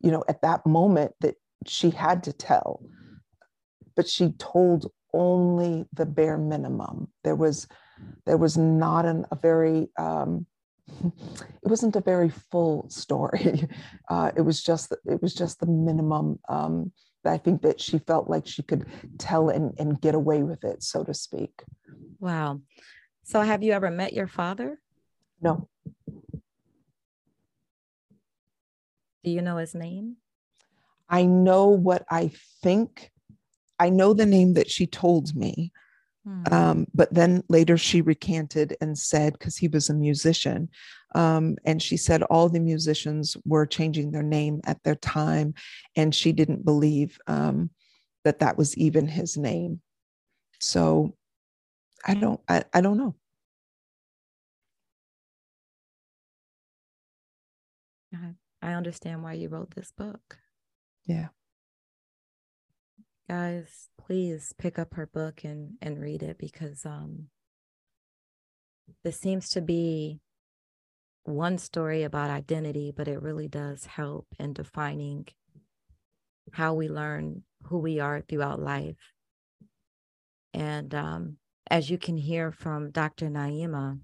you 0.00 0.10
know, 0.10 0.24
at 0.28 0.42
that 0.42 0.66
moment 0.66 1.12
that 1.20 1.36
she 1.66 1.90
had 1.90 2.22
to 2.24 2.32
tell, 2.32 2.82
but 3.94 4.08
she 4.08 4.32
told 4.38 4.90
only 5.12 5.86
the 5.92 6.06
bare 6.06 6.38
minimum. 6.38 7.08
There 7.24 7.34
was 7.34 7.66
there 8.26 8.36
was 8.36 8.56
not 8.56 9.06
an, 9.06 9.24
a 9.30 9.36
very 9.36 9.88
um, 9.98 10.46
it 11.04 11.68
wasn't 11.68 11.96
a 11.96 12.00
very 12.00 12.30
full 12.30 12.88
story. 12.88 13.68
Uh, 14.08 14.30
it 14.36 14.40
was 14.40 14.62
just 14.62 14.92
it 15.04 15.20
was 15.20 15.34
just 15.34 15.58
the 15.58 15.66
minimum. 15.66 16.38
Um, 16.48 16.92
I 17.26 17.38
think 17.38 17.62
that 17.62 17.80
she 17.80 17.98
felt 17.98 18.28
like 18.28 18.46
she 18.46 18.62
could 18.62 18.86
tell 19.18 19.48
and, 19.48 19.74
and 19.78 20.00
get 20.00 20.14
away 20.14 20.42
with 20.42 20.64
it, 20.64 20.82
so 20.82 21.04
to 21.04 21.14
speak. 21.14 21.62
Wow. 22.18 22.60
So 23.24 23.40
have 23.40 23.62
you 23.62 23.72
ever 23.72 23.90
met 23.90 24.12
your 24.12 24.28
father? 24.28 24.80
No. 25.40 25.68
Do 29.24 29.30
you 29.30 29.42
know 29.42 29.56
his 29.56 29.74
name? 29.74 30.16
I 31.08 31.24
know 31.24 31.68
what 31.68 32.04
I 32.10 32.30
think. 32.62 33.10
I 33.78 33.90
know 33.90 34.14
the 34.14 34.26
name 34.26 34.54
that 34.54 34.70
she 34.70 34.86
told 34.86 35.34
me. 35.34 35.72
Hmm. 36.24 36.42
Um, 36.52 36.86
but 36.94 37.12
then 37.12 37.42
later 37.48 37.76
she 37.76 38.00
recanted 38.00 38.76
and 38.80 38.96
said, 38.96 39.34
because 39.34 39.56
he 39.56 39.68
was 39.68 39.88
a 39.88 39.94
musician, 39.94 40.68
um, 41.16 41.56
and 41.64 41.82
she 41.82 41.96
said 41.96 42.22
all 42.24 42.50
the 42.50 42.60
musicians 42.60 43.38
were 43.46 43.64
changing 43.64 44.10
their 44.10 44.22
name 44.22 44.60
at 44.64 44.82
their 44.84 44.94
time, 44.94 45.54
and 45.96 46.14
she 46.14 46.30
didn't 46.30 46.64
believe 46.64 47.18
um, 47.26 47.70
that 48.24 48.40
that 48.40 48.58
was 48.58 48.76
even 48.76 49.08
his 49.08 49.38
name. 49.38 49.80
So 50.60 51.16
I 52.06 52.14
don't, 52.14 52.40
I, 52.46 52.64
I 52.74 52.82
don't 52.82 52.98
know. 52.98 53.14
I 58.62 58.72
understand 58.72 59.22
why 59.22 59.34
you 59.34 59.48
wrote 59.48 59.74
this 59.74 59.92
book. 59.96 60.38
Yeah. 61.06 61.28
Guys, 63.28 63.88
please 63.98 64.52
pick 64.58 64.78
up 64.78 64.94
her 64.94 65.06
book 65.06 65.44
and 65.44 65.74
and 65.80 66.00
read 66.00 66.22
it 66.22 66.36
because 66.38 66.84
um 66.84 67.28
this 69.04 69.18
seems 69.18 69.48
to 69.50 69.60
be 69.60 70.20
one 71.26 71.58
story 71.58 72.02
about 72.02 72.30
identity, 72.30 72.92
but 72.96 73.08
it 73.08 73.22
really 73.22 73.48
does 73.48 73.86
help 73.86 74.26
in 74.38 74.52
defining 74.52 75.26
how 76.52 76.74
we 76.74 76.88
learn 76.88 77.42
who 77.64 77.78
we 77.78 78.00
are 78.00 78.20
throughout 78.20 78.60
life. 78.60 78.96
And 80.54 80.94
um, 80.94 81.36
as 81.70 81.90
you 81.90 81.98
can 81.98 82.16
hear 82.16 82.52
from 82.52 82.90
Dr. 82.90 83.28
Naeema, 83.28 83.98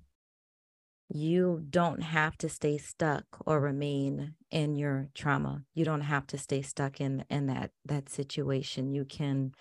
you 1.09 1.62
don't 1.68 2.03
have 2.03 2.37
to 2.39 2.49
stay 2.49 2.79
stuck 2.79 3.25
or 3.47 3.61
remain 3.61 4.35
in 4.51 4.77
your 4.77 5.09
trauma. 5.14 5.62
You 5.75 5.85
don't 5.85 6.01
have 6.01 6.27
to 6.29 6.39
stay 6.39 6.62
stuck 6.62 7.01
in 7.01 7.25
in 7.29 7.47
that 7.47 7.70
that 7.85 8.09
situation. 8.09 8.93
You 8.93 9.05
can 9.05 9.53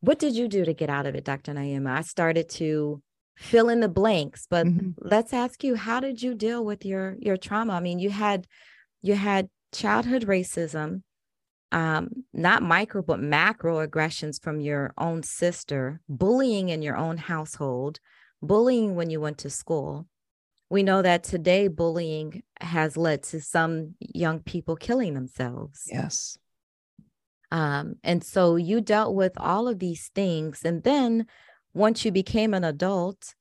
What 0.00 0.18
did 0.18 0.36
you 0.36 0.48
do 0.48 0.66
to 0.66 0.74
get 0.74 0.90
out 0.90 1.06
of 1.06 1.14
it, 1.14 1.24
Dr. 1.24 1.54
Naeema? 1.54 1.90
I 1.90 2.02
started 2.02 2.48
to 2.50 3.02
fill 3.36 3.68
in 3.68 3.80
the 3.80 3.88
blanks, 3.88 4.46
but 4.48 4.66
mm-hmm. 4.66 4.90
let's 4.98 5.32
ask 5.32 5.64
you 5.64 5.74
how 5.74 6.00
did 6.00 6.22
you 6.22 6.34
deal 6.34 6.64
with 6.64 6.84
your 6.84 7.16
your 7.18 7.36
trauma? 7.36 7.74
I 7.74 7.80
mean, 7.80 7.98
you 7.98 8.10
had 8.10 8.46
you 9.02 9.14
had 9.14 9.48
childhood 9.72 10.26
racism, 10.26 11.02
um, 11.72 12.08
not 12.32 12.62
micro 12.62 13.02
but 13.02 13.20
macro 13.20 13.80
aggressions 13.80 14.38
from 14.38 14.60
your 14.60 14.92
own 14.96 15.22
sister, 15.22 16.00
bullying 16.08 16.68
in 16.68 16.82
your 16.82 16.96
own 16.96 17.16
household, 17.16 18.00
bullying 18.42 18.94
when 18.94 19.10
you 19.10 19.20
went 19.20 19.38
to 19.38 19.50
school. 19.50 20.06
We 20.70 20.82
know 20.82 21.02
that 21.02 21.24
today 21.24 21.68
bullying 21.68 22.42
has 22.60 22.96
led 22.96 23.22
to 23.24 23.40
some 23.40 23.94
young 24.00 24.40
people 24.40 24.76
killing 24.76 25.14
themselves. 25.14 25.82
Yes. 25.86 26.38
Um, 27.50 27.96
and 28.02 28.24
so 28.24 28.56
you 28.56 28.80
dealt 28.80 29.14
with 29.14 29.32
all 29.36 29.68
of 29.68 29.78
these 29.78 30.10
things. 30.14 30.62
And 30.64 30.82
then 30.82 31.26
once 31.74 32.04
you 32.04 32.12
became 32.12 32.54
an 32.54 32.64
adult, 32.64 33.34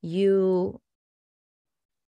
you, 0.00 0.80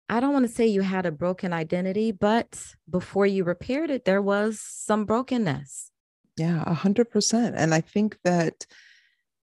I 0.09 0.19
don't 0.19 0.33
want 0.33 0.47
to 0.47 0.51
say 0.51 0.65
you 0.65 0.81
had 0.81 1.05
a 1.05 1.11
broken 1.11 1.53
identity, 1.53 2.11
but 2.11 2.73
before 2.89 3.25
you 3.25 3.43
repaired 3.43 3.89
it, 3.89 4.05
there 4.05 4.21
was 4.21 4.59
some 4.59 5.05
brokenness. 5.05 5.91
Yeah, 6.37 6.63
a 6.65 6.73
hundred 6.73 7.09
percent. 7.09 7.55
And 7.57 7.73
I 7.73 7.81
think 7.81 8.17
that, 8.23 8.65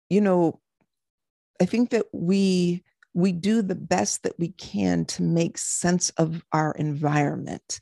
you 0.09 0.21
know, 0.21 0.59
I 1.61 1.65
think 1.65 1.91
that 1.91 2.05
we 2.13 2.83
we 3.13 3.31
do 3.31 3.61
the 3.61 3.75
best 3.75 4.23
that 4.23 4.37
we 4.37 4.49
can 4.49 5.05
to 5.05 5.23
make 5.23 5.57
sense 5.57 6.09
of 6.11 6.43
our 6.51 6.71
environment. 6.73 7.79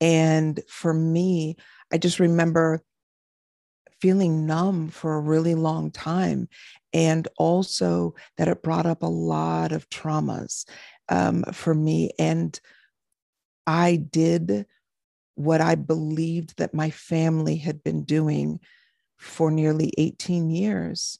And 0.00 0.60
for 0.68 0.94
me, 0.94 1.56
I 1.92 1.98
just 1.98 2.18
remember 2.18 2.82
feeling 4.00 4.46
numb 4.46 4.88
for 4.88 5.14
a 5.14 5.20
really 5.20 5.54
long 5.54 5.90
time. 5.90 6.48
And 6.92 7.28
also 7.38 8.14
that 8.36 8.48
it 8.48 8.62
brought 8.62 8.86
up 8.86 9.02
a 9.02 9.06
lot 9.06 9.72
of 9.72 9.88
traumas 9.90 10.68
um, 11.08 11.44
for 11.52 11.74
me. 11.74 12.10
And 12.18 12.58
I 13.66 13.96
did 13.96 14.66
what 15.34 15.60
I 15.60 15.74
believed 15.74 16.58
that 16.58 16.74
my 16.74 16.90
family 16.90 17.56
had 17.56 17.82
been 17.82 18.04
doing 18.04 18.60
for 19.16 19.50
nearly 19.50 19.92
18 19.96 20.50
years 20.50 21.18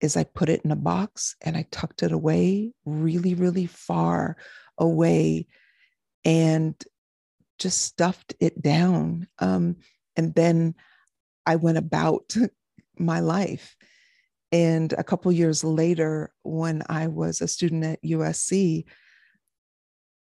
is 0.00 0.16
I 0.16 0.24
put 0.24 0.48
it 0.48 0.62
in 0.64 0.72
a 0.72 0.76
box 0.76 1.36
and 1.40 1.56
I 1.56 1.66
tucked 1.70 2.02
it 2.02 2.12
away 2.12 2.72
really, 2.84 3.34
really 3.34 3.66
far 3.66 4.36
away 4.76 5.46
and 6.24 6.74
just 7.58 7.82
stuffed 7.82 8.34
it 8.40 8.60
down. 8.60 9.28
Um, 9.38 9.76
and 10.16 10.34
then 10.34 10.74
I 11.46 11.56
went 11.56 11.78
about 11.78 12.34
my 12.98 13.20
life. 13.20 13.76
And 14.50 14.92
a 14.92 15.04
couple 15.04 15.32
years 15.32 15.64
later, 15.64 16.30
when 16.42 16.82
I 16.88 17.06
was 17.06 17.40
a 17.40 17.48
student 17.48 17.84
at 17.84 18.02
USC, 18.02 18.84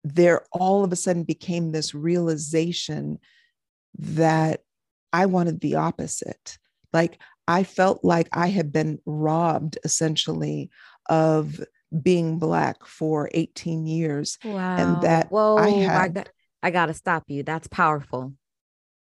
there 0.04 0.44
all 0.52 0.84
of 0.84 0.92
a 0.92 0.96
sudden 0.96 1.24
became 1.24 1.72
this 1.72 1.94
realization 1.94 3.18
that 3.98 4.60
I 5.12 5.26
wanted 5.26 5.60
the 5.60 5.76
opposite. 5.76 6.58
Like 6.92 7.18
I 7.48 7.64
felt 7.64 8.04
like 8.04 8.28
I 8.32 8.48
had 8.48 8.72
been 8.72 8.98
robbed 9.06 9.78
essentially 9.84 10.70
of 11.08 11.60
being 12.02 12.38
black 12.38 12.86
for 12.86 13.28
18 13.34 13.86
years. 13.86 14.38
Wow. 14.44 14.76
And 14.76 15.02
that 15.02 15.30
Whoa, 15.30 15.56
I 15.56 15.70
had 15.70 16.00
I 16.00 16.08
got, 16.08 16.28
I 16.62 16.70
got 16.70 16.86
to 16.86 16.94
stop 16.94 17.24
you. 17.28 17.42
That's 17.42 17.68
powerful. 17.68 18.34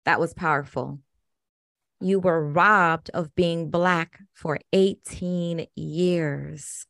That 0.05 0.18
was 0.18 0.34
powerful. 0.34 0.98
You 2.03 2.18
were 2.18 2.44
robbed 2.44 3.11
of 3.14 3.34
being 3.34 3.70
black 3.70 4.20
for 4.34 4.59
18 4.72 5.66
years. 5.76 6.86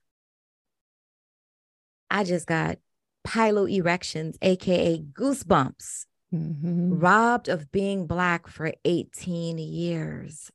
I 2.10 2.24
just 2.24 2.46
got 2.46 2.78
piloerections, 3.24 4.36
aka 4.40 4.98
goosebumps. 4.98 6.06
Mm-hmm. 6.34 6.98
Robbed 6.98 7.48
of 7.48 7.70
being 7.70 8.06
black 8.06 8.48
for 8.48 8.72
18 8.86 9.58
years. 9.58 10.50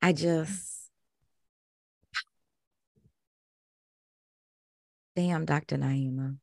I 0.00 0.12
just, 0.12 0.88
damn, 5.16 5.46
Dr. 5.46 5.78
Naeema. 5.78 6.36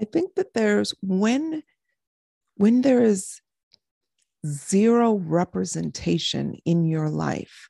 I 0.00 0.04
think 0.04 0.36
that 0.36 0.54
there's 0.54 0.94
when 1.02 1.62
when 2.56 2.80
there 2.80 3.02
is 3.02 3.42
zero 4.46 5.14
representation 5.14 6.56
in 6.64 6.86
your 6.86 7.10
life, 7.10 7.68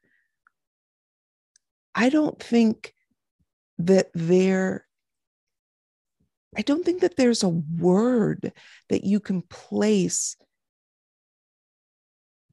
I 1.94 2.08
don't 2.08 2.40
think 2.40 2.92
that 3.78 4.10
there 4.14 4.86
I 6.58 6.62
don't 6.62 6.84
think 6.86 7.02
that 7.02 7.16
there's 7.16 7.42
a 7.42 7.50
word 7.50 8.50
that 8.88 9.04
you 9.04 9.20
can 9.20 9.42
place 9.42 10.36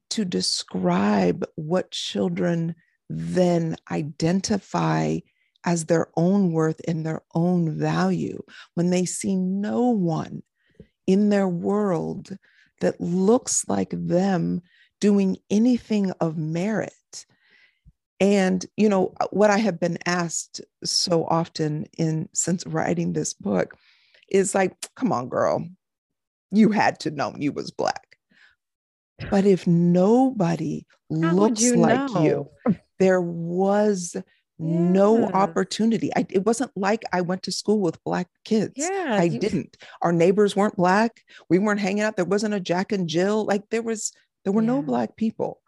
to 0.10 0.26
describe 0.26 1.46
what 1.56 1.92
children 1.92 2.76
then 3.10 3.78
identify 3.90 5.20
as 5.66 5.86
their 5.86 6.08
own 6.18 6.52
worth 6.52 6.82
and 6.88 7.06
their 7.06 7.22
own 7.34 7.78
value. 7.78 8.44
When 8.74 8.90
they 8.90 9.06
see 9.06 9.36
no 9.36 9.90
one 9.90 10.44
in 11.08 11.30
their 11.30 11.48
world 11.48 12.38
that 12.82 13.00
looks 13.00 13.68
like 13.68 13.90
them 13.92 14.62
doing 15.00 15.38
anything 15.50 16.12
of 16.20 16.38
merit. 16.38 17.26
And, 18.20 18.66
you 18.78 18.88
know, 18.88 19.14
uh, 19.20 19.28
what 19.32 19.50
I 19.50 19.58
have 19.58 19.80
been 19.80 19.98
asked 20.06 20.62
so 20.84 21.26
often 21.26 21.86
in 21.98 22.30
since 22.34 22.66
writing 22.66 23.14
this 23.14 23.34
book 23.34 23.76
is 24.30 24.56
like, 24.56 24.76
come 24.96 25.12
on, 25.12 25.28
girl, 25.28 25.68
you 26.52 26.72
had 26.72 27.00
to 27.02 27.12
know 27.12 27.34
you 27.38 27.52
was 27.52 27.72
black. 27.72 28.18
But 29.30 29.46
if 29.46 29.68
nobody 29.68 30.86
How 31.12 31.34
looks 31.34 31.62
you 31.62 31.76
like 31.76 32.14
know? 32.14 32.24
you, 32.24 32.50
there 33.00 33.22
was 33.22 34.16
no 34.60 35.26
opportunity. 35.28 36.12
I, 36.16 36.26
it 36.30 36.46
wasn't 36.46 36.72
like 36.76 37.04
I 37.12 37.22
went 37.22 37.44
to 37.44 37.52
school 37.52 37.80
with 37.80 38.04
black 38.04 38.28
kids. 38.46 38.74
Yeah, 38.76 39.18
I 39.20 39.24
you... 39.24 39.40
didn't. 39.40 39.78
Our 40.02 40.14
neighbors 40.14 40.56
weren't 40.56 40.76
black. 40.76 41.22
We 41.50 41.60
weren't 41.60 41.80
hanging 41.80 42.04
out. 42.04 42.16
There 42.16 42.26
wasn't 42.26 42.54
a 42.54 42.60
Jack 42.60 42.92
and 42.92 43.08
Jill. 43.08 43.46
Like 43.46 43.70
there 43.70 43.82
was, 43.82 44.14
there 44.44 44.54
were 44.54 44.62
yeah. 44.62 44.68
no 44.68 44.82
black 44.82 45.16
people. 45.16 45.60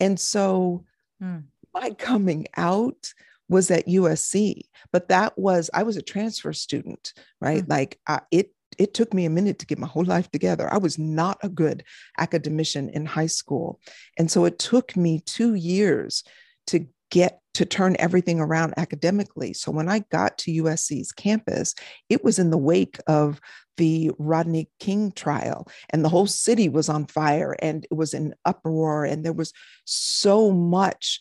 And 0.00 0.18
so 0.20 0.84
hmm. 1.20 1.38
my 1.74 1.90
coming 1.90 2.46
out 2.56 3.12
was 3.48 3.70
at 3.70 3.88
USC, 3.88 4.62
but 4.92 5.08
that 5.08 5.38
was, 5.38 5.70
I 5.72 5.82
was 5.82 5.96
a 5.96 6.02
transfer 6.02 6.52
student, 6.52 7.14
right? 7.40 7.64
Hmm. 7.64 7.70
Like 7.70 7.98
I, 8.06 8.20
it 8.30 8.52
it 8.76 8.94
took 8.94 9.12
me 9.12 9.24
a 9.24 9.30
minute 9.30 9.58
to 9.58 9.66
get 9.66 9.78
my 9.78 9.86
whole 9.86 10.04
life 10.04 10.30
together. 10.30 10.72
I 10.72 10.78
was 10.78 10.98
not 10.98 11.38
a 11.42 11.48
good 11.48 11.84
academician 12.16 12.88
in 12.90 13.06
high 13.06 13.26
school. 13.26 13.80
And 14.16 14.30
so 14.30 14.44
it 14.44 14.58
took 14.58 14.96
me 14.96 15.20
two 15.26 15.54
years 15.54 16.22
to 16.68 16.86
get 17.10 17.40
to 17.58 17.66
turn 17.66 17.96
everything 17.98 18.38
around 18.38 18.72
academically. 18.76 19.52
So 19.52 19.72
when 19.72 19.88
I 19.88 20.04
got 20.12 20.38
to 20.38 20.62
USC's 20.62 21.10
campus, 21.10 21.74
it 22.08 22.22
was 22.22 22.38
in 22.38 22.50
the 22.50 22.56
wake 22.56 23.00
of 23.08 23.40
the 23.78 24.12
Rodney 24.16 24.70
King 24.78 25.10
trial, 25.10 25.66
and 25.90 26.04
the 26.04 26.08
whole 26.08 26.28
city 26.28 26.68
was 26.68 26.88
on 26.88 27.06
fire 27.06 27.56
and 27.60 27.84
it 27.90 27.94
was 27.94 28.14
in 28.14 28.36
uproar, 28.44 29.04
and 29.04 29.24
there 29.24 29.32
was 29.32 29.52
so 29.84 30.52
much. 30.52 31.18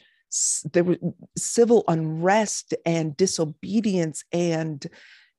There 0.73 0.83
was 0.83 0.97
civil 1.35 1.83
unrest 1.87 2.75
and 2.85 3.17
disobedience, 3.17 4.23
and 4.31 4.85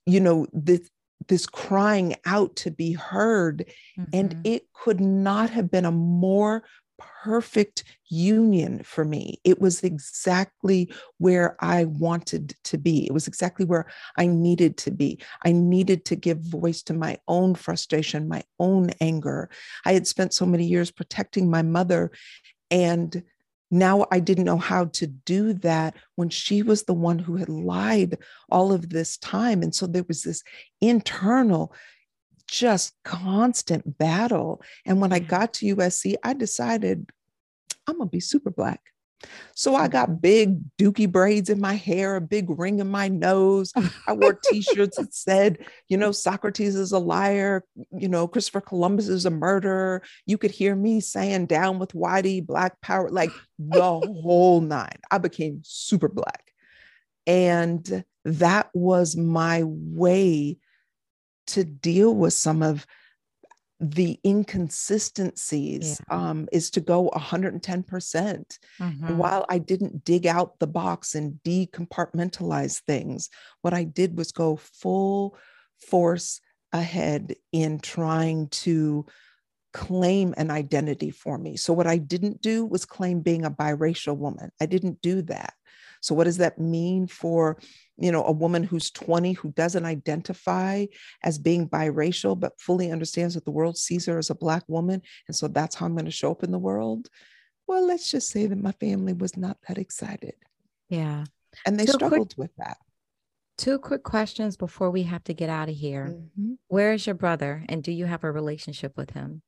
you 0.05 0.18
know 0.18 0.49
this 0.53 0.90
this 1.28 1.46
crying 1.46 2.16
out 2.26 2.57
to 2.57 2.72
be 2.72 2.92
heard, 2.94 3.66
mm-hmm. 3.96 4.11
and 4.12 4.40
it 4.44 4.64
could 4.72 5.01
not 5.01 5.51
have 5.51 5.70
been 5.70 5.84
a 5.84 5.92
more 5.92 6.64
perfect 6.99 7.84
union 8.09 8.82
for 8.82 9.05
me. 9.05 9.40
It 9.44 9.61
was 9.61 9.82
exactly 9.82 10.92
where 11.18 11.57
I 11.61 11.84
wanted 11.84 12.55
to 12.64 12.78
be. 12.78 13.07
It 13.07 13.12
was 13.12 13.28
exactly 13.28 13.64
where 13.64 13.86
I 14.16 14.26
needed 14.26 14.76
to 14.78 14.90
be. 14.90 15.20
I 15.44 15.53
needed 15.53 16.05
to 16.07 16.16
give 16.16 16.38
voice 16.38 16.82
to 16.84 16.94
my 16.94 17.18
own 17.28 17.55
frustration, 17.55 18.28
my 18.28 18.42
own 18.59 18.90
anger. 19.01 19.51
I 19.84 19.92
had 19.92 20.07
spent 20.07 20.34
so 20.34 20.46
many 20.46 20.64
years 20.64 20.90
protecting 20.90 21.51
my 21.51 21.62
mother, 21.62 22.11
and 22.70 23.22
now 23.70 24.07
I 24.11 24.20
didn't 24.20 24.44
know 24.44 24.57
how 24.57 24.86
to 24.86 25.07
do 25.07 25.53
that 25.55 25.94
when 26.16 26.30
she 26.30 26.62
was 26.62 26.84
the 26.84 26.94
one 26.94 27.18
who 27.18 27.36
had 27.36 27.51
lied 27.51 28.18
all 28.51 28.72
of 28.72 28.88
this 28.88 29.18
time. 29.18 29.62
And 29.62 29.74
so 29.74 29.86
there 29.86 30.07
was 30.09 30.22
this 30.22 30.42
internal 30.80 31.74
just 32.49 32.94
constant 33.05 33.99
battle. 33.99 34.62
And 34.84 35.01
when 35.01 35.12
I 35.12 35.18
got 35.18 35.55
to 35.55 35.76
USC, 35.76 36.14
I 36.22 36.32
decided 36.32 37.11
I'm 37.86 37.99
going 37.99 38.09
to 38.09 38.12
be 38.12 38.20
super 38.20 38.51
black. 38.51 38.80
So 39.55 39.74
I 39.74 39.88
got 39.88 40.09
mm-hmm. 40.09 40.20
big 40.20 40.59
dookie 40.78 41.11
braids 41.11 41.51
in 41.51 41.61
my 41.61 41.74
hair, 41.74 42.16
a 42.16 42.20
big 42.20 42.46
ring 42.49 42.78
in 42.78 42.88
my 42.88 43.09
nose. 43.09 43.72
I 44.07 44.12
wore 44.12 44.34
t-shirts 44.34 44.96
that 44.96 45.12
said, 45.12 45.66
you 45.88 45.96
know, 45.96 46.12
Socrates 46.12 46.76
is 46.76 46.92
a 46.92 46.99
liar, 46.99 47.64
you 47.90 48.09
know, 48.09 48.28
Christopher 48.28 48.61
Columbus 48.61 49.09
is 49.09 49.26
a 49.26 49.30
murderer. 49.30 50.03
You 50.26 50.38
could 50.38 50.53
hear 50.53 50.74
me 50.76 51.01
saying 51.01 51.46
down 51.46 51.78
with 51.78 51.92
Whitey, 51.92 52.46
black 52.46 52.80
power, 52.80 53.11
like 53.11 53.30
the 53.59 53.82
whole 53.82 54.61
nine. 54.61 54.99
I 55.11 55.18
became 55.18 55.62
super 55.64 56.09
black. 56.09 56.53
And 57.26 58.05
that 58.24 58.70
was 58.72 59.16
my 59.16 59.62
way 59.64 60.59
to 61.49 61.64
deal 61.64 62.14
with 62.14 62.32
some 62.32 62.62
of 62.62 62.86
the 63.80 64.18
inconsistencies 64.26 66.01
yeah. 66.11 66.16
um, 66.30 66.49
is 66.53 66.70
to 66.70 66.80
go 66.80 67.11
110%. 67.14 67.86
percent 67.86 68.59
mm 68.80 68.99
hmm 68.99 69.16
while 69.18 69.46
I 69.49 69.59
didn't 69.59 70.05
dig 70.05 70.26
out 70.26 70.59
the 70.59 70.66
box 70.66 71.14
and 71.14 71.40
decompartmentalize 71.44 72.80
things, 72.80 73.30
what 73.62 73.74
I 73.74 73.84
did 73.84 74.18
was 74.18 74.32
go 74.32 74.57
full 74.57 75.36
force 75.78 76.40
ahead 76.72 77.34
in 77.53 77.80
trying 77.80 78.49
to 78.49 79.07
claim 79.72 80.34
an 80.36 80.51
identity 80.51 81.11
for 81.11 81.38
me. 81.38 81.57
So, 81.57 81.72
what 81.72 81.86
I 81.86 81.99
didn't 81.99 82.42
do 82.42 82.64
was 82.64 82.84
claim 82.84 83.20
being 83.20 83.44
a 83.44 83.51
biracial 83.51 84.16
woman. 84.16 84.51
I 84.61 84.66
didn't 84.66 85.01
do 85.03 85.22
that. 85.22 85.55
So, 86.01 86.14
what 86.14 86.24
does 86.24 86.38
that 86.38 86.59
mean 86.59 87.07
for 87.07 87.59
you 87.99 88.12
know, 88.12 88.24
a 88.24 88.32
woman 88.32 88.62
who's 88.62 88.90
20 88.90 89.32
who 89.32 89.51
doesn't 89.53 89.84
identify 89.84 90.86
as 91.24 91.38
being 91.38 91.68
biracial, 91.68 92.38
but 92.38 92.61
fully 92.61 92.90
understands 92.92 93.34
that 93.34 93.44
the 93.44 93.51
world 93.51 93.76
sees 93.76 94.07
her 94.07 94.18
as 94.18 94.30
a 94.30 94.34
Black 94.34 94.62
woman. 94.68 95.03
And 95.26 95.36
so 95.36 95.49
that's 95.49 95.74
how 95.74 95.86
I'm 95.86 95.94
going 95.94 96.05
to 96.05 96.11
show 96.11 96.30
up 96.30 96.44
in 96.44 96.53
the 96.53 96.59
world. 96.59 97.09
Well, 97.66 97.86
let's 97.86 98.11
just 98.11 98.30
say 98.30 98.46
that 98.46 98.62
my 98.62 98.72
family 98.72 99.12
was 99.12 99.36
not 99.36 99.59
that 99.66 99.78
excited. 99.78 100.34
Yeah. 100.88 101.24
And 101.66 101.78
they 101.78 101.86
Two 101.86 101.92
struggled 101.92 102.34
quick, 102.34 102.38
with 102.38 102.57
that. 102.57 102.78
Two 103.59 103.78
quick 103.78 104.05
questions 104.05 104.57
before 104.57 104.90
we 104.90 105.03
have 105.03 105.24
to 105.24 105.34
get 105.34 105.51
out 105.51 105.68
of 105.68 105.74
here. 105.74 106.14
Mm-hmm. 106.14 106.55
Where 106.68 106.92
is 106.92 107.07
your 107.07 107.16
brother? 107.16 107.64
And 107.68 107.82
do 107.82 107.90
you 107.90 108.07
have 108.07 108.22
a 108.22 108.30
relationship 108.30 108.96
with 108.96 109.11
him? 109.11 109.42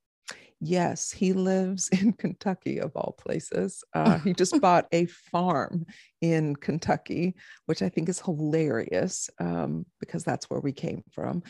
Yes, 0.60 1.10
he 1.10 1.32
lives 1.32 1.88
in 1.92 2.12
Kentucky, 2.12 2.78
of 2.78 2.92
all 2.94 3.16
places. 3.18 3.82
Uh, 3.94 4.18
he 4.18 4.34
just 4.34 4.60
bought 4.60 4.86
a 4.92 5.06
farm 5.06 5.86
in 6.20 6.56
Kentucky, 6.56 7.34
which 7.66 7.82
I 7.82 7.88
think 7.88 8.08
is 8.08 8.20
hilarious 8.20 9.30
um, 9.38 9.86
because 10.00 10.24
that's 10.24 10.50
where 10.50 10.60
we 10.60 10.72
came 10.72 11.02
from. 11.10 11.42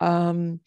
Um, 0.00 0.60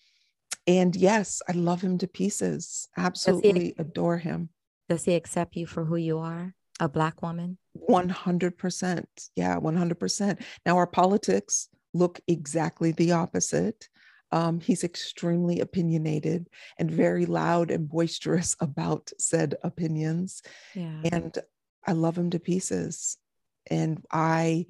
and 0.68 0.96
yes, 0.96 1.42
I 1.48 1.54
love 1.54 1.82
him 1.82 1.98
to 2.00 2.08
pieces. 2.08 2.90
Absolutely 2.98 3.66
he, 3.66 3.76
adore 3.78 4.18
him. 4.18 4.50
Does 4.90 5.06
he 5.06 5.16
accept 5.16 5.56
you 5.56 5.66
for 5.66 5.86
who 5.86 5.96
you 5.96 6.20
are, 6.20 6.54
a 6.80 6.88
Black 6.88 7.22
woman? 7.22 7.58
100%. 7.90 9.06
Yeah, 9.36 9.58
100%. 9.60 10.42
Now, 10.66 10.78
our 10.78 10.88
politics 10.88 11.70
look 11.94 12.20
exactly 12.28 12.92
the 12.92 13.14
opposite. 13.14 13.88
Um, 14.32 14.60
he's 14.60 14.84
extremely 14.84 15.60
opinionated 15.60 16.50
and 16.78 16.92
very 16.92 17.26
loud 17.26 17.72
and 17.72 17.88
boisterous 17.88 18.56
about 18.62 19.12
said 19.20 19.56
opinions. 19.64 20.42
Yeah. 20.74 21.02
And 21.12 21.38
I 21.86 21.94
love 21.94 22.18
him 22.18 22.30
to 22.32 22.40
pieces. 22.40 23.18
And 23.70 24.06
I, 24.12 24.68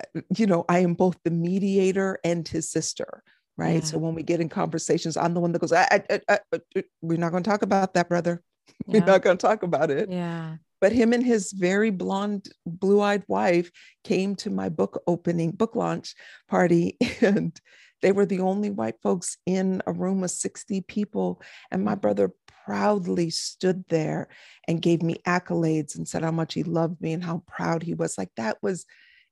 uh, 0.00 0.22
you 0.36 0.46
know, 0.46 0.64
I 0.68 0.80
am 0.80 0.94
both 0.94 1.16
the 1.24 1.30
mediator 1.30 2.18
and 2.24 2.46
his 2.46 2.70
sister, 2.70 3.22
right? 3.56 3.82
Yeah. 3.82 3.84
So 3.84 3.98
when 3.98 4.14
we 4.14 4.22
get 4.22 4.40
in 4.40 4.48
conversations, 4.48 5.16
I'm 5.16 5.34
the 5.34 5.40
one 5.40 5.52
that 5.52 5.60
goes, 5.60 5.72
I, 5.72 6.02
I, 6.28 6.38
I, 6.54 6.62
We're 7.02 7.18
not 7.18 7.32
going 7.32 7.42
to 7.42 7.50
talk 7.50 7.62
about 7.62 7.94
that, 7.94 8.08
brother. 8.08 8.42
Yeah. 8.86 9.00
We're 9.00 9.06
not 9.06 9.22
going 9.22 9.36
to 9.36 9.46
talk 9.46 9.62
about 9.62 9.90
it. 9.90 10.10
Yeah. 10.10 10.56
But 10.80 10.92
him 10.92 11.12
and 11.12 11.24
his 11.24 11.52
very 11.52 11.90
blonde, 11.90 12.48
blue 12.64 13.00
eyed 13.00 13.24
wife 13.26 13.70
came 14.04 14.36
to 14.36 14.50
my 14.50 14.68
book 14.68 15.02
opening, 15.06 15.50
book 15.50 15.74
launch 15.74 16.14
party. 16.48 16.96
And 17.20 17.58
they 18.02 18.12
were 18.12 18.26
the 18.26 18.40
only 18.40 18.70
white 18.70 19.00
folks 19.02 19.36
in 19.46 19.82
a 19.86 19.92
room 19.92 20.22
of 20.24 20.30
60 20.30 20.80
people. 20.82 21.42
And 21.70 21.84
my 21.84 21.94
brother 21.94 22.32
proudly 22.64 23.30
stood 23.30 23.84
there 23.88 24.28
and 24.66 24.82
gave 24.82 25.02
me 25.02 25.16
accolades 25.26 25.96
and 25.96 26.06
said 26.06 26.22
how 26.22 26.30
much 26.30 26.54
he 26.54 26.62
loved 26.62 27.00
me 27.00 27.12
and 27.12 27.24
how 27.24 27.42
proud 27.46 27.82
he 27.82 27.94
was. 27.94 28.18
Like 28.18 28.30
that 28.36 28.58
was, 28.62 28.86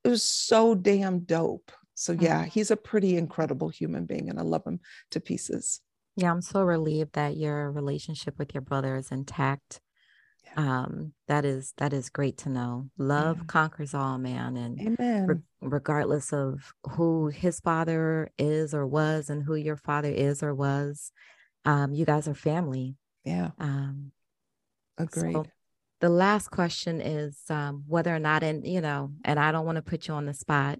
it 0.04 0.08
was 0.08 0.22
so 0.22 0.74
damn 0.74 1.20
dope. 1.20 1.70
So, 1.94 2.12
yeah, 2.12 2.40
mm-hmm. 2.40 2.50
he's 2.50 2.70
a 2.70 2.76
pretty 2.76 3.16
incredible 3.16 3.68
human 3.68 4.04
being 4.04 4.28
and 4.28 4.38
I 4.38 4.42
love 4.42 4.66
him 4.66 4.80
to 5.12 5.20
pieces. 5.20 5.80
Yeah, 6.16 6.30
I'm 6.30 6.42
so 6.42 6.62
relieved 6.62 7.12
that 7.12 7.36
your 7.36 7.70
relationship 7.70 8.38
with 8.38 8.54
your 8.54 8.62
brother 8.62 8.96
is 8.96 9.10
intact 9.10 9.80
um 10.56 11.12
that 11.28 11.44
is 11.44 11.74
that 11.76 11.92
is 11.92 12.08
great 12.08 12.38
to 12.38 12.48
know. 12.48 12.88
Love 12.98 13.38
yeah. 13.38 13.44
conquers 13.46 13.94
all 13.94 14.18
man 14.18 14.56
and. 14.56 15.28
Re- 15.28 15.36
regardless 15.62 16.32
of 16.32 16.74
who 16.90 17.28
his 17.28 17.60
father 17.60 18.30
is 18.38 18.72
or 18.72 18.86
was 18.86 19.30
and 19.30 19.42
who 19.42 19.54
your 19.54 19.76
father 19.76 20.10
is 20.10 20.42
or 20.42 20.54
was 20.54 21.10
um 21.64 21.92
you 21.92 22.04
guys 22.04 22.28
are 22.28 22.34
family. 22.34 22.96
Yeah. 23.24 23.50
Um 23.58 24.12
agreed. 24.98 25.32
so 25.32 25.46
the 26.00 26.08
last 26.08 26.48
question 26.50 27.00
is 27.00 27.38
um 27.50 27.84
whether 27.86 28.14
or 28.14 28.18
not 28.18 28.42
and 28.42 28.66
you 28.66 28.80
know 28.80 29.12
and 29.24 29.38
i 29.38 29.52
don't 29.52 29.66
want 29.66 29.76
to 29.76 29.82
put 29.82 30.08
you 30.08 30.14
on 30.14 30.26
the 30.26 30.34
spot. 30.34 30.78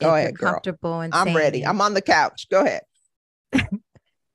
Go 0.00 0.14
ahead 0.14 0.38
comfortable 0.38 1.00
and 1.00 1.14
i'm 1.14 1.34
ready. 1.34 1.64
i'm 1.64 1.80
on 1.80 1.94
the 1.94 2.02
couch. 2.02 2.46
Go 2.50 2.64
ahead. 2.64 2.82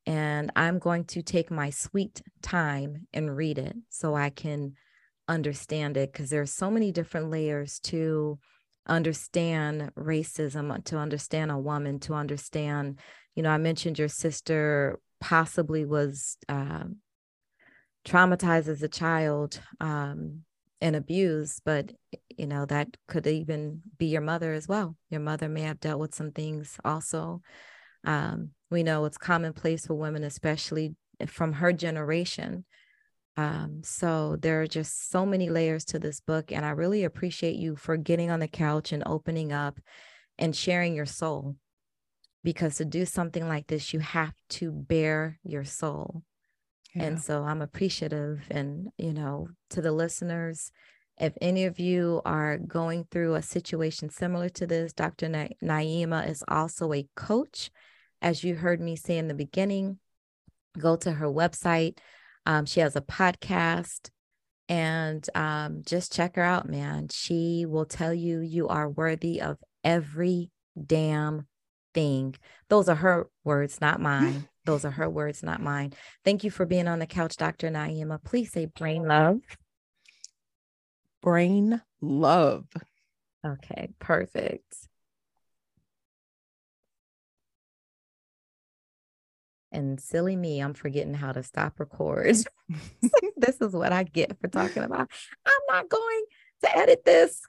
and 0.05 0.51
I'm 0.55 0.79
going 0.79 1.05
to 1.05 1.21
take 1.21 1.49
my 1.49 1.69
sweet 1.69 2.21
time 2.41 3.07
and 3.13 3.35
read 3.35 3.57
it 3.57 3.75
so 3.89 4.15
I 4.15 4.29
can 4.29 4.73
understand 5.27 5.97
it 5.97 6.11
because 6.11 6.29
there's 6.29 6.53
so 6.53 6.69
many 6.69 6.91
different 6.91 7.31
layers 7.31 7.79
to 7.79 8.37
understand 8.87 9.91
racism, 9.97 10.83
to 10.85 10.97
understand 10.97 11.51
a 11.51 11.57
woman, 11.57 11.99
to 12.01 12.13
understand, 12.13 12.99
you 13.35 13.41
know, 13.41 13.49
I 13.49 13.57
mentioned 13.57 13.97
your 13.97 14.07
sister 14.07 14.99
possibly 15.19 15.85
was 15.85 16.37
uh, 16.47 16.83
traumatized 18.05 18.67
as 18.67 18.83
a 18.83 18.87
child 18.87 19.59
um, 19.79 20.41
and 20.81 20.95
abused, 20.95 21.61
but 21.65 21.91
you 22.37 22.45
know 22.45 22.65
that 22.65 22.95
could 23.07 23.25
even 23.25 23.81
be 23.97 24.07
your 24.07 24.21
mother 24.21 24.53
as 24.53 24.67
well. 24.67 24.95
Your 25.09 25.21
mother 25.21 25.49
may 25.49 25.61
have 25.61 25.79
dealt 25.79 25.99
with 25.99 26.13
some 26.13 26.31
things 26.31 26.77
also. 26.85 27.41
Um, 28.03 28.51
we 28.75 28.83
know 28.83 29.05
it's 29.05 29.17
commonplace 29.17 29.87
for 29.87 29.93
women, 29.93 30.25
especially 30.25 30.95
from 31.27 31.53
her 31.53 31.71
generation. 31.71 32.65
Um, 33.37 33.81
so 33.83 34.35
there 34.35 34.61
are 34.61 34.67
just 34.67 35.09
so 35.09 35.25
many 35.25 35.49
layers 35.49 35.85
to 35.85 35.99
this 35.99 36.19
book, 36.19 36.51
and 36.51 36.65
I 36.65 36.71
really 36.71 37.05
appreciate 37.05 37.55
you 37.55 37.77
for 37.77 37.95
getting 37.95 38.29
on 38.29 38.41
the 38.41 38.49
couch 38.49 38.91
and 38.91 39.01
opening 39.05 39.53
up 39.53 39.79
and 40.37 40.53
sharing 40.53 40.93
your 40.93 41.05
soul. 41.05 41.55
Because 42.43 42.75
to 42.75 42.85
do 42.85 43.05
something 43.05 43.47
like 43.47 43.67
this, 43.67 43.93
you 43.93 44.01
have 44.01 44.33
to 44.49 44.71
bare 44.71 45.39
your 45.43 45.63
soul. 45.63 46.21
Yeah. 46.93 47.03
And 47.03 47.21
so 47.21 47.43
I'm 47.43 47.61
appreciative. 47.61 48.41
And, 48.51 48.89
you 48.97 49.13
know, 49.13 49.47
to 49.69 49.81
the 49.81 49.93
listeners, 49.93 50.69
if 51.17 51.33
any 51.39 51.63
of 51.63 51.79
you 51.79 52.21
are 52.25 52.57
going 52.57 53.07
through 53.09 53.35
a 53.35 53.41
situation 53.41 54.09
similar 54.09 54.49
to 54.49 54.67
this, 54.67 54.91
Dr. 54.91 55.29
Na- 55.29 55.47
Naeema 55.63 56.29
is 56.29 56.43
also 56.47 56.91
a 56.91 57.07
coach 57.15 57.71
as 58.25 58.43
you 58.43 58.55
heard 58.55 58.81
me 58.81 58.95
say 58.95 59.19
in 59.19 59.27
the 59.27 59.35
beginning, 59.35 59.99
go 60.79 60.95
to 60.95 61.11
her 61.11 61.27
website. 61.27 61.99
Um, 62.47 62.65
she 62.65 62.79
has 62.79 62.95
a 62.95 63.01
podcast 63.01 64.09
and 64.67 65.23
um, 65.35 65.83
just 65.85 66.11
check 66.11 66.35
her 66.35 66.41
out, 66.41 66.67
man. 66.67 67.09
She 67.09 67.67
will 67.67 67.85
tell 67.85 68.15
you 68.15 68.39
you 68.39 68.67
are 68.67 68.89
worthy 68.89 69.41
of 69.41 69.59
every 69.83 70.49
damn 70.83 71.45
thing. 71.93 72.33
Those 72.67 72.89
are 72.89 72.95
her 72.95 73.27
words, 73.43 73.79
not 73.79 74.01
mine. 74.01 74.49
Those 74.65 74.85
are 74.85 74.91
her 74.91 75.07
words, 75.07 75.43
not 75.43 75.61
mine. 75.61 75.93
Thank 76.23 76.43
you 76.43 76.49
for 76.49 76.65
being 76.65 76.87
on 76.87 76.97
the 76.97 77.05
couch, 77.05 77.37
Dr. 77.37 77.69
Naeema. 77.69 78.23
Please 78.23 78.51
say 78.51 78.65
brain 78.65 79.07
love. 79.07 79.41
Brain 81.21 81.79
love. 82.01 82.65
Okay, 83.45 83.89
perfect. 83.99 84.87
And 89.75 89.99
silly 89.99 90.37
me, 90.37 90.61
I'm 90.61 90.73
forgetting 90.73 91.15
how 91.15 91.33
to 91.33 91.43
stop 91.43 91.81
record. 91.81 92.27
this 93.35 93.59
is 93.59 93.73
what 93.73 93.91
I 93.91 94.03
get 94.03 94.39
for 94.39 94.47
talking 94.47 94.83
about. 94.83 95.11
I'm 95.45 95.61
not 95.67 95.89
going 95.89 96.23
to 96.63 96.77
edit 96.77 97.03
this. 97.03 97.45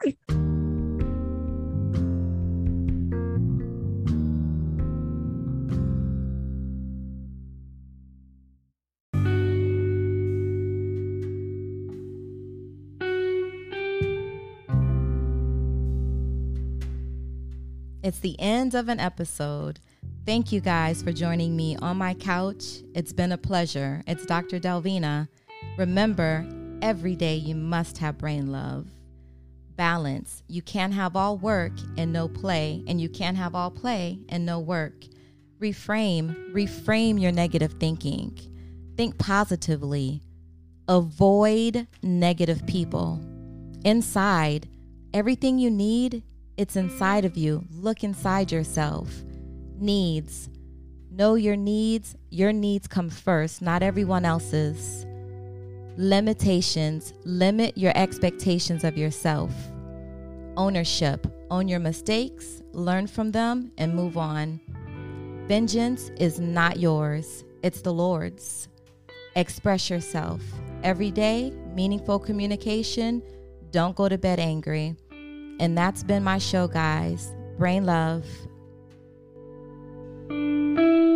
It's 18.02 18.18
the 18.18 18.34
end 18.40 18.74
of 18.74 18.88
an 18.88 18.98
episode. 18.98 19.78
Thank 20.26 20.50
you 20.50 20.60
guys 20.60 21.04
for 21.04 21.12
joining 21.12 21.54
me 21.54 21.76
on 21.76 21.98
my 21.98 22.12
couch. 22.12 22.82
It's 22.96 23.12
been 23.12 23.30
a 23.30 23.38
pleasure. 23.38 24.02
It's 24.08 24.26
Dr. 24.26 24.58
Delvena. 24.58 25.28
Remember, 25.78 26.44
every 26.82 27.14
day 27.14 27.36
you 27.36 27.54
must 27.54 27.98
have 27.98 28.18
brain 28.18 28.50
love. 28.50 28.88
Balance. 29.76 30.42
You 30.48 30.62
can't 30.62 30.92
have 30.92 31.14
all 31.14 31.38
work 31.38 31.70
and 31.96 32.12
no 32.12 32.26
play, 32.26 32.82
and 32.88 33.00
you 33.00 33.08
can't 33.08 33.36
have 33.36 33.54
all 33.54 33.70
play 33.70 34.18
and 34.28 34.44
no 34.44 34.58
work. 34.58 35.04
Reframe, 35.60 36.52
reframe 36.52 37.20
your 37.20 37.30
negative 37.30 37.74
thinking. 37.78 38.36
Think 38.96 39.18
positively. 39.18 40.22
Avoid 40.88 41.86
negative 42.02 42.66
people. 42.66 43.20
Inside, 43.84 44.68
everything 45.14 45.60
you 45.60 45.70
need, 45.70 46.24
it's 46.56 46.74
inside 46.74 47.24
of 47.24 47.36
you. 47.36 47.64
Look 47.70 48.02
inside 48.02 48.50
yourself. 48.50 49.22
Needs. 49.78 50.48
Know 51.10 51.34
your 51.34 51.56
needs. 51.56 52.14
Your 52.30 52.52
needs 52.52 52.86
come 52.86 53.10
first, 53.10 53.62
not 53.62 53.82
everyone 53.82 54.24
else's. 54.24 55.06
Limitations. 55.96 57.14
Limit 57.24 57.76
your 57.78 57.92
expectations 57.96 58.84
of 58.84 58.98
yourself. 58.98 59.52
Ownership. 60.56 61.26
Own 61.48 61.68
your 61.68 61.78
mistakes, 61.78 62.60
learn 62.72 63.06
from 63.06 63.30
them, 63.30 63.70
and 63.78 63.94
move 63.94 64.18
on. 64.18 64.60
Vengeance 65.46 66.10
is 66.18 66.40
not 66.40 66.80
yours, 66.80 67.44
it's 67.62 67.82
the 67.82 67.92
Lord's. 67.92 68.68
Express 69.36 69.88
yourself. 69.88 70.42
Every 70.82 71.12
day, 71.12 71.52
meaningful 71.72 72.18
communication. 72.18 73.22
Don't 73.70 73.94
go 73.94 74.08
to 74.08 74.18
bed 74.18 74.40
angry. 74.40 74.96
And 75.60 75.78
that's 75.78 76.02
been 76.02 76.24
my 76.24 76.38
show, 76.38 76.66
guys. 76.66 77.32
Brain 77.58 77.86
love. 77.86 78.26
Música 80.28 81.15